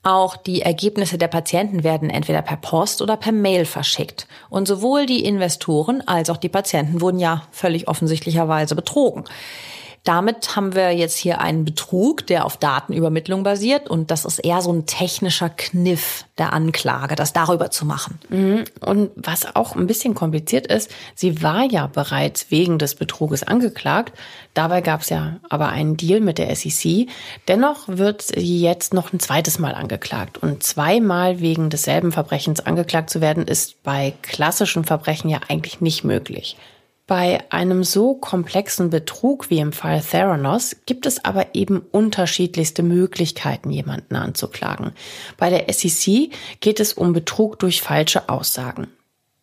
Auch 0.04 0.36
die 0.36 0.64
Ergebnisse 0.64 1.20
der 1.20 1.28
Patienten 1.28 1.84
werden 1.84 2.10
entweder 2.10 2.42
per 2.42 2.58
Post 2.58 3.04
oder 3.04 3.18
per 3.18 3.32
Mail 3.32 3.66
verschickt. 3.66 4.28
Und 4.50 4.68
sowohl 4.68 5.06
die 5.06 5.24
Investoren 5.24 6.02
als 6.08 6.32
auch 6.32 6.38
die 6.38 6.50
Patienten 6.50 7.02
wurden 7.02 7.20
ja 7.20 7.44
völlig 7.52 7.88
offensichtlicherweise 7.88 8.76
betrogen. 8.76 9.26
Damit 10.04 10.56
haben 10.56 10.74
wir 10.74 10.92
jetzt 10.92 11.16
hier 11.16 11.42
einen 11.42 11.64
Betrug, 11.64 12.26
der 12.26 12.46
auf 12.46 12.58
Datenübermittlung 12.58 13.44
basiert. 13.44 13.88
Und 13.88 14.10
das 14.10 14.26
ist 14.26 14.40
eher 14.40 14.62
so 14.62 14.74
ein 14.74 14.88
technischer 14.88 15.50
Kniff 15.50 16.26
der 16.40 16.54
Anklage, 16.54 17.16
das 17.16 17.34
darüber 17.34 17.70
zu 17.70 17.86
machen. 17.86 18.20
Mhm. 18.30 18.64
Und 18.80 19.12
was 19.16 19.56
auch 19.56 19.76
ein 19.76 19.86
bisschen 19.86 20.16
kompliziert 20.16 20.66
ist, 20.66 20.90
sie 21.14 21.44
war 21.44 21.64
ja 21.64 21.86
bereits 21.86 22.50
wegen 22.50 22.80
des 22.80 22.96
Betruges 22.96 23.44
angeklagt. 23.44 24.18
Dabei 24.56 24.82
gab 24.82 25.02
es 25.02 25.10
ja 25.10 25.40
aber 25.50 25.70
einen 25.70 25.98
Deal 25.98 26.20
mit 26.20 26.40
der 26.40 26.56
SEC. 26.56 27.08
Dennoch 27.48 27.88
wird 27.88 28.24
sie 28.24 28.60
jetzt 28.60 28.96
noch 28.96 29.14
ein 29.14 29.20
zweites 29.20 29.60
Mal 29.60 29.76
angeklagt. 29.76 30.40
Und 30.40 30.64
zweimal 30.64 31.42
wegen 31.42 31.70
desselben 31.70 32.12
Verbrechens 32.12 32.60
angeklagt 32.60 33.12
zu 33.12 33.22
werden, 33.22 33.46
ist 33.46 33.84
bei 33.84 34.14
klassischen 34.24 34.84
Verbrechen 34.84 35.30
ja 35.30 35.42
eigentlich 35.48 35.80
nicht 35.80 36.04
möglich. 36.04 36.58
Bei 37.08 37.44
einem 37.52 37.84
so 37.84 38.16
komplexen 38.16 38.90
Betrug 38.90 39.50
wie 39.50 39.60
im 39.60 39.74
Fall 39.74 40.02
Theranos 40.02 40.78
gibt 40.86 41.06
es 41.06 41.26
aber 41.26 41.56
eben 41.56 41.80
unterschiedlichste 41.80 42.84
Möglichkeiten, 42.84 43.70
jemanden 43.70 44.16
anzuklagen. 44.16 44.94
Bei 45.38 45.50
der 45.50 45.72
SEC 45.74 46.32
geht 46.60 46.80
es 46.80 46.94
um 46.94 47.12
Betrug 47.12 47.60
durch 47.60 47.82
falsche 47.82 48.30
Aussagen. 48.30 48.88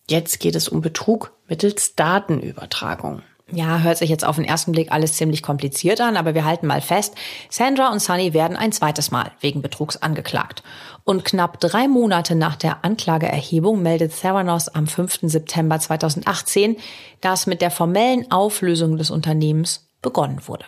Jetzt 0.08 0.40
geht 0.40 0.54
es 0.54 0.68
um 0.68 0.80
Betrug 0.80 1.32
mittels 1.48 1.94
Datenübertragung. 1.94 3.22
Ja, 3.50 3.78
hört 3.78 3.96
sich 3.96 4.10
jetzt 4.10 4.26
auf 4.26 4.36
den 4.36 4.44
ersten 4.44 4.72
Blick 4.72 4.92
alles 4.92 5.14
ziemlich 5.14 5.42
kompliziert 5.42 6.02
an, 6.02 6.18
aber 6.18 6.34
wir 6.34 6.44
halten 6.44 6.66
mal 6.66 6.82
fest, 6.82 7.14
Sandra 7.48 7.90
und 7.90 8.00
Sunny 8.00 8.34
werden 8.34 8.58
ein 8.58 8.72
zweites 8.72 9.10
Mal 9.10 9.32
wegen 9.40 9.62
Betrugs 9.62 9.96
angeklagt. 9.96 10.62
Und 11.04 11.24
knapp 11.24 11.58
drei 11.58 11.88
Monate 11.88 12.34
nach 12.34 12.56
der 12.56 12.84
Anklageerhebung 12.84 13.80
meldet 13.80 14.20
Theranos 14.20 14.68
am 14.68 14.86
5. 14.86 15.20
September 15.22 15.80
2018, 15.80 16.76
dass 17.22 17.46
mit 17.46 17.62
der 17.62 17.70
formellen 17.70 18.30
Auflösung 18.30 18.98
des 18.98 19.10
Unternehmens 19.10 19.88
begonnen 20.02 20.42
wurde. 20.46 20.66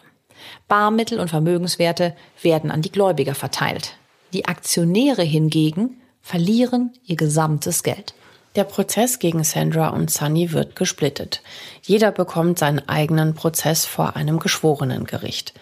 Barmittel 0.67 1.21
und 1.21 1.29
Vermögenswerte 1.29 2.17
werden 2.41 2.71
an 2.71 2.81
die 2.81 2.93
Gläubiger 2.93 3.35
verteilt. 3.35 3.97
Die 4.33 4.47
Aktionäre 4.47 5.23
hingegen 5.23 6.01
verlieren 6.23 6.95
ihr 7.05 7.17
gesamtes 7.17 7.83
Geld. 7.83 8.15
Der 8.57 8.65
Prozess 8.65 9.21
gegen 9.21 9.45
Sandra 9.45 9.91
und 9.91 10.11
Sunny 10.11 10.51
wird 10.51 10.75
gesplittet. 10.75 11.41
Jeder 11.83 12.11
bekommt 12.11 12.59
seinen 12.59 12.89
eigenen 12.89 13.35
Prozess 13.35 13.87
vor 13.87 14.17
einem 14.17 14.41
Geschworenengericht. 14.41 15.55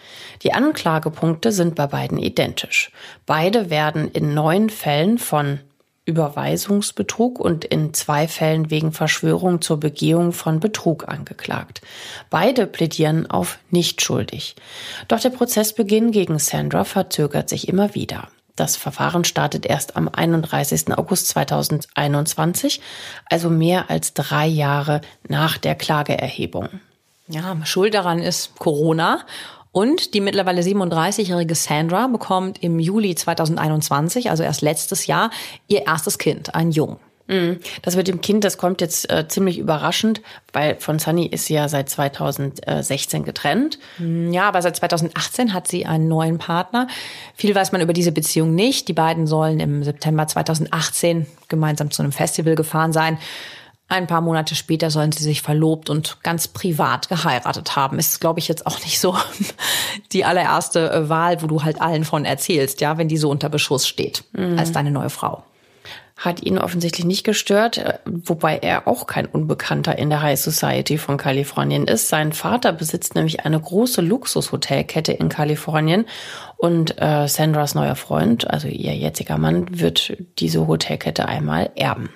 Die 0.43 0.55
Anklagepunkte 0.55 1.53
sind 1.53 1.75
bei 1.75 1.87
beiden 1.87 2.17
identisch. 2.17 2.91
Beide 3.27 3.69
werden 3.69 4.11
in 4.11 4.33
neun 4.33 4.71
Fällen 4.71 5.19
von 5.19 5.61
Überweisungsbetrug 6.07 7.39
und 7.39 7.67
in 7.67 7.93
zwei 7.93 8.27
Fällen 8.27 8.71
wegen 8.71 8.93
Verschwörung 8.93 9.61
zur 9.61 9.79
Begehung 9.79 10.33
von 10.33 10.59
Betrug 10.59 11.07
angeklagt. 11.07 11.83
Beide 12.31 12.67
plädieren 12.67 13.31
auf 13.31 13.59
nicht 13.71 14.01
schuldig. 14.01 14.57
Doch 15.09 15.21
der 15.21 15.29
Prozessbeginn 15.29 16.11
gegen 16.11 16.39
Sandra 16.39 16.85
verzögert 16.85 17.51
sich 17.51 17.69
immer 17.69 17.95
wieder. 17.95 18.29
Das 18.59 18.75
Verfahren 18.75 19.25
startet 19.25 19.67
erst 19.67 19.97
am 19.97 20.09
31. 20.13 20.93
August 20.99 21.29
2021, 21.29 22.81
also 23.27 23.51
mehr 23.51 23.89
als 23.89 24.15
drei 24.15 24.49
Jahre 24.49 25.01
nach 25.29 25.59
der 25.59 25.77
Klageerhebung. 25.77 26.69
Ja, 27.29 27.57
schuld 27.65 27.95
daran 27.95 28.19
ist 28.19 28.57
Corona 28.59 29.25
Und 29.71 30.15
die 30.15 30.21
mittlerweile 30.21 30.63
37-jährige 30.63 31.55
Sandra 31.55 32.09
bekommt 32.09 32.61
im 32.61 32.81
Juli 32.81 33.15
2021, 33.15 34.29
also 34.29 34.43
erst 34.43 34.63
letztes 34.63 35.07
Jahr, 35.07 35.31
ihr 35.69 35.87
erstes 35.87 36.19
Kind, 36.19 36.57
ein 36.57 36.73
Jungen. 36.73 36.97
Mhm. 37.29 37.61
Das 37.83 37.95
mit 37.95 38.09
dem 38.09 38.21
Kind, 38.21 38.43
das 38.43 38.59
kommt 38.59 38.81
jetzt 38.81 39.11
äh, 39.11 39.29
ziemlich 39.29 39.59
überraschend, 39.59 40.23
weil 40.53 40.77
von 40.77 40.99
Sunny 40.99 41.27
ist 41.27 41.45
sie 41.45 41.55
ja 41.55 41.69
seit 41.69 41.89
2016 41.91 43.25
getrennt. 43.25 43.79
Mm, 43.99 44.33
ja, 44.33 44.49
aber 44.49 44.63
seit 44.63 44.77
2018 44.77 45.53
hat 45.53 45.69
sie 45.69 45.87
einen 45.87 46.09
neuen 46.09 46.39
Partner. 46.39 46.89
Viel 47.35 47.55
weiß 47.55 47.73
man 47.73 47.83
über 47.83 47.93
diese 47.93 48.13
Beziehung 48.13 48.55
nicht. 48.55 48.89
Die 48.89 48.95
beiden 48.95 49.27
sollen 49.27 49.61
im 49.61 49.85
September 49.85 50.27
2018 50.27 51.27
gemeinsam 51.49 51.91
zu 51.91 52.03
einem 52.03 52.13
Festival 52.13 52.55
gefahren 52.55 52.95
sein. 52.95 53.19
Ein 53.91 54.07
paar 54.07 54.21
Monate 54.21 54.55
später 54.55 54.91
sollen 54.91 55.13
sie 55.13 55.23
sich 55.23 55.41
verlobt 55.41 55.89
und 55.89 56.23
ganz 56.23 56.49
privat 56.49 57.09
geheiratet 57.09 57.77
haben. 57.77 57.99
Ist, 57.99 58.21
glaube 58.21 58.39
ich, 58.39 58.49
jetzt 58.49 58.67
auch 58.67 58.79
nicht 58.81 59.01
so 59.01 59.17
die 60.13 60.25
allererste 60.25 60.91
äh, 60.91 61.09
Wahl, 61.11 61.43
wo 61.43 61.47
du 61.47 61.63
halt 61.63 61.81
allen 61.83 62.05
von 62.05 62.25
erzählst, 62.25 62.81
ja, 62.81 62.97
wenn 62.97 63.09
die 63.09 63.19
so 63.19 63.31
unter 63.31 63.51
Beschuss 63.51 63.87
steht 63.87 64.25
mhm. 64.33 64.59
als 64.59 64.73
deine 64.73 64.91
neue 64.91 65.11
Frau 65.11 65.43
hat 66.19 66.43
ihn 66.43 66.59
offensichtlich 66.59 67.07
nicht 67.07 67.25
gestört, 67.25 67.79
äh, 67.79 67.99
wobei 68.05 68.59
er 68.59 68.89
auch 68.89 69.07
kein 69.07 69.25
Unbekannter 69.25 69.97
in 69.97 70.11
der 70.11 70.21
High 70.21 70.39
Society 70.39 70.99
von 70.99 71.17
Kalifornien 71.17 71.87
ist. 71.87 72.09
Sein 72.09 72.33
Vater 72.33 72.73
besitzt 72.73 73.15
nämlich 73.15 73.47
eine 73.47 73.59
große 73.59 74.03
Luxushotelkette 74.03 75.13
in 75.13 75.29
Kalifornien 75.29 76.05
und 76.57 77.01
äh, 77.01 77.29
Sandras 77.29 77.77
neuer 77.77 77.95
Freund, 77.95 78.51
also 78.51 78.67
ihr 78.67 78.95
jetziger 78.95 79.39
Mann, 79.39 79.67
wird 79.81 80.17
diese 80.41 80.67
Hotelkette 80.67 81.27
einmal 81.27 81.71
erben. 81.77 82.11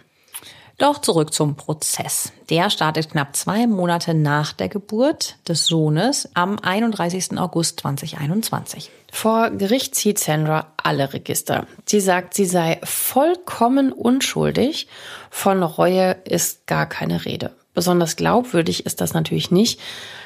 Doch 0.82 0.98
zurück 0.98 1.32
zum 1.32 1.54
Prozess. 1.54 2.32
Der 2.50 2.68
startet 2.68 3.12
knapp 3.12 3.36
zwei 3.36 3.68
Monate 3.68 4.14
nach 4.14 4.52
der 4.52 4.68
Geburt 4.68 5.36
des 5.46 5.66
Sohnes 5.66 6.28
am 6.34 6.58
31. 6.58 7.38
August 7.38 7.78
2021. 7.78 8.90
Vor 9.12 9.50
Gericht 9.50 9.94
zieht 9.94 10.18
Sandra 10.18 10.72
alle 10.82 11.12
Register. 11.12 11.68
Sie 11.86 12.00
sagt, 12.00 12.34
sie 12.34 12.46
sei 12.46 12.80
vollkommen 12.82 13.92
unschuldig. 13.92 14.88
Von 15.30 15.62
Reue 15.62 16.16
ist 16.24 16.66
gar 16.66 16.86
keine 16.86 17.26
Rede. 17.26 17.52
Besonders 17.74 18.16
glaubwürdig 18.16 18.84
ist 18.84 19.00
das 19.00 19.14
natürlich 19.14 19.52
nicht. 19.52 19.78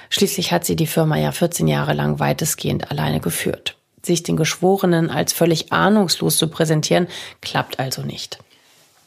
Schließlich 0.08 0.52
hat 0.52 0.64
sie 0.64 0.74
die 0.74 0.86
Firma 0.86 1.18
ja 1.18 1.32
14 1.32 1.68
Jahre 1.68 1.92
lang 1.92 2.18
weitestgehend 2.18 2.90
alleine 2.90 3.20
geführt. 3.20 3.76
Sich 4.02 4.22
den 4.22 4.38
Geschworenen 4.38 5.10
als 5.10 5.34
völlig 5.34 5.70
ahnungslos 5.74 6.38
zu 6.38 6.48
präsentieren, 6.48 7.08
klappt 7.42 7.78
also 7.78 8.00
nicht. 8.00 8.38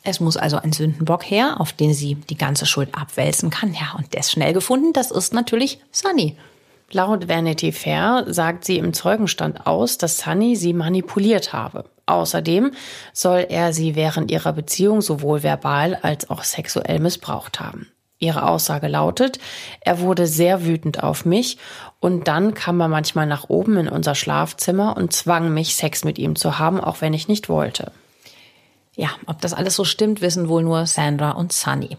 Es 0.03 0.19
muss 0.19 0.37
also 0.37 0.57
ein 0.57 0.71
Sündenbock 0.71 1.23
her, 1.29 1.59
auf 1.59 1.73
den 1.73 1.93
sie 1.93 2.15
die 2.15 2.37
ganze 2.37 2.65
Schuld 2.65 2.89
abwälzen 2.93 3.49
kann. 3.49 3.73
Ja, 3.73 3.95
und 3.97 4.13
der 4.13 4.21
ist 4.21 4.31
schnell 4.31 4.53
gefunden. 4.53 4.93
Das 4.93 5.11
ist 5.11 5.33
natürlich 5.33 5.79
Sunny. 5.91 6.37
Laut 6.91 7.27
Vanity 7.27 7.71
Fair 7.71 8.25
sagt 8.27 8.65
sie 8.65 8.77
im 8.77 8.93
Zeugenstand 8.93 9.67
aus, 9.67 9.97
dass 9.97 10.17
Sunny 10.17 10.55
sie 10.55 10.73
manipuliert 10.73 11.53
habe. 11.53 11.85
Außerdem 12.07 12.71
soll 13.13 13.45
er 13.49 13.73
sie 13.73 13.95
während 13.95 14.31
ihrer 14.31 14.53
Beziehung 14.53 15.01
sowohl 15.01 15.43
verbal 15.43 15.99
als 16.01 16.29
auch 16.31 16.43
sexuell 16.43 16.99
missbraucht 16.99 17.59
haben. 17.59 17.87
Ihre 18.17 18.49
Aussage 18.49 18.87
lautet, 18.87 19.39
er 19.81 19.99
wurde 19.99 20.25
sehr 20.25 20.65
wütend 20.65 21.03
auf 21.03 21.25
mich 21.25 21.57
und 21.99 22.27
dann 22.27 22.53
kam 22.53 22.81
er 22.81 22.87
manchmal 22.87 23.27
nach 23.27 23.49
oben 23.49 23.77
in 23.77 23.87
unser 23.87 24.15
Schlafzimmer 24.15 24.97
und 24.97 25.13
zwang 25.13 25.53
mich, 25.53 25.75
Sex 25.75 26.03
mit 26.03 26.17
ihm 26.17 26.35
zu 26.35 26.57
haben, 26.59 26.81
auch 26.81 27.01
wenn 27.01 27.13
ich 27.13 27.27
nicht 27.27 27.47
wollte. 27.47 27.91
Ja, 28.99 29.11
ob 29.27 29.39
das 29.39 29.53
alles 29.53 29.77
so 29.77 29.85
stimmt, 29.85 30.19
wissen 30.19 30.49
wohl 30.49 30.61
nur 30.61 30.85
Sandra 30.85 31.31
und 31.31 31.53
Sunny. 31.53 31.95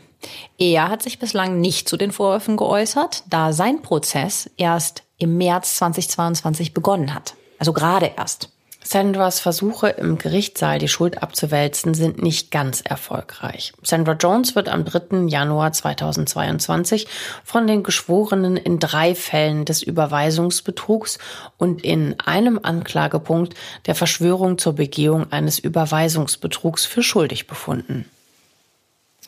Er 0.59 0.91
hat 0.91 1.03
sich 1.03 1.19
bislang 1.19 1.59
nicht 1.59 1.89
zu 1.89 1.97
den 1.97 2.13
Vorwürfen 2.13 2.59
geäußert, 2.59 3.25
da 3.27 3.55
sein 3.55 3.81
Prozess 3.81 4.51
erst 4.59 5.03
im 5.17 5.39
März 5.39 5.77
2022 5.77 6.75
begonnen 6.75 7.15
hat. 7.15 7.37
Also 7.59 7.73
gerade 7.73 8.13
erst. 8.19 8.51
Sandras 8.93 9.39
Versuche 9.39 9.87
im 9.87 10.19
Gerichtssaal 10.19 10.81
die 10.81 10.89
Schuld 10.89 11.23
abzuwälzen 11.23 11.95
sind 11.95 12.21
nicht 12.25 12.51
ganz 12.51 12.81
erfolgreich. 12.81 13.73
Sandra 13.85 14.15
Jones 14.15 14.57
wird 14.57 14.69
am 14.69 14.85
3. 14.85 15.29
Januar 15.29 15.73
2022 15.73 17.07
von 17.45 17.69
den 17.69 17.85
Geschworenen 17.85 18.57
in 18.57 18.81
drei 18.81 19.15
Fällen 19.15 19.65
des 19.65 19.85
Überweisungsbetrugs 19.85 21.21
und 21.57 21.85
in 21.85 22.19
einem 22.19 22.59
Anklagepunkt 22.61 23.55
der 23.87 23.95
Verschwörung 23.95 24.59
zur 24.59 24.73
Begehung 24.73 25.31
eines 25.31 25.61
Überweisungsbetrugs 25.61 26.85
für 26.85 27.05
schuldig 27.05 27.47
befunden. 27.47 28.07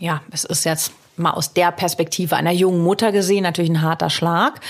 Ja, 0.00 0.22
es 0.32 0.42
ist 0.42 0.64
jetzt 0.64 0.90
mal 1.16 1.34
aus 1.34 1.52
der 1.52 1.70
Perspektive 1.70 2.34
einer 2.34 2.50
jungen 2.50 2.82
Mutter 2.82 3.12
gesehen 3.12 3.44
natürlich 3.44 3.70
ein 3.70 3.82
harter 3.82 4.10
Schlag. 4.10 4.60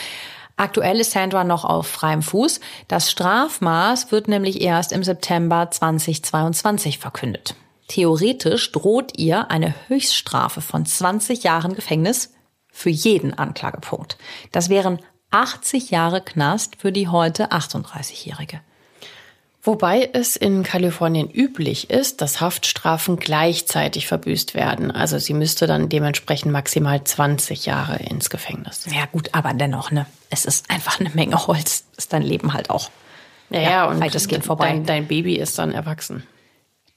Aktuell 0.56 1.00
ist 1.00 1.12
Sandra 1.12 1.44
noch 1.44 1.64
auf 1.64 1.86
freiem 1.86 2.22
Fuß. 2.22 2.60
Das 2.88 3.10
Strafmaß 3.10 4.12
wird 4.12 4.28
nämlich 4.28 4.60
erst 4.60 4.92
im 4.92 5.02
September 5.02 5.70
2022 5.70 6.98
verkündet. 6.98 7.56
Theoretisch 7.88 8.72
droht 8.72 9.18
ihr 9.18 9.50
eine 9.50 9.74
Höchststrafe 9.88 10.60
von 10.60 10.86
20 10.86 11.42
Jahren 11.42 11.74
Gefängnis 11.74 12.32
für 12.70 12.90
jeden 12.90 13.34
Anklagepunkt. 13.34 14.16
Das 14.50 14.68
wären 14.68 14.98
80 15.30 15.90
Jahre 15.90 16.20
Knast 16.22 16.76
für 16.76 16.92
die 16.92 17.08
heute 17.08 17.50
38-Jährige. 17.52 18.60
Wobei 19.64 20.10
es 20.12 20.34
in 20.34 20.64
Kalifornien 20.64 21.30
üblich 21.30 21.88
ist, 21.88 22.20
dass 22.20 22.40
Haftstrafen 22.40 23.16
gleichzeitig 23.16 24.08
verbüßt 24.08 24.54
werden. 24.54 24.90
Also 24.90 25.18
sie 25.18 25.34
müsste 25.34 25.68
dann 25.68 25.88
dementsprechend 25.88 26.50
maximal 26.50 27.04
20 27.04 27.64
Jahre 27.64 27.96
ins 27.96 28.28
Gefängnis. 28.28 28.86
Ja 28.92 29.06
gut, 29.06 29.28
aber 29.32 29.54
dennoch, 29.54 29.92
ne? 29.92 30.06
Es 30.30 30.46
ist 30.46 30.68
einfach 30.68 30.98
eine 30.98 31.10
Menge 31.10 31.46
Holz. 31.46 31.84
Ist 31.96 32.12
dein 32.12 32.22
Leben 32.22 32.54
halt 32.54 32.70
auch. 32.70 32.90
Ja, 33.50 33.60
ja, 33.60 33.84
und 33.84 34.00
weitestgehend 34.00 34.44
vorbei. 34.44 34.68
Dein, 34.68 34.86
dein 34.86 35.06
Baby 35.06 35.36
ist 35.36 35.58
dann 35.58 35.72
erwachsen. 35.72 36.24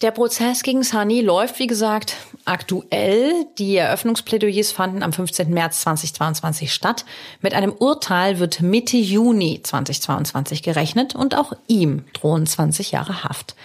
Der 0.06 0.12
Prozess 0.12 0.62
gegen 0.62 0.84
Sunny 0.84 1.22
läuft, 1.22 1.58
wie 1.58 1.66
gesagt, 1.66 2.18
aktuell. 2.46 3.48
Die 3.58 3.76
Eröffnungsplädoyers 3.76 4.72
fanden 4.72 5.02
am 5.02 5.12
15. 5.12 5.52
März 5.52 5.82
2022 5.82 6.72
statt. 6.72 7.06
Mit 7.42 7.56
einem 7.56 7.72
Urteil 7.72 8.38
wird 8.38 8.62
Mitte 8.62 8.98
Juni 8.98 9.62
2022 9.64 10.62
gerechnet 10.62 11.16
und 11.16 11.34
auch 11.34 11.54
ihm 11.66 12.06
drohen 12.14 12.46
20 12.46 12.92
Jahre 12.92 13.24
Haft. 13.24 13.56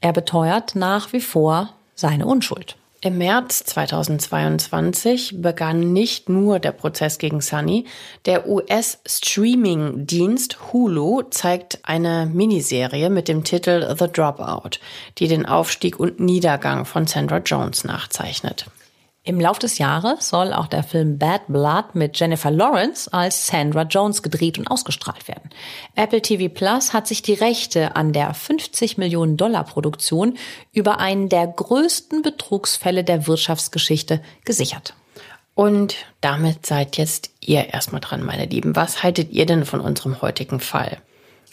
Er 0.00 0.14
beteuert 0.14 0.74
nach 0.74 1.12
wie 1.12 1.20
vor 1.20 1.74
seine 1.94 2.24
Unschuld. 2.24 2.76
Im 3.02 3.16
März 3.16 3.64
2022 3.64 5.40
begann 5.40 5.94
nicht 5.94 6.28
nur 6.28 6.58
der 6.58 6.72
Prozess 6.72 7.16
gegen 7.16 7.40
Sunny. 7.40 7.86
Der 8.26 8.46
US-Streaming-Dienst 8.46 10.70
Hulu 10.70 11.22
zeigt 11.30 11.78
eine 11.82 12.30
Miniserie 12.30 13.08
mit 13.08 13.28
dem 13.28 13.42
Titel 13.42 13.96
The 13.98 14.12
Dropout, 14.12 14.80
die 15.16 15.28
den 15.28 15.46
Aufstieg 15.46 15.98
und 15.98 16.20
Niedergang 16.20 16.84
von 16.84 17.06
Sandra 17.06 17.38
Jones 17.38 17.84
nachzeichnet. 17.84 18.66
Im 19.22 19.38
Lauf 19.38 19.58
des 19.58 19.76
Jahres 19.76 20.30
soll 20.30 20.54
auch 20.54 20.66
der 20.66 20.82
Film 20.82 21.18
Bad 21.18 21.42
Blood 21.48 21.94
mit 21.94 22.18
Jennifer 22.18 22.50
Lawrence 22.50 23.12
als 23.12 23.46
Sandra 23.46 23.82
Jones 23.82 24.22
gedreht 24.22 24.58
und 24.58 24.66
ausgestrahlt 24.66 25.28
werden. 25.28 25.50
Apple 25.94 26.22
TV 26.22 26.52
Plus 26.52 26.94
hat 26.94 27.06
sich 27.06 27.20
die 27.20 27.34
Rechte 27.34 27.96
an 27.96 28.14
der 28.14 28.32
50 28.32 28.96
Millionen 28.96 29.36
Dollar 29.36 29.64
Produktion 29.64 30.38
über 30.72 31.00
einen 31.00 31.28
der 31.28 31.46
größten 31.46 32.22
Betrugsfälle 32.22 33.04
der 33.04 33.26
Wirtschaftsgeschichte 33.26 34.22
gesichert. 34.46 34.94
Und 35.54 35.96
damit 36.22 36.64
seid 36.64 36.96
jetzt 36.96 37.30
ihr 37.40 37.74
erstmal 37.74 38.00
dran, 38.00 38.22
meine 38.22 38.46
Lieben. 38.46 38.74
Was 38.74 39.02
haltet 39.02 39.32
ihr 39.32 39.44
denn 39.44 39.66
von 39.66 39.80
unserem 39.80 40.22
heutigen 40.22 40.60
Fall? 40.60 40.96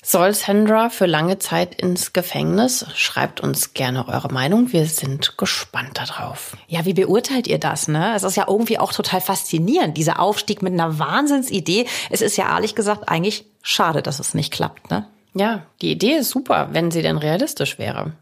Soll 0.10 0.34
Sandra 0.34 0.88
für 0.90 1.06
lange 1.06 1.38
Zeit 1.38 1.82
ins 1.82 2.14
Gefängnis? 2.14 2.86
Schreibt 2.96 3.42
uns 3.42 3.74
gerne 3.74 4.08
eure 4.08 4.32
Meinung. 4.32 4.72
Wir 4.72 4.86
sind 4.86 5.38
gespannt 5.38 5.98
darauf. 5.98 6.56
Ja, 6.70 6.86
wie 6.86 6.94
beurteilt 6.94 7.46
ihr 7.46 7.60
das? 7.60 7.90
Ne? 7.90 8.16
Es 8.16 8.24
ist 8.24 8.38
ja 8.38 8.46
irgendwie 8.48 8.80
auch 8.80 8.94
total 8.94 9.20
faszinierend, 9.20 9.98
dieser 9.98 10.22
Aufstieg 10.22 10.62
mit 10.62 10.72
einer 10.72 10.98
Wahnsinnsidee. 10.98 11.88
Es 12.10 12.22
ist 12.22 12.38
ja 12.38 12.50
ehrlich 12.56 12.74
gesagt 12.74 13.10
eigentlich 13.10 13.44
schade, 13.62 14.02
dass 14.02 14.20
es 14.20 14.34
nicht 14.34 14.54
klappt. 14.54 14.90
Ne? 14.90 15.06
Ja, 15.34 15.64
die 15.82 15.92
Idee 15.92 16.14
ist 16.14 16.30
super, 16.30 16.70
wenn 16.72 16.90
sie 16.90 17.02
denn 17.02 17.18
realistisch 17.18 17.78
wäre. 17.78 18.14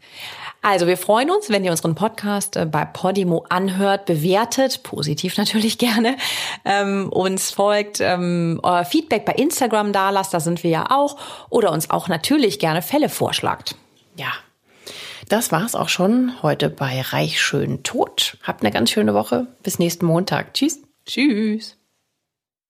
Also 0.62 0.86
wir 0.86 0.96
freuen 0.96 1.30
uns, 1.30 1.48
wenn 1.48 1.64
ihr 1.64 1.70
unseren 1.70 1.94
Podcast 1.94 2.56
äh, 2.56 2.66
bei 2.66 2.84
Podimo 2.84 3.44
anhört, 3.48 4.06
bewertet, 4.06 4.82
positiv 4.82 5.36
natürlich 5.36 5.78
gerne, 5.78 6.16
ähm, 6.64 7.08
uns 7.10 7.50
folgt, 7.50 8.00
ähm, 8.00 8.60
euer 8.62 8.84
Feedback 8.84 9.24
bei 9.24 9.32
Instagram 9.32 9.92
da 9.92 10.10
lasst, 10.10 10.34
da 10.34 10.40
sind 10.40 10.64
wir 10.64 10.70
ja 10.70 10.90
auch, 10.90 11.16
oder 11.50 11.72
uns 11.72 11.90
auch 11.90 12.08
natürlich 12.08 12.58
gerne 12.58 12.82
Fälle 12.82 13.08
vorschlagt. 13.08 13.76
Ja, 14.16 14.32
das 15.28 15.50
war's 15.50 15.74
auch 15.74 15.88
schon 15.88 16.42
heute 16.42 16.70
bei 16.70 17.00
Reich 17.00 17.40
schön 17.40 17.82
tot. 17.82 18.38
Habt 18.42 18.62
eine 18.62 18.72
ganz 18.72 18.90
schöne 18.90 19.14
Woche. 19.14 19.48
Bis 19.62 19.78
nächsten 19.78 20.06
Montag. 20.06 20.54
Tschüss. 20.54 20.82
Tschüss. 21.04 21.76